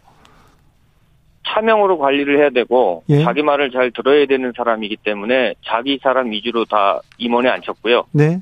차명으로 1.47 1.99
관리를 1.99 2.41
해야 2.41 2.51
되고 2.51 3.05
예. 3.09 3.23
자기 3.23 3.43
말을 3.43 3.71
잘 3.71 3.93
들어야 3.93 4.27
되는 4.27 4.53
사람이기 4.57 4.97
때문에 5.05 5.55
자기 5.65 6.01
사람 6.03 6.33
위주로 6.33 6.65
다 6.65 7.01
임원에 7.19 7.49
앉혔고요. 7.49 8.07
네. 8.13 8.41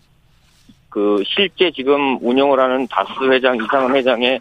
그 0.94 1.24
실제 1.26 1.72
지금 1.72 2.18
운영을 2.22 2.60
하는 2.60 2.86
다스 2.86 3.10
회장, 3.28 3.56
이상은 3.56 3.96
회장의 3.96 4.40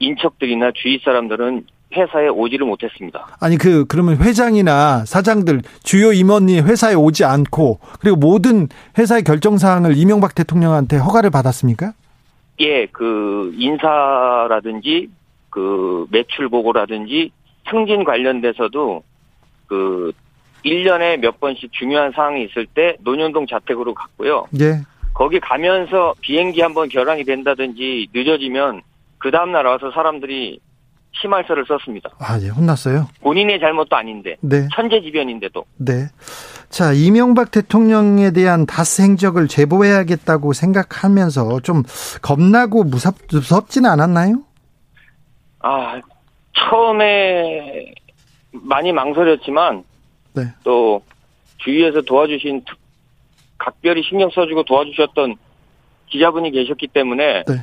인척들이나 0.00 0.70
주위 0.74 1.00
사람들은 1.02 1.64
회사에 1.96 2.28
오지를 2.28 2.66
못했습니다. 2.66 3.26
아니 3.40 3.56
그 3.56 3.86
그러면 3.86 4.18
회장이나 4.18 5.06
사장들 5.06 5.62
주요 5.82 6.12
임원이 6.12 6.60
회사에 6.60 6.92
오지 6.92 7.24
않고 7.24 7.78
그리고 8.02 8.18
모든 8.18 8.68
회사의 8.98 9.24
결정 9.24 9.56
사항을 9.56 9.96
이명박 9.96 10.34
대통령한테 10.34 10.98
허가를 10.98 11.30
받았습니까? 11.30 11.94
예, 12.60 12.84
그 12.92 13.50
인사라든지 13.56 15.08
그 15.48 16.06
매출 16.10 16.50
보고라든지 16.50 17.30
승진 17.70 18.04
관련돼서도 18.04 19.02
그 19.66 20.12
1년에 20.66 21.16
몇 21.16 21.40
번씩 21.40 21.72
중요한 21.72 22.12
사항이 22.12 22.44
있을 22.44 22.66
때 22.66 22.98
논현동 23.00 23.46
자택으로 23.46 23.94
갔고요. 23.94 24.48
예. 24.60 24.82
거기 25.18 25.40
가면서 25.40 26.14
비행기 26.20 26.60
한번 26.60 26.88
결항이 26.88 27.24
된다든지 27.24 28.10
늦어지면 28.14 28.82
그 29.18 29.32
다음날 29.32 29.66
와서 29.66 29.90
사람들이 29.90 30.60
심할서를 31.20 31.64
썼습니다. 31.66 32.10
아, 32.20 32.38
예, 32.40 32.48
혼났어요? 32.50 33.08
본인의 33.22 33.58
잘못도 33.58 33.96
아닌데. 33.96 34.36
네. 34.40 34.68
천재지변인데도. 34.76 35.64
네. 35.78 36.06
자, 36.68 36.92
이명박 36.92 37.50
대통령에 37.50 38.30
대한 38.30 38.64
다스 38.64 39.02
행적을 39.02 39.48
제보해야겠다고 39.48 40.52
생각하면서 40.52 41.60
좀 41.62 41.82
겁나고 42.22 42.84
무섭, 42.84 43.16
무섭지는 43.32 43.90
않았나요? 43.90 44.44
아, 45.58 46.00
처음에 46.52 47.92
많이 48.52 48.92
망설였지만 48.92 49.82
네. 50.34 50.42
또 50.62 51.02
주위에서 51.56 52.02
도와주신 52.02 52.62
각별히 53.68 54.02
신경 54.02 54.30
써주고 54.30 54.62
도와주셨던 54.64 55.36
기자분이 56.06 56.50
계셨기 56.52 56.88
때문에 56.88 57.44
네. 57.44 57.54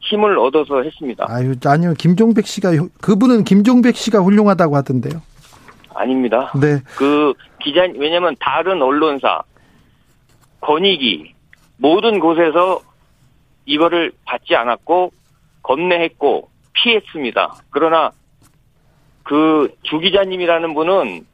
힘을 0.00 0.38
얻어서 0.38 0.82
했습니다. 0.82 1.26
아유, 1.28 1.54
아니요. 1.64 1.94
김종백 1.98 2.46
씨가 2.46 2.70
그분은 3.00 3.42
김종백 3.44 3.96
씨가 3.96 4.20
훌륭하다고 4.20 4.76
하던데요. 4.76 5.20
아닙니다. 5.94 6.52
네. 6.60 6.78
그 6.96 7.34
기자 7.60 7.82
왜냐면 7.96 8.36
다른 8.40 8.80
언론사 8.82 9.42
권익위 10.60 11.34
모든 11.76 12.20
곳에서 12.20 12.80
이거를 13.66 14.12
받지 14.24 14.54
않았고 14.54 15.12
겁내했고 15.62 16.48
피했습니다. 16.72 17.54
그러나 17.70 18.12
그 19.24 19.68
주 19.82 19.98
기자님이라는 19.98 20.74
분은 20.74 21.26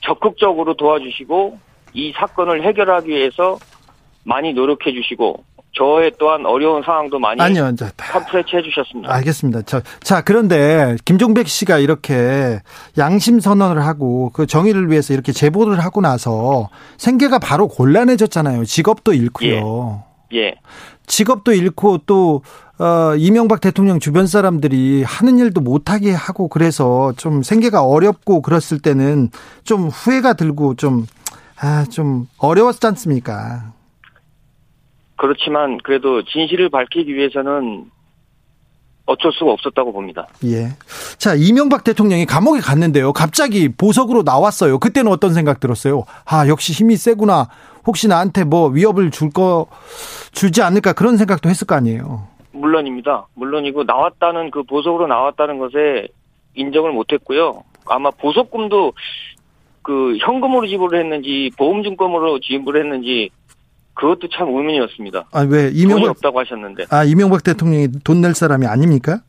적극적으로 0.00 0.74
도와주시고 0.74 1.58
이 1.94 2.12
사건을 2.16 2.64
해결하기 2.64 3.08
위해서 3.08 3.58
많이 4.24 4.52
노력해 4.52 4.92
주시고 4.92 5.44
저의 5.74 6.12
또한 6.18 6.44
어려운 6.44 6.82
상황도 6.82 7.18
많이 7.18 7.40
아니요, 7.40 7.72
컴프레치 7.96 8.56
해 8.56 8.62
주셨습니다. 8.62 9.14
알겠습니다. 9.14 9.62
저, 9.62 9.80
자 10.02 10.22
그런데 10.22 10.96
김종백 11.06 11.48
씨가 11.48 11.78
이렇게 11.78 12.60
양심 12.98 13.40
선언을 13.40 13.84
하고 13.86 14.30
그 14.34 14.46
정의를 14.46 14.90
위해서 14.90 15.14
이렇게 15.14 15.32
제보를 15.32 15.80
하고 15.80 16.02
나서 16.02 16.68
생계가 16.98 17.38
바로 17.38 17.68
곤란해졌잖아요. 17.68 18.64
직업도 18.66 19.14
잃고요. 19.14 20.04
예. 20.34 20.38
예. 20.38 20.54
직업도 21.06 21.52
잃고 21.52 22.00
또 22.06 22.42
어, 22.78 23.14
이명박 23.16 23.60
대통령 23.60 24.00
주변 24.00 24.26
사람들이 24.26 25.04
하는 25.04 25.38
일도 25.38 25.60
못하게 25.60 26.12
하고 26.12 26.48
그래서 26.48 27.12
좀 27.16 27.42
생계가 27.42 27.84
어렵고 27.84 28.42
그랬을 28.42 28.80
때는 28.80 29.30
좀 29.62 29.88
후회가 29.88 30.32
들고 30.32 30.74
좀, 30.74 31.06
아, 31.62 31.84
좀 31.84 32.26
어려웠지 32.38 32.84
않습니까? 32.88 33.72
그렇지만 35.16 35.78
그래도 35.84 36.24
진실을 36.24 36.68
밝히기 36.70 37.14
위해서는 37.14 37.90
어쩔 39.06 39.32
수가 39.32 39.52
없었다고 39.52 39.92
봅니다. 39.92 40.26
예. 40.44 40.70
자, 41.18 41.34
이명박 41.36 41.84
대통령이 41.84 42.26
감옥에 42.26 42.60
갔는데요. 42.60 43.12
갑자기 43.12 43.68
보석으로 43.68 44.22
나왔어요. 44.24 44.78
그때는 44.78 45.10
어떤 45.12 45.34
생각 45.34 45.60
들었어요? 45.60 46.04
아, 46.24 46.48
역시 46.48 46.72
힘이 46.72 46.96
세구나. 46.96 47.48
혹시 47.86 48.08
나한테 48.08 48.44
뭐 48.44 48.68
위협을 48.68 49.10
줄 49.12 49.30
거, 49.30 49.66
주지 50.32 50.62
않을까 50.62 50.92
그런 50.92 51.16
생각도 51.16 51.48
했을 51.48 51.66
거 51.66 51.76
아니에요. 51.76 52.26
물론입니다. 52.52 53.26
물론이고 53.34 53.84
나왔다는 53.84 54.50
그 54.50 54.64
보석으로 54.64 55.06
나왔다는 55.06 55.58
것에 55.58 56.08
인정을 56.54 56.92
못 56.92 57.12
했고요. 57.12 57.62
아마 57.86 58.10
보석금도 58.10 58.92
그 59.82 60.16
현금으로 60.18 60.66
지불을 60.66 61.00
했는지 61.00 61.50
보험증권으로 61.58 62.40
지불을 62.40 62.84
했는지 62.84 63.30
그것도 63.94 64.28
참 64.34 64.48
의문이었습니다. 64.48 65.24
아, 65.32 65.40
왜 65.40 65.70
이명박 65.72 65.96
돈이 66.00 66.08
없다고 66.08 66.40
하셨는데. 66.40 66.86
아, 66.90 67.04
이명박 67.04 67.42
대통령이 67.44 67.88
돈 68.04 68.20
낼 68.20 68.34
사람이 68.34 68.66
아닙니까? 68.66 69.20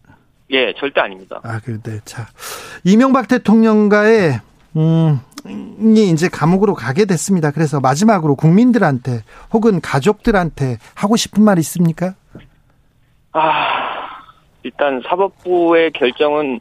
예, 0.52 0.74
절대 0.78 1.02
아닙니다. 1.02 1.40
아, 1.44 1.60
그런데 1.64 2.00
자. 2.06 2.28
이명박 2.84 3.28
대통령과의 3.28 4.40
음, 4.78 5.20
이 5.46 6.10
이제 6.12 6.30
감옥으로 6.30 6.74
가게 6.76 7.06
됐습니다. 7.06 7.52
그래서 7.52 7.80
마지막으로 7.82 8.36
국민들한테 8.36 9.24
혹은 9.52 9.82
가족들한테 9.82 10.78
하고 10.96 11.16
싶은 11.18 11.44
말 11.44 11.58
있습니까? 11.60 12.14
아, 13.34 13.42
일단 14.64 15.02
사법부의 15.08 15.92
결정은 15.92 16.60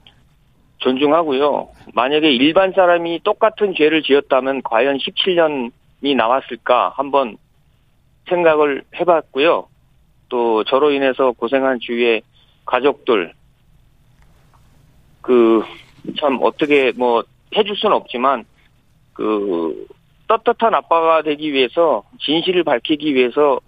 존중하고요. 0.83 1.69
만약에 1.95 2.31
일반 2.31 2.73
사람이 2.73 3.21
똑같은 3.25 3.75
죄를 3.75 4.03
지었다면 4.03 4.63
과연 4.63 4.99
17년이 4.99 6.17
나왔을까 6.17 6.93
한번 6.97 7.37
생각을 8.29 8.83
해봤고요. 8.95 9.69
또 10.29 10.65
저로 10.65 10.91
인해서 10.91 11.33
고생한 11.33 11.81
주위의 11.81 12.23
가족들 12.67 13.33
그 15.21 15.63
참 16.19 16.39
어떻게 16.43 16.93
뭐 16.93 17.23
해줄 17.57 17.77
수는 17.77 17.95
없지만 17.97 18.45
그 19.13 19.87
떳떳한 20.27 20.75
아빠가 20.75 21.23
되기 21.23 21.53
위해서 21.53 22.03
진실을 22.21 22.65
밝히기 22.65 23.15
위해서 23.15 23.61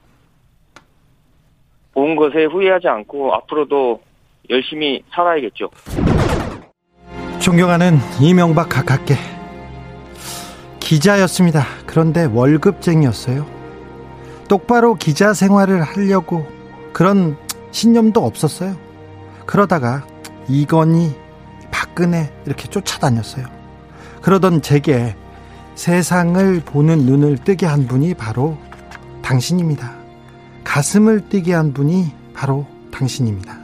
온 1.94 2.16
것에 2.16 2.46
후회하지 2.46 2.88
않고 2.88 3.34
앞으로도 3.34 4.02
열심히 4.50 5.02
살아야겠죠. 5.10 5.70
존경하는 7.45 7.99
이명박 8.20 8.70
가깝게 8.70 9.18
기자였습니다. 10.80 11.66
그런데 11.84 12.24
월급쟁이였어요. 12.24 13.45
똑바로 14.49 14.95
기자 14.95 15.34
생활을 15.34 15.82
하려고 15.82 16.47
그런 16.95 17.36
신념도 17.70 18.24
없었어요. 18.24 18.74
그러다가 19.45 20.07
이건희, 20.49 21.14
박근혜 21.70 22.32
이렇게 22.47 22.66
쫓아다녔어요. 22.66 23.45
그러던 24.22 24.62
제게 24.62 25.14
세상을 25.74 26.62
보는 26.64 27.01
눈을 27.01 27.36
뜨게 27.36 27.66
한 27.66 27.86
분이 27.86 28.14
바로 28.14 28.57
당신입니다. 29.20 29.95
가슴을 30.64 31.28
뛰게 31.28 31.53
한 31.53 31.74
분이 31.74 32.11
바로 32.32 32.66
당신입니다. 32.90 33.59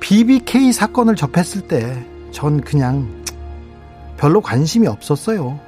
BBK 0.00 0.72
사건을 0.72 1.16
접했을 1.16 1.68
때 1.68 2.02
전 2.30 2.60
그냥 2.60 3.24
별로 4.16 4.40
관심이 4.40 4.86
없었어요. 4.86 5.60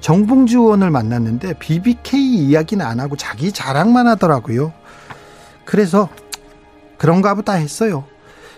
정봉주 0.00 0.58
의원을 0.58 0.90
만났는데 0.90 1.54
BBK 1.58 2.20
이야기는 2.20 2.84
안 2.84 3.00
하고 3.00 3.16
자기 3.16 3.52
자랑만 3.52 4.06
하더라고요. 4.06 4.72
그래서 5.64 6.08
그런가 6.98 7.34
보다 7.34 7.54
했어요. 7.54 8.04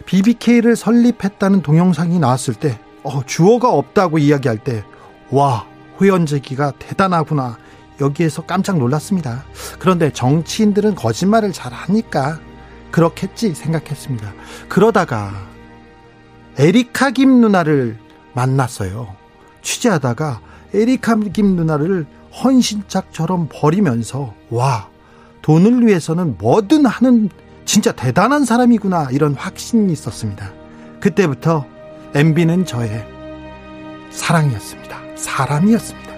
BBK를 0.07 0.77
설립했다는 0.77 1.63
동영상이 1.63 2.19
나왔을 2.19 2.55
때 2.55 2.79
어, 3.03 3.25
주어가 3.25 3.71
없다고 3.71 4.19
이야기할 4.19 4.59
때 4.59 4.85
와, 5.31 5.67
호연제기가 6.01 6.73
대단하구나. 6.79 7.59
여기에서 8.01 8.43
깜짝 8.43 8.79
놀랐습니다. 8.79 9.45
그런데 9.79 10.11
정치인들은 10.11 10.95
거짓말을 10.95 11.53
잘 11.53 11.73
하니까 11.73 12.41
그렇겠지 12.91 13.55
생각했습니다. 13.55 14.33
그러다가 14.69 15.50
에리카 16.59 17.11
김 17.11 17.41
누나를 17.41 17.97
만났어요. 18.35 19.15
취재하다가 19.63 20.41
에리카 20.75 21.17
김 21.17 21.57
누나를 21.57 22.07
헌신짝처럼 22.43 23.49
버리면서 23.51 24.35
와 24.51 24.89
돈을 25.43 25.87
위해서는 25.87 26.37
뭐든 26.39 26.87
하는 26.87 27.29
진짜 27.65 27.93
대단한 27.93 28.45
사람이구나 28.45 29.09
이런 29.11 29.35
확신이 29.35 29.93
있었습니다. 29.93 30.53
그때부터 31.01 31.67
MB는 32.15 32.67
저의 32.67 33.07
사랑이었습니다. 34.11 34.99
사람이었습니다. 35.17 36.10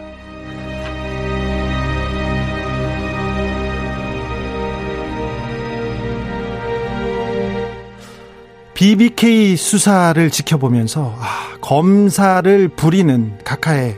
BBK 8.82 9.54
수사를 9.54 10.28
지켜보면서 10.28 11.14
아, 11.16 11.56
검사를 11.60 12.66
부리는 12.66 13.38
각하의 13.44 13.96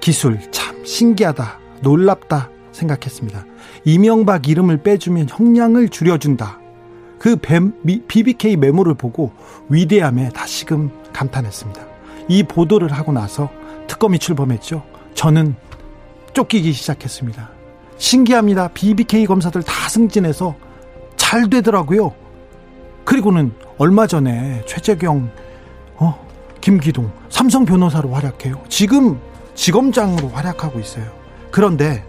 기술 0.00 0.40
참 0.50 0.84
신기하다, 0.84 1.60
놀랍다 1.82 2.50
생각했습니다. 2.72 3.46
이명박 3.84 4.48
이름을 4.48 4.78
빼주면 4.78 5.28
형량을 5.28 5.88
줄여준다. 5.88 6.58
그 7.20 7.36
BBK 8.08 8.56
메모를 8.56 8.94
보고 8.94 9.30
위대함에 9.68 10.30
다시금 10.30 10.90
감탄했습니다. 11.12 11.80
이 12.28 12.42
보도를 12.42 12.90
하고 12.90 13.12
나서 13.12 13.48
특검이 13.86 14.18
출범했죠. 14.18 14.82
저는 15.14 15.54
쫓기기 16.32 16.72
시작했습니다. 16.72 17.50
신기합니다. 17.98 18.66
BBK 18.74 19.26
검사들 19.26 19.62
다 19.62 19.88
승진해서 19.88 20.56
잘 21.14 21.48
되더라고요. 21.48 22.12
그리고는 23.04 23.52
얼마 23.76 24.06
전에 24.06 24.62
최재경, 24.66 25.30
어, 25.96 26.26
김기동, 26.60 27.10
삼성 27.28 27.64
변호사로 27.64 28.12
활약해요. 28.12 28.62
지금 28.68 29.18
지검장으로 29.54 30.28
활약하고 30.28 30.78
있어요. 30.78 31.04
그런데 31.50 32.04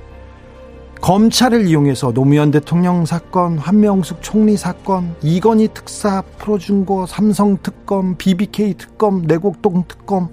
검찰을 1.02 1.68
이용해서 1.68 2.14
노무현 2.14 2.52
대통령 2.52 3.06
사건, 3.06 3.58
한명숙 3.58 4.20
총리 4.22 4.58
사건, 4.58 5.16
이건희 5.22 5.70
특사 5.74 6.24
풀어준 6.38 6.86
거, 6.86 7.06
삼성 7.06 7.58
특검, 7.62 8.16
BBK 8.18 8.76
특검, 8.76 9.24
내곡동 9.24 9.86
특검, 9.88 10.30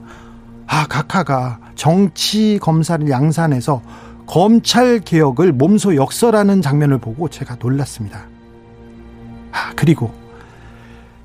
아, 0.66 0.86
각하가 0.86 1.58
정치 1.74 2.58
검사를 2.60 3.06
양산해서 3.08 3.82
검찰 4.26 5.00
개혁을 5.00 5.52
몸소 5.52 5.96
역설하는 5.96 6.62
장면을 6.62 6.98
보고 6.98 7.28
제가 7.28 7.56
놀랐습니다. 7.58 8.26
아, 9.50 9.72
그리고 9.76 10.21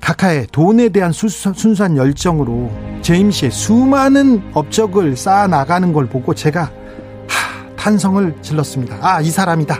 각하의 0.00 0.46
돈에 0.52 0.88
대한 0.88 1.12
순수한 1.12 1.96
열정으로 1.96 2.70
제임 3.02 3.30
씨의 3.30 3.50
수많은 3.50 4.50
업적을 4.54 5.16
쌓아 5.16 5.46
나가는 5.46 5.92
걸 5.92 6.06
보고 6.06 6.34
제가 6.34 6.62
하, 7.28 7.76
탄성을 7.76 8.36
질렀습니다. 8.42 8.98
아, 9.00 9.20
이 9.20 9.30
사람이다. 9.30 9.78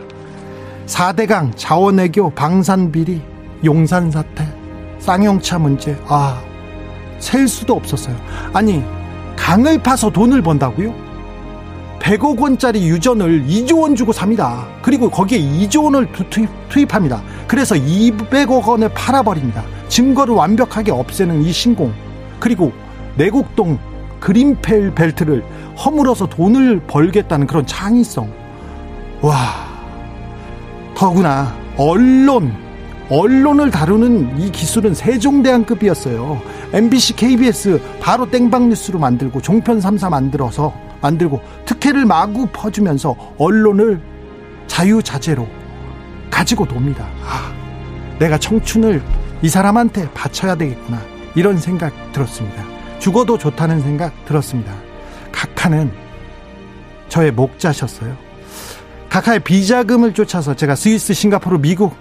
4대강, 0.86 1.52
자원외교, 1.56 2.30
방산비리, 2.30 3.22
용산 3.64 4.10
사태, 4.10 4.46
쌍용차 4.98 5.58
문제. 5.58 5.96
아, 6.06 6.42
셀 7.18 7.46
수도 7.46 7.74
없었어요. 7.74 8.16
아니, 8.52 8.82
강을 9.36 9.82
파서 9.82 10.10
돈을 10.10 10.42
번다고요? 10.42 11.07
100억 12.00 12.38
원짜리 12.38 12.88
유전을 12.88 13.46
2조 13.46 13.82
원 13.82 13.94
주고 13.94 14.12
삽니다. 14.12 14.66
그리고 14.82 15.10
거기에 15.10 15.38
2조 15.38 15.84
원을 15.84 16.10
투입, 16.30 16.48
투입합니다. 16.68 17.22
그래서 17.46 17.74
200억 17.74 18.66
원에 18.66 18.88
팔아버립니다. 18.88 19.64
증거를 19.88 20.34
완벽하게 20.34 20.92
없애는 20.92 21.42
이 21.42 21.52
신공 21.52 21.92
그리고 22.38 22.72
내곡동 23.16 23.78
그린펠 24.20 24.94
벨트를 24.94 25.44
허물어서 25.84 26.26
돈을 26.26 26.80
벌겠다는 26.86 27.46
그런 27.46 27.66
창의성 27.66 28.30
와 29.20 29.36
더구나 30.94 31.54
언론 31.76 32.52
언론을 33.10 33.70
다루는 33.70 34.38
이 34.38 34.50
기술은 34.50 34.94
세종대왕급이었어요 34.94 36.40
MBC, 36.72 37.16
KBS 37.16 37.80
바로 38.00 38.30
땡방 38.30 38.68
뉴스로 38.68 38.98
만들고 38.98 39.40
종편 39.40 39.78
3사 39.80 40.10
만들어서 40.10 40.87
만들고 41.00 41.40
특혜를 41.64 42.04
마구 42.04 42.46
퍼주면서 42.52 43.16
언론을 43.38 44.00
자유자재로 44.66 45.46
가지고 46.30 46.66
돕니다 46.66 47.08
아, 47.24 47.52
내가 48.18 48.38
청춘을 48.38 49.02
이 49.42 49.48
사람한테 49.48 50.10
바쳐야 50.12 50.54
되겠구나 50.56 51.00
이런 51.34 51.56
생각 51.58 51.92
들었습니다. 52.12 52.64
죽어도 52.98 53.38
좋다는 53.38 53.80
생각 53.80 54.12
들었습니다. 54.24 54.74
각하는 55.30 55.92
저의 57.08 57.30
목자셨어요. 57.30 58.16
각하의 59.08 59.40
비자금을 59.40 60.14
쫓아서 60.14 60.54
제가 60.54 60.74
스위스, 60.74 61.14
싱가포르, 61.14 61.58
미국, 61.58 61.94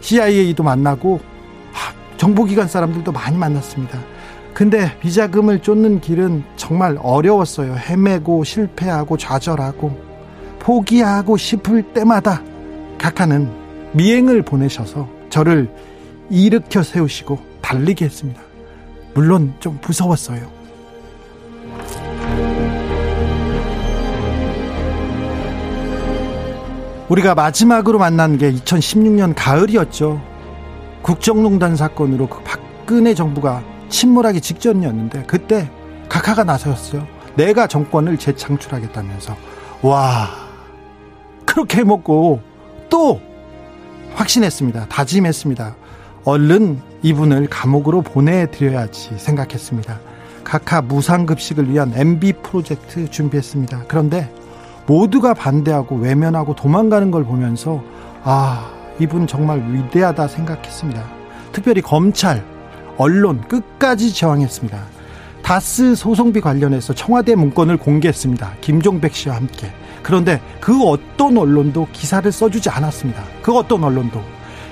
CIA도 0.00 0.62
만나고 0.62 1.20
정보기관 2.16 2.68
사람들도 2.68 3.10
많이 3.10 3.36
만났습니다. 3.36 3.98
근데 4.54 4.96
비자금을 5.00 5.58
쫓는 5.60 6.00
길은 6.00 6.44
정말 6.54 6.96
어려웠어요. 7.02 7.74
헤매고 7.74 8.44
실패하고 8.44 9.16
좌절하고 9.16 9.98
포기하고 10.60 11.36
싶을 11.36 11.82
때마다 11.82 12.40
각하는 12.96 13.50
미행을 13.92 14.42
보내셔서 14.42 15.08
저를 15.28 15.68
일으켜 16.30 16.84
세우시고 16.84 17.38
달리게 17.60 18.04
했습니다. 18.04 18.40
물론 19.12 19.52
좀 19.58 19.78
무서웠어요. 19.84 20.48
우리가 27.08 27.34
마지막으로 27.34 27.98
만난 27.98 28.38
게 28.38 28.52
2016년 28.52 29.34
가을이었죠. 29.36 30.20
국정농단 31.02 31.76
사건으로 31.76 32.28
그 32.28 32.40
박근혜 32.42 33.12
정부가 33.12 33.62
침몰하기 33.94 34.40
직전이었는데 34.40 35.22
그때 35.26 35.70
각하가 36.08 36.42
나섰어요. 36.42 37.06
내가 37.36 37.68
정권을 37.68 38.18
재창출하겠다면서 38.18 39.36
와 39.82 40.28
그렇게 41.46 41.84
먹고 41.84 42.40
또 42.90 43.20
확신했습니다. 44.14 44.86
다짐했습니다. 44.88 45.76
얼른 46.24 46.80
이분을 47.02 47.46
감옥으로 47.48 48.02
보내드려야지 48.02 49.12
생각했습니다. 49.16 50.00
각하 50.42 50.80
무상급식을 50.82 51.70
위한 51.70 51.92
MB 51.94 52.34
프로젝트 52.42 53.08
준비했습니다. 53.08 53.84
그런데 53.86 54.32
모두가 54.86 55.34
반대하고 55.34 55.96
외면하고 55.96 56.56
도망가는 56.56 57.10
걸 57.10 57.24
보면서 57.24 57.82
아, 58.24 58.70
이분 58.98 59.26
정말 59.26 59.62
위대하다 59.70 60.28
생각했습니다. 60.28 61.02
특별히 61.52 61.80
검찰, 61.80 62.53
언론 62.96 63.40
끝까지 63.48 64.12
저항했습니다. 64.14 64.78
다스 65.42 65.94
소송비 65.94 66.40
관련해서 66.40 66.94
청와대 66.94 67.34
문건을 67.34 67.76
공개했습니다. 67.76 68.54
김종백 68.60 69.14
씨와 69.14 69.36
함께. 69.36 69.70
그런데 70.02 70.40
그 70.60 70.84
어떤 70.84 71.36
언론도 71.36 71.88
기사를 71.92 72.30
써주지 72.30 72.70
않았습니다. 72.70 73.22
그 73.42 73.54
어떤 73.56 73.84
언론도. 73.84 74.22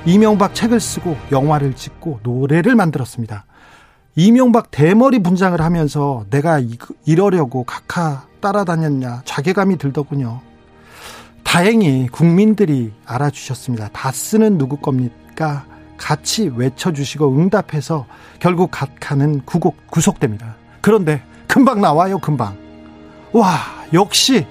이명박 0.07 0.55
책을 0.55 0.81
쓰고 0.81 1.17
영화를 1.31 1.75
찍고 1.75 2.21
노래를 2.23 2.75
만들었습니다. 2.75 3.45
이명박 4.17 4.71
대머리 4.71 5.21
분장을 5.21 5.61
하면서 5.61 6.25
내가 6.31 6.61
이러려고 7.07 7.65
각하 7.65 8.25
따라다녔냐 8.41 9.23
자괴감이 9.25 9.79
들더군요. 9.79 10.41
다행히 11.45 12.09
국민들이 12.11 12.93
알아주셨습니다. 13.07 13.91
다 13.93 14.11
쓰는 14.11 14.59
누구 14.59 14.77
겁니까? 14.77 15.65
같이 16.03 16.51
외쳐주시고 16.55 17.37
응답해서 17.39 18.07
결국 18.41 18.73
각하는 18.73 19.41
구속, 19.45 19.77
구속됩니다. 19.87 20.57
그런데 20.81 21.23
금방 21.47 21.81
나와요, 21.81 22.19
금방. 22.19 22.57
와, 23.33 23.57
역시 23.93 24.45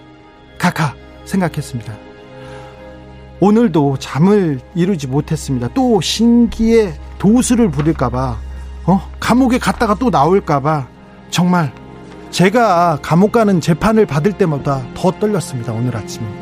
각하 0.58 0.94
생각했습니다. 1.26 1.94
오늘도 3.42 3.98
잠을 4.00 4.62
이루지 4.76 5.08
못했습니다. 5.08 5.68
또 5.74 6.00
신기의 6.00 6.94
도수를 7.20 7.70
부릴까봐, 7.70 8.38
어? 8.86 9.12
감옥에 9.20 9.58
갔다가 9.58 9.96
또 9.96 10.10
나올까봐, 10.10 10.88
정말 11.32 11.74
제가 12.30 13.00
감옥 13.02 13.34
가는 13.34 13.60
재판을 13.60 14.06
받을 14.06 14.32
때마다 14.32 14.82
더 14.94 15.12
떨렸습니다. 15.12 15.74
오늘 15.74 15.98
아침. 15.98 16.41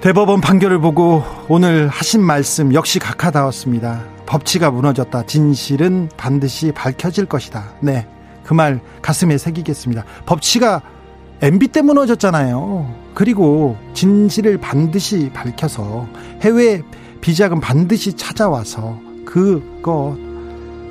대법원 0.00 0.40
판결을 0.40 0.78
보고 0.80 1.24
오늘 1.48 1.88
하신 1.88 2.22
말씀 2.22 2.74
역시 2.74 2.98
각하다웠습니다. 2.98 4.04
법치가 4.26 4.70
무너졌다. 4.70 5.24
진실은 5.26 6.08
반드시 6.16 6.72
밝혀질 6.72 7.26
것이다. 7.26 7.72
네. 7.80 8.06
그 8.44 8.54
말 8.54 8.80
가슴에 9.02 9.38
새기겠습니다. 9.38 10.04
법치가 10.26 10.80
MB 11.42 11.68
때 11.68 11.82
무너졌잖아요. 11.82 12.94
그리고 13.14 13.76
진실을 13.94 14.58
반드시 14.58 15.30
밝혀서 15.34 16.06
해외 16.42 16.82
비자금 17.20 17.58
반드시 17.60 18.12
찾아와서 18.12 19.00
그거 19.24 20.16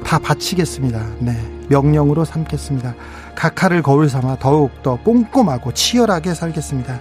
다 0.04 0.20
바치겠습니다. 0.20 1.06
네. 1.20 1.32
명령으로 1.70 2.26
삼겠습니다. 2.26 2.94
각하를 3.36 3.82
거울 3.82 4.10
삼아 4.10 4.38
더욱더 4.40 4.98
꼼꼼하고 4.98 5.72
치열하게 5.74 6.34
살겠습니다. 6.34 7.00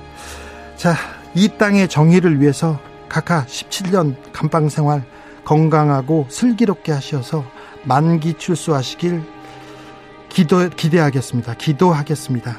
자, 0.76 0.94
이 1.34 1.48
땅의 1.58 1.88
정의를 1.88 2.40
위해서 2.40 2.80
각하 3.08 3.44
17년 3.46 4.14
감방 4.32 4.68
생활 4.68 5.04
건강하고 5.44 6.26
슬기롭게 6.30 6.92
하셔서 6.92 7.44
만기 7.84 8.34
출소하시길 8.34 9.22
기도, 10.28 10.68
기대하겠습니다. 10.68 11.54
기도하겠습니다. 11.54 12.58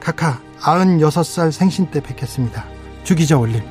각하 0.00 0.40
96살 0.60 1.50
생신 1.50 1.90
때 1.90 2.02
뵙겠습니다. 2.02 2.66
주기자 3.04 3.38
올림. 3.38 3.62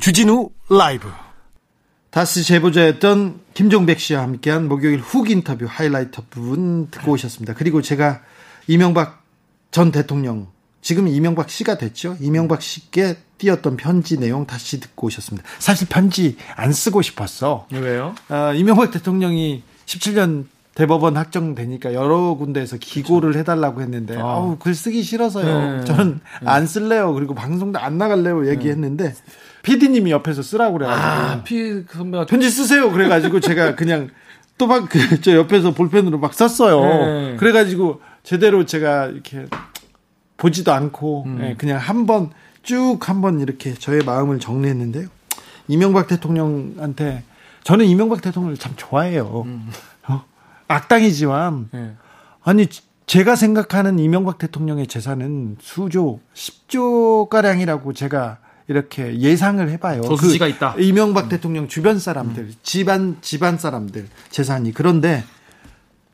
주진우 0.00 0.50
라이브. 0.68 1.08
다스 2.10 2.42
제보자였던 2.42 3.40
김종백 3.54 4.00
씨와 4.00 4.22
함께한 4.22 4.68
목요일 4.68 4.98
훅 4.98 5.30
인터뷰 5.30 5.66
하이라이터 5.68 6.24
부분 6.28 6.90
듣고 6.90 7.12
오셨습니다. 7.12 7.54
그리고 7.54 7.82
제가 7.82 8.20
이명박 8.66 9.19
전 9.70 9.92
대통령 9.92 10.48
지금 10.82 11.08
이명박 11.08 11.50
씨가 11.50 11.78
됐죠. 11.78 12.16
이명박 12.20 12.62
씨께 12.62 13.16
띄었던 13.38 13.76
편지 13.76 14.18
내용 14.18 14.46
다시 14.46 14.80
듣고 14.80 15.08
오셨습니다. 15.08 15.46
사실 15.58 15.88
편지 15.88 16.36
안 16.56 16.72
쓰고 16.72 17.02
싶었어. 17.02 17.66
왜요? 17.72 18.14
어, 18.28 18.52
이명박 18.54 18.90
대통령이 18.90 19.62
17년 19.86 20.46
대법원 20.74 21.16
확정되니까 21.16 21.94
여러 21.94 22.34
군데에서 22.34 22.76
기고를 22.78 23.36
해달라고 23.36 23.82
했는데 23.82 24.16
아. 24.16 24.36
아우 24.36 24.56
글 24.58 24.74
쓰기 24.74 25.02
싫어서요. 25.02 25.78
네. 25.78 25.84
저는 25.84 26.20
안 26.44 26.66
쓸래요. 26.66 27.12
그리고 27.12 27.34
방송도 27.34 27.78
안 27.78 27.98
나갈래요. 27.98 28.48
얘기했는데 28.48 29.14
PD님이 29.62 30.10
옆에서 30.12 30.42
쓰라고 30.42 30.78
그래가지고 30.78 31.06
아, 31.06 31.42
피 31.42 31.82
선배가 31.92 32.26
편지 32.26 32.48
쓰세요. 32.50 32.90
그래가지고 32.90 33.40
제가 33.40 33.74
그냥 33.74 34.08
또막그저 34.58 35.34
옆에서 35.34 35.72
볼펜으로 35.72 36.18
막 36.18 36.34
썼어요. 36.34 36.80
네. 36.82 37.36
그래가지고 37.36 38.00
제대로 38.30 38.64
제가 38.64 39.06
이렇게 39.06 39.46
보지도 40.36 40.72
않고 40.72 41.24
음. 41.26 41.38
예, 41.42 41.56
그냥 41.56 41.78
한번 41.78 42.30
쭉 42.62 42.98
한번 43.08 43.40
이렇게 43.40 43.74
저의 43.74 44.04
마음을 44.04 44.38
정리했는데요. 44.38 45.08
이명박 45.66 46.06
대통령한테 46.06 47.24
저는 47.64 47.86
이명박 47.86 48.22
대통령을 48.22 48.56
참 48.56 48.74
좋아해요. 48.76 49.46
어? 50.06 50.24
악당이지만 50.68 51.70
예. 51.74 51.90
아니 52.44 52.68
제가 53.06 53.34
생각하는 53.34 53.98
이명박 53.98 54.38
대통령의 54.38 54.86
재산은 54.86 55.56
수조 55.60 56.20
10조 56.32 57.30
가량이라고 57.30 57.94
제가 57.94 58.38
이렇게 58.68 59.18
예상을 59.18 59.68
해봐요. 59.70 60.02
저수지가 60.02 60.44
그 60.44 60.50
있다. 60.52 60.76
이명박 60.78 61.28
대통령 61.28 61.66
주변 61.66 61.98
사람들, 61.98 62.52
집안 62.62 63.16
집안 63.22 63.58
사람들 63.58 64.06
재산이 64.30 64.72
그런데 64.72 65.24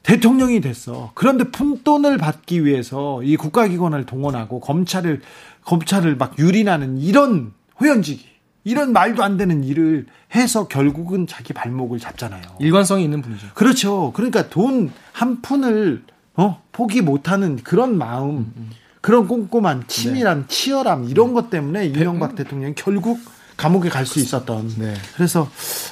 대통령이 0.06 0.60
됐어. 0.60 1.10
그런데 1.14 1.44
푼돈을 1.50 2.16
받기 2.16 2.64
위해서 2.64 3.22
이 3.24 3.36
국가기관을 3.36 4.06
동원하고 4.06 4.60
검찰을 4.60 5.20
검찰을 5.64 6.16
막 6.16 6.38
유린하는 6.38 6.98
이런 6.98 7.52
호연지기, 7.80 8.24
이런 8.62 8.92
말도 8.92 9.24
안 9.24 9.36
되는 9.36 9.64
일을 9.64 10.06
해서 10.34 10.68
결국은 10.68 11.26
자기 11.26 11.52
발목을 11.52 11.98
잡잖아요. 11.98 12.42
일관성이 12.60 13.02
있는 13.02 13.20
분이죠. 13.20 13.48
그렇죠. 13.54 14.12
그러니까 14.14 14.48
돈 14.48 14.92
한 15.12 15.40
푼을 15.42 16.04
어, 16.34 16.62
포기 16.70 17.00
못하는 17.00 17.56
그런 17.56 17.96
마음, 17.98 18.52
그런 19.00 19.26
꼼꼼한 19.26 19.84
치밀한 19.88 20.46
치열함 20.46 21.08
이런 21.08 21.32
것 21.32 21.50
때문에 21.50 21.86
이명박 21.86 22.36
대통령이 22.36 22.74
결국 22.76 23.18
감옥에 23.56 23.88
갈 23.88 24.04
수 24.06 24.20
있었던. 24.20 24.74
네. 24.78 24.94
그래서 25.16 25.48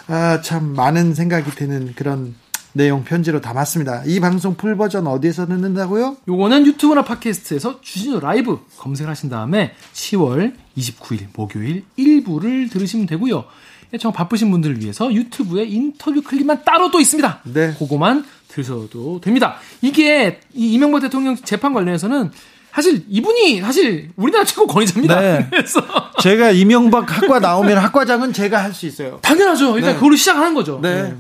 아, 0.07 0.41
참 0.43 0.75
많은 0.75 1.15
생각이 1.15 1.51
드는 1.53 1.95
그런 1.97 2.35
내용 2.77 3.05
편지로 3.05 3.41
담았습니다. 3.41 4.03
이 4.07 4.19
방송 4.21 4.57
full 4.57 4.77
버전 4.77 5.07
어디에서 5.07 5.47
듣는다고요? 5.47 6.17
요거는 6.29 6.67
유튜브나 6.67 7.05
팟캐스트에서 7.05 7.81
주진우 7.81 8.19
라이브 8.21 8.59
검색을 8.79 9.09
하신 9.11 9.31
다음에 9.31 9.75
10월 9.93 10.55
29일 10.77 11.27
목요일 11.35 11.85
1부를 11.97 12.71
들으시면 12.71 13.07
되고요. 13.07 13.45
예, 13.93 13.99
정 13.99 14.13
바쁘신 14.13 14.51
분들을 14.51 14.81
위해서 14.81 15.13
유튜브에 15.13 15.65
인터뷰 15.65 16.21
클립만 16.21 16.65
따로 16.65 16.91
또 16.91 16.99
있습니다. 17.01 17.43
네. 17.45 17.75
그거만 17.79 18.25
들으셔도 18.49 19.21
됩니다. 19.21 19.57
이게 19.81 20.41
이 20.53 20.73
이명박 20.73 21.01
대통령 21.03 21.37
재판 21.37 21.73
관련해서는 21.73 22.33
사실 22.73 23.05
이분이 23.09 23.61
사실 23.61 24.11
우리나라 24.17 24.45
최고 24.45 24.67
권위자입니다. 24.67 25.21
네. 25.21 25.47
그래서 25.51 25.81
제가 26.21 26.51
이명박 26.51 27.17
학과 27.17 27.39
나오면 27.39 27.79
학과장은 27.79 28.33
제가 28.33 28.65
할 28.65 28.73
수 28.75 28.87
있어요. 28.87 29.21
당연하죠. 29.23 29.77
일단 29.77 29.93
네. 29.93 29.95
그걸로 29.95 30.17
시작하는 30.17 30.55
거죠. 30.55 30.81
네. 30.83 31.15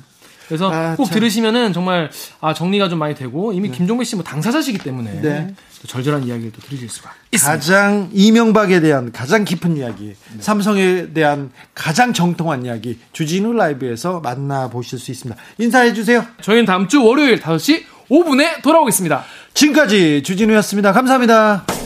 그래서 0.49 0.70
아, 0.72 0.95
꼭 0.97 1.07
참. 1.07 1.14
들으시면은 1.14 1.72
정말 1.72 2.11
아, 2.40 2.55
정리가 2.55 2.88
좀 2.88 2.99
많이 2.99 3.14
되고 3.14 3.53
이미 3.53 3.70
김종배 3.70 4.05
씨뭐 4.05 4.22
당사자시기 4.22 4.78
때문에 4.78 5.20
네. 5.20 5.55
또 5.80 5.88
절절한 5.88 6.24
이야기를 6.24 6.53
또 6.53 6.61
들으실 6.61 6.88
수가 6.88 7.11
있습니다. 7.30 7.55
가장 7.55 8.11
이명박에 8.12 8.80
대한 8.80 9.12
가장 9.12 9.45
깊은 9.45 9.76
이야기, 9.76 10.14
삼성에 10.40 11.12
대한 11.12 11.51
가장 11.74 12.12
정통한 12.12 12.64
이야기 12.64 12.99
주진우 13.12 13.53
라이브에서 13.53 14.20
만나 14.20 14.68
보실 14.68 14.99
수 14.99 15.11
있습니다. 15.11 15.40
인사해 15.59 15.92
주세요. 15.92 16.24
저희는 16.40 16.64
다음 16.64 16.88
주 16.88 17.05
월요일 17.05 17.40
5시 17.40 17.84
5분에 18.11 18.62
돌아오겠습니다. 18.62 19.24
지금까지 19.55 20.22
주진우였습니다. 20.22 20.92
감사합니다. 20.92 21.84